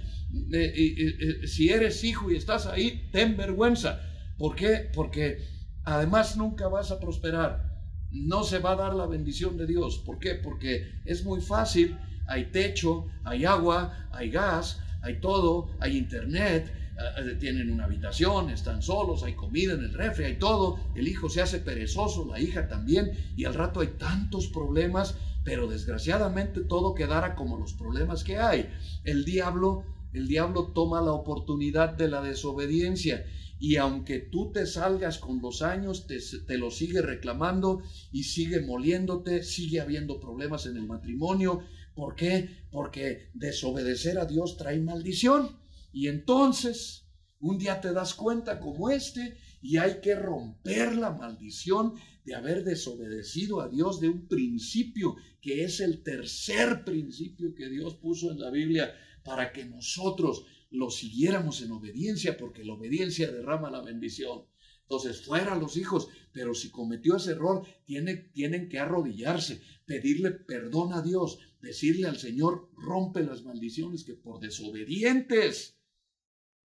Eh, 0.52 0.74
eh, 0.76 1.16
eh, 1.44 1.48
si 1.48 1.70
eres 1.70 2.04
hijo 2.04 2.32
y 2.32 2.36
estás 2.36 2.68
ahí, 2.68 3.10
ten 3.12 3.36
vergüenza. 3.36 4.00
¿Por 4.38 4.56
qué? 4.56 4.90
Porque 4.94 5.40
además 5.84 6.38
nunca 6.38 6.68
vas 6.68 6.92
a 6.92 7.00
prosperar 7.00 7.75
no 8.16 8.44
se 8.44 8.60
va 8.60 8.72
a 8.72 8.76
dar 8.76 8.96
la 8.96 9.06
bendición 9.06 9.58
de 9.58 9.68
Dios. 9.68 10.00
¿Por 10.00 10.20
qué? 10.20 10.36
Porque 10.36 10.90
es 11.04 11.26
muy 11.26 11.42
fácil, 11.42 11.98
hay 12.28 12.46
techo, 12.46 13.08
hay 13.24 13.46
agua, 13.46 14.08
hay 14.12 14.30
gas, 14.30 14.80
hay 15.02 15.20
todo, 15.20 15.68
hay 15.80 15.98
internet, 15.98 16.74
eh, 16.98 17.36
tienen 17.40 17.72
una 17.72 17.86
habitación, 17.86 18.50
están 18.50 18.82
solos, 18.82 19.24
hay 19.24 19.34
comida 19.34 19.74
en 19.74 19.82
el 19.82 19.94
refri, 19.94 20.26
hay 20.26 20.38
todo, 20.38 20.80
el 20.96 21.08
hijo 21.08 21.30
se 21.30 21.42
hace 21.42 21.60
perezoso, 21.60 22.26
la 22.26 22.40
hija 22.40 22.70
también, 22.70 23.12
y 23.36 23.44
al 23.44 23.54
rato 23.54 23.82
hay 23.82 23.90
tantos 23.90 24.48
problemas, 24.48 25.16
pero 25.44 25.68
desgraciadamente 25.68 26.62
todo 26.62 26.96
quedará 26.96 27.36
como 27.36 27.58
los 27.58 27.74
problemas 27.74 28.24
que 28.24 28.38
hay. 28.38 28.70
El 29.04 29.26
diablo, 29.26 29.84
el 30.14 30.28
diablo 30.28 30.72
toma 30.74 31.02
la 31.02 31.12
oportunidad 31.12 31.94
de 31.94 32.08
la 32.08 32.22
desobediencia 32.22 33.26
y 33.60 33.78
aunque 33.78 34.20
tú 34.20 34.52
te 34.52 34.66
salgas 34.66 35.18
con 35.18 35.42
los 35.42 35.62
años, 35.62 36.08
te, 36.08 36.20
te, 36.46 36.58
lo 36.58 36.72
sigue 36.72 37.02
reclamando 37.02 37.82
y 38.12 38.24
sigue 38.24 38.62
moliéndote, 38.62 39.44
sigue 39.44 39.80
habiendo 39.80 40.20
problemas 40.20 40.66
en 40.66 40.78
el 40.78 40.86
matrimonio. 40.86 41.64
¿Por 41.94 42.16
qué? 42.16 42.50
Porque 42.70 43.30
desobedecer 43.34 44.20
a 44.20 44.26
Dios 44.26 44.58
trae 44.58 44.80
maldición. 44.80 45.58
Y 45.94 46.10
entonces, 46.10 47.08
un 47.40 47.58
día 47.58 47.80
te 47.80 47.94
das 47.94 48.14
cuenta 48.14 48.60
como 48.60 48.90
este 48.90 49.38
y 49.62 49.78
hay 49.78 50.02
que 50.02 50.16
romper 50.16 50.96
la 50.96 51.12
maldición 51.12 51.94
de 52.26 52.36
haber 52.36 52.64
desobedecido 52.64 53.62
a 53.62 53.70
Dios 53.70 54.02
de 54.02 54.10
un 54.10 54.28
principio 54.28 55.16
que 55.42 55.64
es 55.64 55.80
el 55.80 56.04
tercer 56.04 56.84
principio 56.84 57.54
que 57.56 57.70
Dios 57.70 57.96
puso 57.96 58.32
en 58.32 58.40
la 58.40 58.50
Biblia 58.50 58.94
para 59.24 59.52
que 59.52 59.66
nosotros 59.66 60.46
lo 60.76 60.90
siguiéramos 60.90 61.62
en 61.62 61.72
obediencia, 61.72 62.38
porque 62.38 62.64
la 62.64 62.74
obediencia 62.74 63.32
derrama 63.32 63.72
la 63.72 63.82
bendición. 63.82 64.46
Entonces, 64.84 65.26
fuera 65.26 65.56
los 65.56 65.78
hijos, 65.78 66.10
pero 66.32 66.54
si 66.54 66.70
cometió 66.70 67.16
ese 67.16 67.32
error, 67.32 67.66
tiene, 67.86 68.16
tienen 68.16 68.70
que 68.70 68.78
arrodillarse, 68.78 69.62
pedirle 69.86 70.32
perdón 70.32 70.94
a 70.94 71.02
Dios, 71.02 71.40
decirle 71.60 72.08
al 72.08 72.18
Señor, 72.18 72.70
rompe 72.78 73.24
las 73.24 73.44
maldiciones 73.44 74.04
que 74.04 74.14
por 74.14 74.40
desobedientes 74.40 75.80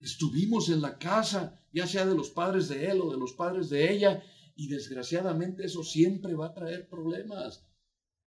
estuvimos 0.00 0.68
en 0.68 0.80
la 0.80 0.98
casa, 0.98 1.61
ya 1.72 1.86
sea 1.86 2.06
de 2.06 2.16
los 2.16 2.30
padres 2.30 2.68
de 2.68 2.90
él 2.90 3.00
o 3.00 3.12
de 3.12 3.18
los 3.18 3.34
padres 3.34 3.68
de 3.68 3.92
ella, 3.92 4.22
y 4.56 4.66
desgraciadamente 4.66 5.66
eso 5.66 5.84
siempre 5.84 6.34
va 6.34 6.46
a 6.46 6.54
traer 6.54 6.88
problemas. 6.88 7.64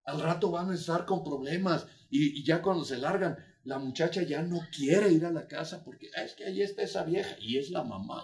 Al 0.05 0.21
rato 0.21 0.51
van 0.51 0.69
a 0.71 0.75
estar 0.75 1.05
con 1.05 1.23
problemas 1.23 1.85
y, 2.09 2.39
y 2.39 2.45
ya 2.45 2.61
cuando 2.61 2.85
se 2.85 2.97
largan, 2.97 3.37
la 3.63 3.77
muchacha 3.77 4.23
ya 4.23 4.41
no 4.41 4.59
quiere 4.75 5.11
ir 5.11 5.25
a 5.25 5.31
la 5.31 5.47
casa 5.47 5.83
porque 5.83 6.09
ah, 6.17 6.23
es 6.23 6.33
que 6.33 6.45
ahí 6.45 6.61
está 6.61 6.81
esa 6.81 7.03
vieja 7.03 7.35
y 7.39 7.57
es 7.57 7.69
la 7.69 7.83
mamá. 7.83 8.23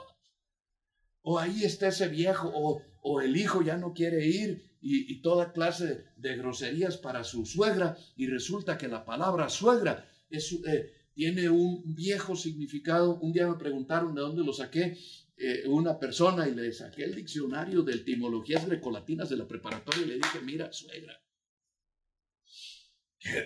O 1.22 1.38
ahí 1.38 1.64
está 1.64 1.90
ese 1.90 2.08
viejo 2.08 2.52
o, 2.54 3.22
el 3.22 3.38
hijo 3.38 3.62
ya 3.62 3.78
no 3.78 3.94
quiere 3.94 4.26
ir 4.28 4.78
y, 4.82 5.22
toda 5.22 5.54
clase 5.54 6.06
de 6.18 6.36
groserías 6.36 6.98
para 6.98 7.24
su 7.24 7.46
suegra 7.46 7.98
y 8.16 8.28
resulta 8.28 8.78
que 8.78 8.88
la 8.88 9.06
palabra 9.06 9.50
suegra 9.50 10.10
eh, 10.30 10.94
tiene 11.14 11.50
un 11.50 11.96
viejo 11.96 12.36
significado. 12.36 13.20
Un 13.20 13.32
día 13.34 13.48
me 13.48 13.58
preguntaron 13.58 14.14
de 14.14 14.22
dónde 14.22 14.44
lo 14.44 14.54
saqué 14.54 14.98
eh, 15.38 15.64
una 15.68 15.98
persona 16.00 16.48
y 16.48 16.56
le 16.56 16.72
saqué 16.74 17.04
el 17.04 17.16
diccionario 17.16 17.82
de 17.82 17.96
etimologías 17.96 18.66
grecolatinas 18.66 19.30
de 19.30 19.38
la 19.38 19.48
preparatoria 19.48 20.04
y 20.04 20.08
le 20.08 20.16
dije, 20.16 20.40
mira, 20.44 20.72
suegra. 20.72 21.22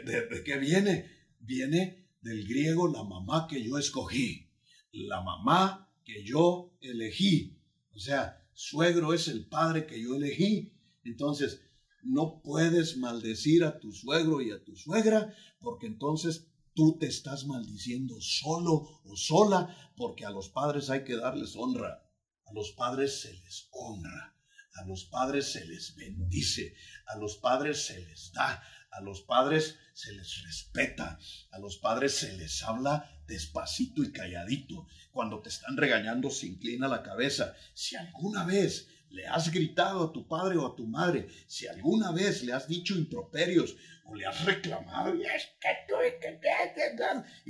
de 0.06 0.44
qué 0.44 0.58
viene? 0.58 1.21
Viene 1.42 2.08
del 2.22 2.48
griego 2.48 2.88
la 2.88 3.04
mamá 3.04 3.48
que 3.50 3.64
yo 3.64 3.78
escogí, 3.78 4.50
la 4.92 5.22
mamá 5.22 5.90
que 6.04 6.24
yo 6.24 6.78
elegí. 6.82 7.58
O 7.94 8.00
sea, 8.00 8.48
suegro 8.54 9.14
es 9.14 9.28
el 9.28 9.48
padre 9.48 9.86
que 9.86 10.02
yo 10.02 10.16
elegí. 10.16 10.74
Entonces, 11.04 11.62
no 12.04 12.42
puedes 12.42 12.98
maldecir 12.98 13.64
a 13.64 13.80
tu 13.80 13.92
suegro 13.92 14.42
y 14.42 14.52
a 14.52 14.64
tu 14.64 14.76
suegra, 14.76 15.34
porque 15.60 15.88
entonces 15.88 16.48
tú 16.74 16.98
te 17.00 17.08
estás 17.08 17.46
maldiciendo 17.46 18.20
solo 18.20 19.02
o 19.04 19.16
sola, 19.16 19.76
porque 19.96 20.26
a 20.26 20.32
los 20.32 20.50
padres 20.50 20.90
hay 20.90 21.04
que 21.04 21.18
darles 21.18 21.56
honra. 21.56 22.08
A 22.46 22.54
los 22.54 22.72
padres 22.72 23.22
se 23.22 23.34
les 23.34 23.68
honra, 23.72 24.36
a 24.74 24.86
los 24.86 25.06
padres 25.06 25.52
se 25.52 25.66
les 25.66 25.96
bendice, 25.96 26.76
a 27.06 27.18
los 27.18 27.38
padres 27.38 27.86
se 27.86 28.00
les 28.00 28.32
da, 28.32 28.64
a 28.92 29.02
los 29.02 29.22
padres 29.22 29.78
se 29.94 30.14
les 30.14 30.44
respeta, 30.44 31.20
a 31.52 31.60
los 31.60 31.78
padres 31.78 32.16
se 32.16 32.38
les 32.38 32.64
habla 32.64 33.10
despacito 33.28 34.04
y 34.04 34.12
calladito. 34.12 34.88
Cuando 35.12 35.42
te 35.42 35.50
están 35.50 35.78
regañando 35.78 36.30
se 36.30 36.48
inclina 36.48 36.88
la 36.88 37.02
cabeza. 37.02 37.56
Si 37.74 37.96
alguna 37.96 38.44
vez 38.46 38.88
le 39.10 39.28
has 39.28 39.52
gritado 39.52 40.06
a 40.06 40.14
tu 40.14 40.28
padre 40.28 40.58
o 40.58 40.66
a 40.66 40.76
tu 40.76 40.88
madre, 40.88 41.28
si 41.48 41.68
alguna 41.68 42.12
vez 42.12 42.44
le 42.44 42.54
has 42.54 42.68
dicho 42.68 42.96
improperios 42.96 43.76
o 44.06 44.16
le 44.16 44.26
has 44.26 44.44
reclamado 44.46 45.16
y, 45.16 45.20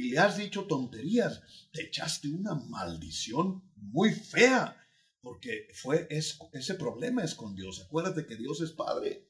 le 0.09 0.19
has 0.19 0.37
dicho 0.37 0.65
tonterías, 0.65 1.41
te 1.71 1.83
echaste 1.83 2.29
una 2.29 2.55
maldición 2.55 3.63
muy 3.75 4.11
fea, 4.11 4.77
porque 5.21 5.67
fue 5.73 6.07
ese 6.09 6.75
problema 6.75 7.23
es 7.23 7.35
con 7.35 7.55
Dios. 7.55 7.81
Acuérdate 7.81 8.25
que 8.25 8.35
Dios 8.35 8.61
es 8.61 8.71
Padre. 8.71 9.29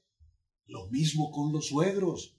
Lo 0.65 0.87
mismo 0.87 1.31
con 1.31 1.51
los 1.51 1.67
suegros. 1.67 2.37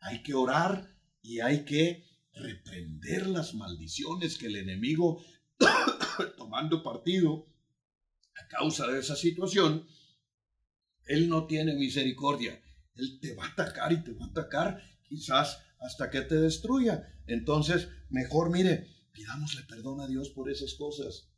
Hay 0.00 0.22
que 0.22 0.34
orar 0.34 0.96
y 1.22 1.40
hay 1.40 1.64
que 1.64 2.04
reprender 2.32 3.26
las 3.26 3.54
maldiciones 3.54 4.38
que 4.38 4.46
el 4.46 4.56
enemigo, 4.56 5.22
tomando 6.36 6.82
partido 6.82 7.46
a 8.36 8.48
causa 8.48 8.86
de 8.86 9.00
esa 9.00 9.16
situación, 9.16 9.86
él 11.06 11.28
no 11.28 11.46
tiene 11.46 11.74
misericordia. 11.74 12.62
Él 12.94 13.18
te 13.20 13.34
va 13.34 13.46
a 13.46 13.48
atacar 13.48 13.92
y 13.92 14.02
te 14.02 14.12
va 14.12 14.26
a 14.26 14.28
atacar 14.28 14.82
quizás 15.02 15.62
hasta 15.80 16.10
que 16.10 16.20
te 16.20 16.36
destruya. 16.36 17.14
Entonces, 17.26 17.88
mejor 18.10 18.50
mire, 18.50 18.86
pidámosle 19.12 19.62
perdón 19.62 20.00
a 20.00 20.06
Dios 20.06 20.30
por 20.30 20.50
esas 20.50 20.74
cosas. 20.74 21.30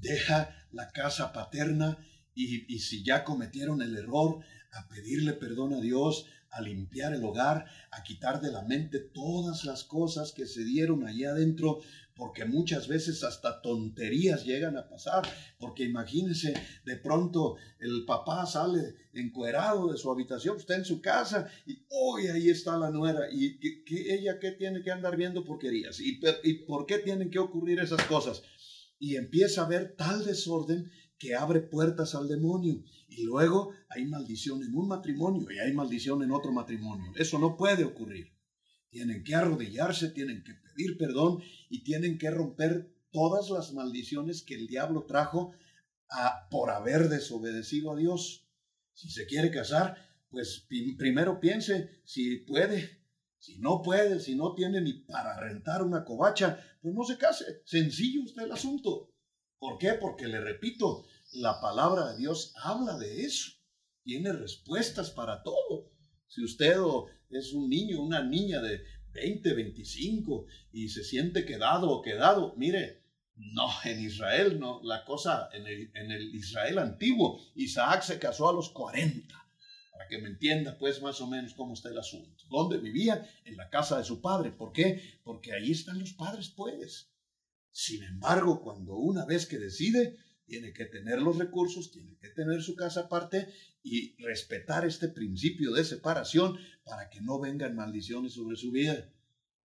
Deja 0.00 0.54
la 0.72 0.90
casa 0.90 1.32
paterna 1.32 1.98
y, 2.34 2.72
y 2.72 2.80
si 2.80 3.04
ya 3.04 3.24
cometieron 3.24 3.82
el 3.82 3.96
error, 3.96 4.40
a 4.72 4.88
pedirle 4.88 5.34
perdón 5.34 5.74
a 5.74 5.80
Dios, 5.80 6.26
a 6.52 6.60
limpiar 6.60 7.14
el 7.14 7.24
hogar, 7.24 7.66
a 7.90 8.02
quitar 8.02 8.40
de 8.40 8.52
la 8.52 8.62
mente 8.62 8.98
todas 8.98 9.64
las 9.64 9.84
cosas 9.84 10.32
que 10.32 10.46
se 10.46 10.64
dieron 10.64 11.06
allá 11.06 11.30
adentro, 11.30 11.80
porque 12.14 12.44
muchas 12.44 12.88
veces 12.88 13.24
hasta 13.24 13.62
tonterías 13.62 14.44
llegan 14.44 14.76
a 14.76 14.86
pasar, 14.86 15.26
porque 15.58 15.84
imagínense, 15.84 16.54
de 16.84 16.96
pronto 16.96 17.56
el 17.80 18.04
papá 18.04 18.44
sale 18.44 18.94
encuerado 19.14 19.90
de 19.90 19.98
su 19.98 20.10
habitación, 20.12 20.58
está 20.58 20.74
en 20.74 20.84
su 20.84 21.00
casa 21.00 21.48
y 21.66 21.82
hoy 21.88 22.26
ahí 22.26 22.50
está 22.50 22.76
la 22.76 22.90
nuera 22.90 23.28
y 23.32 23.58
que, 23.58 24.14
ella 24.14 24.38
qué 24.38 24.52
tiene 24.52 24.82
que 24.82 24.90
andar 24.90 25.16
viendo 25.16 25.44
porquerías 25.44 26.00
y, 26.00 26.20
y 26.44 26.54
por 26.64 26.84
qué 26.84 26.98
tienen 26.98 27.30
que 27.30 27.38
ocurrir 27.38 27.80
esas 27.80 28.02
cosas. 28.04 28.42
Y 29.02 29.16
empieza 29.16 29.62
a 29.62 29.64
haber 29.64 29.96
tal 29.96 30.24
desorden 30.24 30.88
que 31.18 31.34
abre 31.34 31.60
puertas 31.60 32.14
al 32.14 32.28
demonio. 32.28 32.84
Y 33.08 33.24
luego 33.24 33.72
hay 33.88 34.04
maldición 34.06 34.62
en 34.62 34.76
un 34.76 34.86
matrimonio 34.86 35.50
y 35.50 35.58
hay 35.58 35.72
maldición 35.72 36.22
en 36.22 36.30
otro 36.30 36.52
matrimonio. 36.52 37.10
Eso 37.16 37.40
no 37.40 37.56
puede 37.56 37.82
ocurrir. 37.82 38.28
Tienen 38.90 39.24
que 39.24 39.34
arrodillarse, 39.34 40.10
tienen 40.10 40.44
que 40.44 40.54
pedir 40.54 40.96
perdón 40.98 41.42
y 41.68 41.82
tienen 41.82 42.16
que 42.16 42.30
romper 42.30 42.94
todas 43.10 43.50
las 43.50 43.72
maldiciones 43.72 44.42
que 44.42 44.54
el 44.54 44.68
diablo 44.68 45.04
trajo 45.04 45.52
por 46.48 46.70
haber 46.70 47.08
desobedecido 47.08 47.90
a 47.90 47.96
Dios. 47.96 48.46
Si 48.92 49.10
se 49.10 49.26
quiere 49.26 49.50
casar, 49.50 49.96
pues 50.28 50.68
primero 50.96 51.40
piense 51.40 51.90
si 52.04 52.36
puede. 52.36 53.01
Si 53.42 53.58
no 53.58 53.82
puede, 53.82 54.20
si 54.20 54.36
no 54.36 54.54
tiene 54.54 54.80
ni 54.80 54.92
para 54.92 55.36
rentar 55.36 55.82
una 55.82 56.04
covacha, 56.04 56.64
pues 56.80 56.94
no 56.94 57.02
se 57.02 57.18
case. 57.18 57.60
Sencillo 57.64 58.22
está 58.24 58.44
el 58.44 58.52
asunto. 58.52 59.10
¿Por 59.58 59.78
qué? 59.78 59.94
Porque 59.94 60.28
le 60.28 60.40
repito, 60.40 61.04
la 61.32 61.60
palabra 61.60 62.12
de 62.12 62.18
Dios 62.18 62.54
habla 62.62 62.96
de 62.98 63.24
eso. 63.24 63.50
Tiene 64.04 64.32
respuestas 64.32 65.10
para 65.10 65.42
todo. 65.42 65.90
Si 66.28 66.44
usted 66.44 66.76
es 67.30 67.52
un 67.52 67.68
niño, 67.68 68.00
una 68.00 68.22
niña 68.22 68.60
de 68.60 68.84
20, 69.12 69.54
25 69.54 70.46
y 70.70 70.90
se 70.90 71.02
siente 71.02 71.44
quedado 71.44 71.90
o 71.90 72.00
quedado, 72.00 72.54
mire, 72.56 73.02
no, 73.34 73.68
en 73.84 74.04
Israel 74.04 74.60
no, 74.60 74.80
la 74.84 75.04
cosa, 75.04 75.48
en 75.52 75.66
el, 75.66 75.90
en 75.96 76.12
el 76.12 76.32
Israel 76.32 76.78
antiguo, 76.78 77.40
Isaac 77.56 78.02
se 78.02 78.20
casó 78.20 78.50
a 78.50 78.52
los 78.52 78.70
40 78.70 79.41
para 80.02 80.08
que 80.08 80.18
me 80.18 80.30
entienda 80.30 80.76
pues 80.78 81.00
más 81.00 81.20
o 81.20 81.28
menos 81.28 81.54
cómo 81.54 81.74
está 81.74 81.88
el 81.88 81.98
asunto. 81.98 82.44
¿Dónde 82.50 82.78
vivía? 82.78 83.24
En 83.44 83.56
la 83.56 83.70
casa 83.70 83.98
de 83.98 84.04
su 84.04 84.20
padre. 84.20 84.50
¿Por 84.50 84.72
qué? 84.72 85.00
Porque 85.22 85.52
ahí 85.52 85.70
están 85.70 86.00
los 86.00 86.12
padres 86.12 86.48
pues. 86.48 87.12
Sin 87.70 88.02
embargo, 88.02 88.62
cuando 88.62 88.96
una 88.96 89.24
vez 89.24 89.46
que 89.46 89.58
decide, 89.58 90.16
tiene 90.44 90.72
que 90.72 90.86
tener 90.86 91.22
los 91.22 91.38
recursos, 91.38 91.92
tiene 91.92 92.16
que 92.18 92.30
tener 92.30 92.62
su 92.62 92.74
casa 92.74 93.02
aparte 93.02 93.46
y 93.84 94.16
respetar 94.20 94.84
este 94.84 95.08
principio 95.08 95.72
de 95.72 95.84
separación 95.84 96.58
para 96.84 97.08
que 97.08 97.20
no 97.20 97.38
vengan 97.38 97.76
maldiciones 97.76 98.32
sobre 98.32 98.56
su 98.56 98.72
vida. 98.72 99.08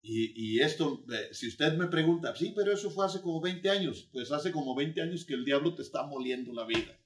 Y, 0.02 0.60
esto, 0.60 1.04
eh, 1.12 1.30
si 1.34 1.48
usted 1.48 1.74
me 1.74 1.88
pregunta, 1.88 2.36
sí, 2.36 2.54
pero 2.56 2.72
eso 2.72 2.92
fue 2.92 3.06
hace 3.06 3.22
como 3.22 3.42
20 3.42 3.70
años, 3.70 4.08
pues 4.14 4.32
hace 4.32 4.52
como 4.52 4.76
20 4.76 5.02
años 5.02 5.26
que 5.26 5.34
el 5.34 5.44
diablo 5.44 5.74
te 5.74 5.82
está 5.82 6.04
moliendo 6.04 6.54
la 6.54 6.66
vida. 6.66 6.99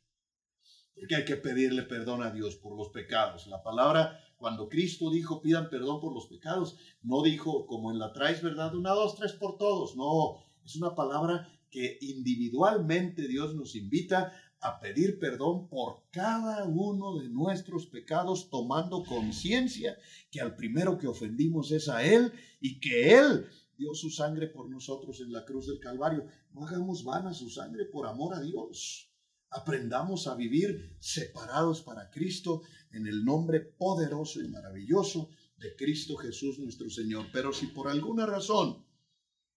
Porque 0.95 1.15
hay 1.15 1.25
que 1.25 1.37
pedirle 1.37 1.83
perdón 1.83 2.21
a 2.23 2.31
Dios 2.31 2.55
por 2.55 2.77
los 2.77 2.89
pecados. 2.89 3.47
La 3.47 3.63
palabra, 3.63 4.19
cuando 4.37 4.69
Cristo 4.69 5.09
dijo 5.09 5.41
pidan 5.41 5.69
perdón 5.69 5.99
por 5.99 6.13
los 6.13 6.27
pecados, 6.27 6.77
no 7.01 7.23
dijo 7.23 7.65
como 7.65 7.91
en 7.91 7.99
la 7.99 8.13
traes, 8.13 8.41
¿verdad? 8.41 8.75
Una, 8.75 8.91
dos, 8.91 9.15
tres 9.15 9.33
por 9.33 9.57
todos. 9.57 9.95
No, 9.95 10.43
es 10.63 10.75
una 10.75 10.95
palabra 10.95 11.49
que 11.69 11.97
individualmente 12.01 13.27
Dios 13.27 13.55
nos 13.55 13.75
invita 13.75 14.31
a 14.63 14.79
pedir 14.79 15.19
perdón 15.19 15.67
por 15.67 16.03
cada 16.09 16.65
uno 16.65 17.17
de 17.19 17.27
nuestros 17.27 17.85
pecados, 17.87 18.49
tomando 18.49 19.03
conciencia 19.03 19.97
que 20.31 20.39
al 20.39 20.55
primero 20.55 20.97
que 20.97 21.07
ofendimos 21.07 21.71
es 21.71 21.89
a 21.89 22.03
Él 22.05 22.31
y 22.61 22.79
que 22.79 23.13
Él 23.13 23.47
dio 23.77 23.93
su 23.93 24.09
sangre 24.09 24.47
por 24.47 24.69
nosotros 24.69 25.19
en 25.19 25.33
la 25.33 25.43
cruz 25.43 25.67
del 25.67 25.79
Calvario. 25.79 26.25
No 26.53 26.65
hagamos 26.65 27.03
vana 27.03 27.33
su 27.33 27.49
sangre 27.49 27.85
por 27.85 28.07
amor 28.07 28.35
a 28.35 28.39
Dios. 28.39 29.09
Aprendamos 29.53 30.27
a 30.27 30.35
vivir 30.35 30.95
separados 30.99 31.81
para 31.81 32.09
Cristo 32.09 32.61
en 32.91 33.07
el 33.07 33.23
nombre 33.23 33.59
poderoso 33.59 34.41
y 34.41 34.47
maravilloso 34.47 35.29
de 35.57 35.75
Cristo 35.75 36.15
Jesús 36.17 36.59
nuestro 36.59 36.89
Señor. 36.89 37.27
Pero 37.31 37.53
si 37.53 37.67
por 37.67 37.87
alguna 37.87 38.25
razón 38.25 38.85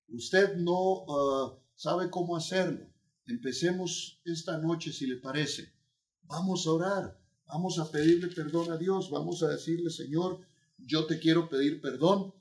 usted 0.08 0.56
no 0.56 1.04
ah, 1.08 1.58
sabe 1.74 2.10
cómo 2.10 2.36
hacerlo, 2.36 2.86
empecemos 3.26 4.20
esta 4.24 4.58
noche 4.58 4.92
si 4.92 5.06
le 5.06 5.16
parece. 5.16 5.72
Vamos 6.22 6.66
a 6.66 6.72
orar, 6.72 7.20
vamos 7.46 7.78
a 7.78 7.90
pedirle 7.90 8.28
perdón 8.28 8.70
a 8.70 8.76
Dios, 8.76 9.10
vamos 9.10 9.42
a 9.42 9.48
decirle, 9.48 9.90
Señor, 9.90 10.40
yo 10.78 11.06
te 11.06 11.18
quiero 11.18 11.48
pedir 11.48 11.80
perdón 11.80 12.34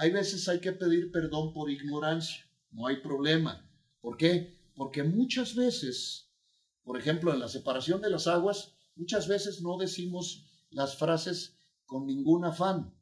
hay 0.00 0.12
veces 0.12 0.48
hay 0.48 0.60
que 0.60 0.72
pedir 0.72 1.12
perdón 1.12 1.52
por 1.52 1.70
ignorancia, 1.70 2.50
no 2.70 2.86
hay 2.86 3.02
problema. 3.02 3.70
¿Por 4.00 4.16
qué? 4.16 4.56
Porque 4.74 5.02
muchas 5.02 5.54
veces, 5.54 6.29
por 6.90 6.98
ejemplo, 6.98 7.32
en 7.32 7.38
la 7.38 7.46
separación 7.46 8.00
de 8.00 8.10
las 8.10 8.26
aguas, 8.26 8.72
muchas 8.96 9.28
veces 9.28 9.62
no 9.62 9.78
decimos 9.78 10.44
las 10.70 10.98
frases 10.98 11.54
con 11.86 12.04
ningún 12.04 12.44
afán, 12.44 12.92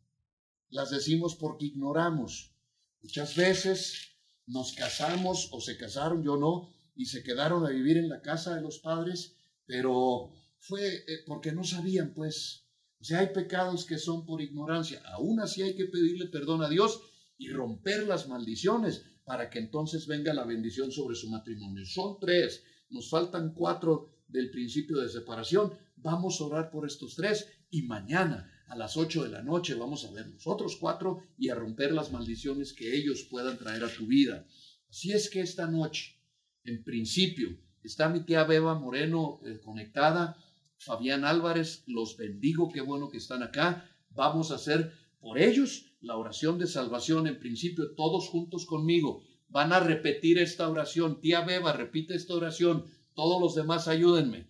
las 0.69 0.91
decimos 0.91 1.37
porque 1.37 1.65
ignoramos. 1.65 2.53
Muchas 3.01 3.35
veces 3.35 4.11
nos 4.47 4.75
casamos 4.75 5.49
o 5.53 5.63
se 5.63 5.79
casaron, 5.79 6.23
yo 6.23 6.37
no, 6.37 6.69
y 6.97 7.07
se 7.07 7.23
quedaron 7.23 7.65
a 7.65 7.71
vivir 7.71 7.97
en 7.97 8.11
la 8.11 8.21
casa 8.21 8.55
de 8.55 8.61
los 8.61 8.79
padres, 8.79 9.37
pero 9.65 10.35
fue 10.59 10.87
eh, 10.87 11.25
porque 11.27 11.53
no 11.53 11.65
sabían, 11.65 12.13
pues, 12.13 12.67
o 13.01 13.05
sea, 13.05 13.21
hay 13.21 13.29
pecados 13.29 13.87
que 13.87 13.97
son 13.97 14.27
por 14.27 14.43
ignorancia. 14.43 15.01
Aún 15.15 15.41
así 15.41 15.63
hay 15.63 15.75
que 15.75 15.87
pedirle 15.87 16.27
perdón 16.27 16.63
a 16.63 16.69
Dios 16.69 17.01
y 17.39 17.49
romper 17.49 18.07
las 18.07 18.29
maldiciones 18.29 19.07
para 19.25 19.49
que 19.49 19.61
entonces 19.61 20.07
venga 20.07 20.35
la 20.35 20.45
bendición 20.45 20.93
sobre 20.93 21.17
su 21.17 21.31
matrimonio. 21.31 21.87
Son 21.87 22.19
tres, 22.21 22.63
nos 22.91 23.11
faltan 23.11 23.53
cuatro 23.55 24.11
del 24.29 24.51
principio 24.51 24.99
de 24.99 25.09
separación. 25.09 25.73
Vamos 25.97 26.41
a 26.41 26.45
orar 26.45 26.71
por 26.71 26.87
estos 26.87 27.15
tres 27.15 27.49
y 27.71 27.83
mañana 27.83 28.51
a 28.69 28.77
las 28.77 28.97
ocho 28.97 29.25
de 29.25 29.31
la 29.31 29.43
noche 29.43 29.75
vamos 29.75 30.05
a 30.05 30.11
ver 30.11 30.27
los 30.27 30.47
otros 30.47 30.77
cuatro 30.77 31.23
y 31.39 31.49
a 31.49 31.55
romper 31.55 31.93
las 31.93 32.13
maldiciones 32.13 32.73
que 32.73 32.97
ellos 32.97 33.27
puedan 33.31 33.59
traer 33.59 33.83
a 33.85 33.93
tu 33.93 34.07
vida. 34.07 34.47
Así 34.91 35.13
es 35.13 35.31
que 35.31 35.41
esta 35.41 35.67
noche, 35.67 36.17
en 36.65 36.85
principio, 36.85 37.59
está 37.83 38.09
mi 38.09 38.21
tía 38.21 38.45
Beba 38.45 38.79
Moreno 38.79 39.41
eh, 39.45 39.59
conectada 39.61 40.37
Fabián 40.79 41.25
Álvarez, 41.25 41.83
los 41.87 42.17
bendigo, 42.17 42.71
qué 42.71 42.81
bueno 42.81 43.11
que 43.11 43.19
están 43.19 43.43
acá. 43.43 43.91
Vamos 44.11 44.51
a 44.51 44.55
hacer 44.55 44.93
por 45.19 45.39
ellos 45.39 45.93
la 46.01 46.17
oración 46.17 46.59
de 46.59 46.67
salvación 46.67 47.27
en 47.27 47.41
principio, 47.41 47.95
todos 47.97 48.29
juntos 48.29 48.65
conmigo. 48.65 49.23
Van 49.49 49.73
a 49.73 49.81
repetir 49.81 50.39
esta 50.39 50.69
oración. 50.69 51.21
Tía 51.21 51.41
Beba, 51.41 51.73
repite 51.73 52.15
esta 52.15 52.35
oración. 52.35 52.85
Todos 53.15 53.41
los 53.41 53.55
demás 53.55 53.89
ayúdenme. 53.89 54.49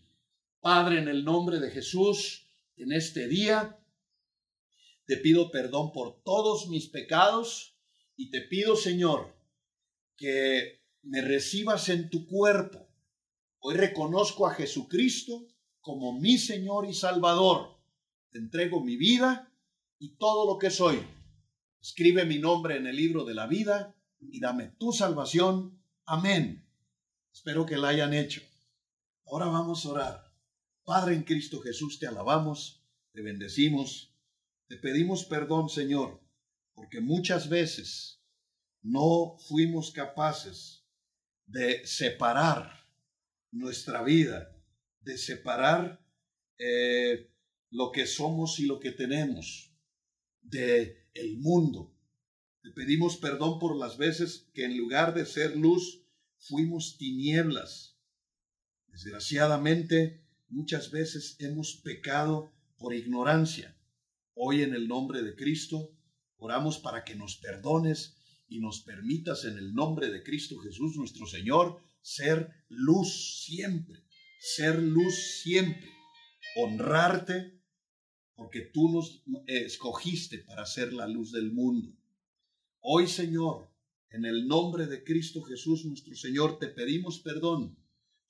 Padre, 0.61 0.99
en 0.99 1.09
el 1.09 1.25
nombre 1.25 1.61
de 1.61 1.71
Jesús, 1.71 2.49
en 2.77 2.93
este 2.93 3.29
día, 3.29 3.79
te 5.07 5.17
pido 5.17 5.51
perdón 5.51 5.93
por 5.93 6.23
todos 6.23 6.69
mis 6.69 6.89
pecados 6.89 7.77
y 8.17 8.31
te 8.31 8.43
pido, 8.43 8.77
Señor, 8.77 9.35
que 10.17 10.83
me 11.03 11.23
recibas 11.23 11.89
en 11.89 12.11
tu 12.11 12.27
cuerpo. 12.27 12.89
Hoy 13.61 13.77
reconozco 13.77 14.47
a 14.47 14.55
Jesucristo 14.55 15.47
como 15.81 16.19
mi 16.19 16.39
Señor 16.39 16.87
y 16.87 16.93
Salvador. 16.93 17.79
Te 18.31 18.39
entrego 18.39 18.83
mi 18.85 18.97
vida 18.97 19.53
y 19.99 20.17
todo 20.17 20.45
lo 20.45 20.59
que 20.59 20.71
soy. 20.71 21.01
Escribe 21.81 22.25
mi 22.25 22.39
nombre 22.39 22.77
en 22.77 22.89
el 22.89 22.97
libro 22.97 23.25
de 23.25 23.35
la 23.35 23.47
vida 23.47 23.95
y 24.21 24.41
dame 24.41 24.69
tu 24.79 24.93
salvación. 24.93 25.81
Amén. 26.05 26.67
Espero 27.33 27.67
que 27.67 27.77
la 27.77 27.89
hayan 27.89 28.15
hecho. 28.15 28.43
Ahora 29.27 29.47
vamos 29.47 29.85
a 29.85 29.91
orar. 29.91 30.33
Padre 30.85 31.15
en 31.15 31.23
Cristo 31.23 31.61
Jesús, 31.61 31.99
te 31.99 32.07
alabamos, 32.07 32.83
te 33.13 33.23
bendecimos, 33.23 34.15
te 34.69 34.77
pedimos 34.77 35.25
perdón, 35.25 35.69
Señor, 35.69 36.21
porque 36.75 37.01
muchas 37.01 37.49
veces 37.49 38.23
no 38.83 39.37
fuimos 39.49 39.91
capaces 39.91 40.85
de 41.47 41.87
separar 41.87 42.79
nuestra 43.51 44.03
vida 44.03 44.55
de 45.09 45.17
separar 45.17 46.05
eh, 46.59 47.31
lo 47.71 47.91
que 47.93 48.07
somos 48.07 48.59
y 48.59 48.67
lo 48.67 48.79
que 48.79 48.93
tenemos 48.93 49.73
de 50.43 51.09
el 51.15 51.39
mundo. 51.39 51.95
Te 52.63 52.71
pedimos 52.71 53.17
perdón 53.17 53.59
por 53.59 53.77
las 53.77 53.97
veces 53.97 54.49
que 54.55 54.65
en 54.65 54.77
lugar 54.77 55.15
de 55.15 55.27
ser 55.27 55.57
luz 55.57 56.03
fuimos 56.39 56.97
tinieblas. 56.99 57.97
Desgraciadamente, 58.89 60.25
muchas 60.49 60.91
veces 60.91 61.37
hemos 61.39 61.77
pecado 61.77 62.53
por 62.77 62.95
ignorancia. 62.95 63.77
Hoy 64.35 64.63
en 64.63 64.75
el 64.75 64.89
nombre 64.89 65.23
de 65.23 65.35
Cristo 65.35 65.91
oramos 66.37 66.79
para 66.79 67.05
que 67.05 67.15
nos 67.15 67.37
perdones 67.37 68.17
y 68.49 68.61
nos 68.61 68.81
permitas 68.81 69.45
en 69.45 69.59
el 69.59 69.75
nombre 69.75 70.11
de 70.11 70.23
Cristo 70.23 70.59
Jesús 70.59 70.97
nuestro 70.97 71.27
Señor 71.27 71.81
ser 72.01 72.51
luz 72.69 73.45
siempre 73.45 74.09
ser 74.39 74.81
luz 74.81 75.41
siempre, 75.43 75.91
honrarte, 76.57 77.61
porque 78.35 78.61
tú 78.61 78.89
nos 78.91 79.23
escogiste 79.47 80.39
para 80.39 80.65
ser 80.65 80.93
la 80.93 81.09
luz 81.09 81.33
del 81.33 81.53
mundo. 81.53 81.93
Hoy, 82.91 83.07
Señor, 83.07 83.71
en 84.09 84.25
el 84.25 84.49
nombre 84.49 84.87
de 84.87 85.05
Cristo 85.05 85.43
Jesús 85.43 85.85
nuestro 85.85 86.15
Señor, 86.15 86.59
te 86.59 86.69
pedimos 86.69 87.19
perdón, 87.19 87.77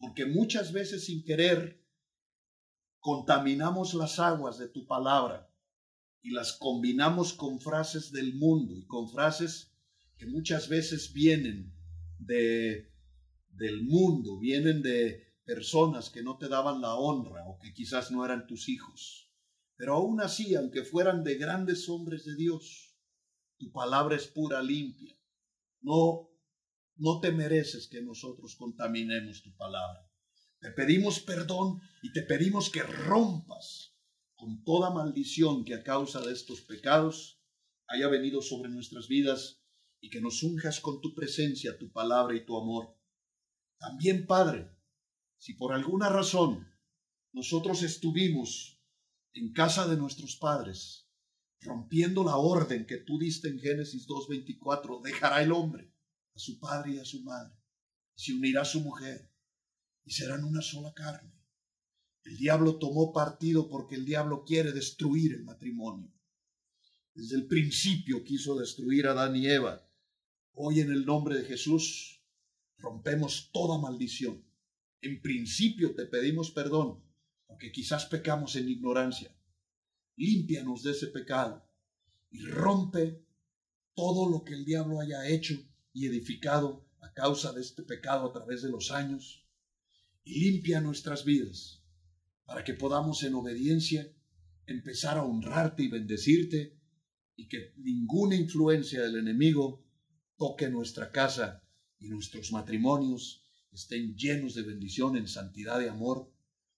porque 0.00 0.26
muchas 0.26 0.72
veces 0.72 1.04
sin 1.04 1.22
querer 1.22 1.80
contaminamos 2.98 3.94
las 3.94 4.18
aguas 4.18 4.59
de 4.59 4.66
tu 4.66 4.84
palabra 4.84 5.48
y 6.22 6.30
las 6.30 6.54
combinamos 6.54 7.34
con 7.34 7.61
frases 7.61 8.11
del 8.11 8.34
mundo 8.34 8.76
y 8.76 8.84
con 8.88 9.09
frases 9.09 9.70
que 10.16 10.26
muchas 10.26 10.68
veces 10.68 11.12
vienen 11.12 11.72
de 12.18 12.90
del 13.50 13.84
mundo, 13.84 14.40
vienen 14.40 14.82
de 14.82 15.36
personas 15.44 16.11
que 16.11 16.24
no 16.24 16.36
te 16.36 16.48
daban 16.48 16.80
la 16.80 16.96
honra 16.96 17.46
o 17.46 17.61
que 17.61 17.72
quizás 17.72 18.11
no 18.11 18.24
eran 18.24 18.48
tus 18.48 18.68
hijos. 18.68 19.30
Pero 19.76 19.94
aún 19.94 20.20
así, 20.20 20.56
aunque 20.56 20.82
fueran 20.82 21.22
de 21.22 21.36
grandes 21.36 21.88
hombres 21.88 22.24
de 22.24 22.34
Dios, 22.34 22.88
tu 23.59 23.72
palabra 23.72 24.16
es 24.16 24.26
pura, 24.28 24.62
limpia. 24.62 25.14
No, 25.80 26.30
no 26.96 27.20
te 27.20 27.32
mereces 27.32 27.88
que 27.88 28.02
nosotros 28.02 28.56
contaminemos 28.56 29.42
tu 29.42 29.54
palabra. 29.56 30.09
Te 30.61 30.70
pedimos 30.72 31.20
perdón 31.20 31.80
y 32.02 32.12
te 32.12 32.22
pedimos 32.22 32.70
que 32.70 32.82
rompas 32.82 33.94
con 34.34 34.64
toda 34.64 34.90
maldición 34.90 35.64
que 35.64 35.74
a 35.74 35.82
causa 35.82 36.20
de 36.20 36.32
estos 36.32 36.61
pecados 36.62 37.40
haya 37.88 38.09
venido 38.09 38.42
sobre 38.42 38.70
nuestras 38.70 39.09
vidas 39.09 39.62
y 40.00 40.11
que 40.11 40.20
nos 40.20 40.42
unjas 40.42 40.80
con 40.80 41.00
tu 41.00 41.14
presencia, 41.14 41.78
tu 41.78 41.90
palabra 41.90 42.36
y 42.36 42.44
tu 42.44 42.56
amor. 42.56 42.96
También, 43.78 44.26
Padre, 44.26 44.70
si 45.38 45.54
por 45.54 45.72
alguna 45.72 46.09
razón 46.09 46.68
nosotros 47.32 47.82
estuvimos 47.82 48.80
en 49.32 49.52
casa 49.52 49.86
de 49.88 49.96
nuestros 49.96 50.36
padres, 50.36 51.07
rompiendo 51.61 52.24
la 52.24 52.36
orden 52.36 52.86
que 52.86 52.98
tú 52.98 53.18
diste 53.18 53.48
en 53.48 53.59
Génesis 53.59 54.06
2.24, 54.06 55.02
dejará 55.02 55.42
el 55.42 55.52
hombre 55.52 55.92
a 56.34 56.38
su 56.38 56.59
padre 56.59 56.92
y 56.92 56.98
a 56.98 57.04
su 57.04 57.22
madre, 57.22 57.54
se 58.14 58.32
unirá 58.32 58.62
a 58.62 58.64
su 58.64 58.80
mujer, 58.80 59.30
y 60.04 60.12
serán 60.12 60.44
una 60.44 60.62
sola 60.62 60.92
carne. 60.94 61.32
El 62.24 62.36
diablo 62.36 62.78
tomó 62.78 63.12
partido 63.12 63.68
porque 63.68 63.94
el 63.94 64.04
diablo 64.04 64.44
quiere 64.44 64.72
destruir 64.72 65.34
el 65.34 65.44
matrimonio. 65.44 66.12
Desde 67.14 67.36
el 67.36 67.46
principio 67.46 68.22
quiso 68.24 68.59
destruir 68.59 69.06
a 69.06 69.12
Adán 69.12 69.36
y 69.36 69.46
Eva. 69.46 69.86
Hoy 70.52 70.80
en 70.80 70.90
el 70.90 71.04
nombre 71.04 71.36
de 71.36 71.44
Jesús 71.44 72.22
rompemos 72.78 73.50
toda 73.52 73.78
maldición 73.78 74.48
en 75.00 75.22
principio 75.22 75.94
te 75.94 76.06
pedimos 76.06 76.50
perdón, 76.50 77.00
porque 77.46 77.70
quizás 77.70 78.06
pecamos 78.06 78.56
en 78.56 78.68
ignorancia. 78.68 79.34
Límpianos 80.18 80.82
de 80.82 80.90
ese 80.90 81.06
pecado 81.06 81.64
y 82.30 82.40
rompe 82.40 83.24
todo 83.94 84.28
lo 84.28 84.44
que 84.44 84.54
el 84.54 84.64
diablo 84.64 85.00
haya 85.00 85.26
hecho 85.26 85.54
y 85.92 86.06
edificado 86.06 86.84
a 87.00 87.12
causa 87.14 87.52
de 87.52 87.60
este 87.60 87.82
pecado 87.82 88.26
a 88.26 88.32
través 88.32 88.62
de 88.62 88.68
los 88.68 88.90
años. 88.90 89.46
Y 90.24 90.40
limpia 90.40 90.80
nuestras 90.80 91.24
vidas 91.24 91.82
para 92.44 92.64
que 92.64 92.74
podamos 92.74 93.22
en 93.22 93.34
obediencia 93.34 94.12
empezar 94.66 95.16
a 95.16 95.24
honrarte 95.24 95.84
y 95.84 95.88
bendecirte 95.88 96.78
y 97.36 97.48
que 97.48 97.72
ninguna 97.76 98.34
influencia 98.34 99.00
del 99.02 99.16
enemigo 99.16 99.84
toque 100.36 100.68
nuestra 100.68 101.10
casa 101.10 101.62
y 102.00 102.08
nuestros 102.08 102.52
matrimonios 102.52 103.42
estén 103.72 104.16
llenos 104.16 104.54
de 104.54 104.62
bendición 104.62 105.16
en 105.16 105.28
santidad 105.28 105.80
y 105.80 105.86
amor. 105.86 106.30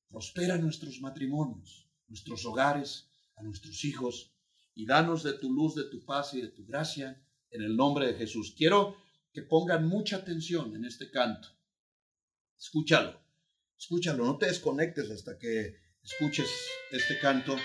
Prospera 0.08 0.58
nuestros 0.58 1.00
matrimonios, 1.00 1.88
nuestros 2.08 2.44
hogares, 2.44 3.09
a 3.40 3.42
nuestros 3.42 3.84
hijos, 3.84 4.34
y 4.74 4.86
danos 4.86 5.22
de 5.22 5.32
tu 5.34 5.52
luz, 5.52 5.74
de 5.74 5.84
tu 5.84 6.04
paz 6.04 6.34
y 6.34 6.40
de 6.40 6.48
tu 6.48 6.64
gracia, 6.64 7.20
en 7.50 7.62
el 7.62 7.76
nombre 7.76 8.06
de 8.06 8.14
Jesús. 8.14 8.54
Quiero 8.56 8.96
que 9.32 9.42
pongan 9.42 9.88
mucha 9.88 10.16
atención 10.16 10.74
en 10.76 10.84
este 10.84 11.10
canto. 11.10 11.48
Escúchalo, 12.58 13.18
escúchalo, 13.78 14.24
no 14.24 14.38
te 14.38 14.46
desconectes 14.46 15.10
hasta 15.10 15.38
que 15.38 15.76
escuches 16.02 16.48
este 16.92 17.18
canto. 17.18 17.56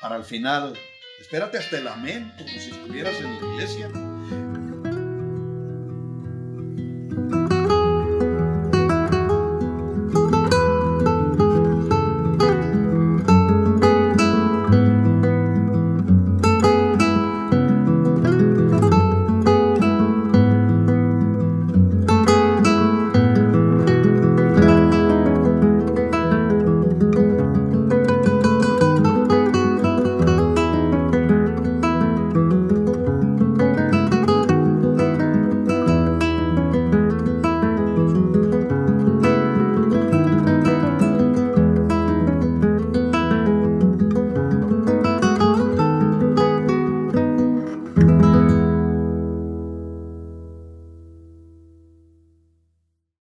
Para 0.00 0.16
el 0.16 0.24
final, 0.24 0.74
espérate 1.20 1.58
hasta 1.58 1.78
el 1.78 1.88
amén, 1.88 2.32
como 2.36 2.48
si 2.48 2.70
estuvieras 2.70 3.18
en 3.20 3.40
la 3.40 3.54
iglesia. 3.54 4.15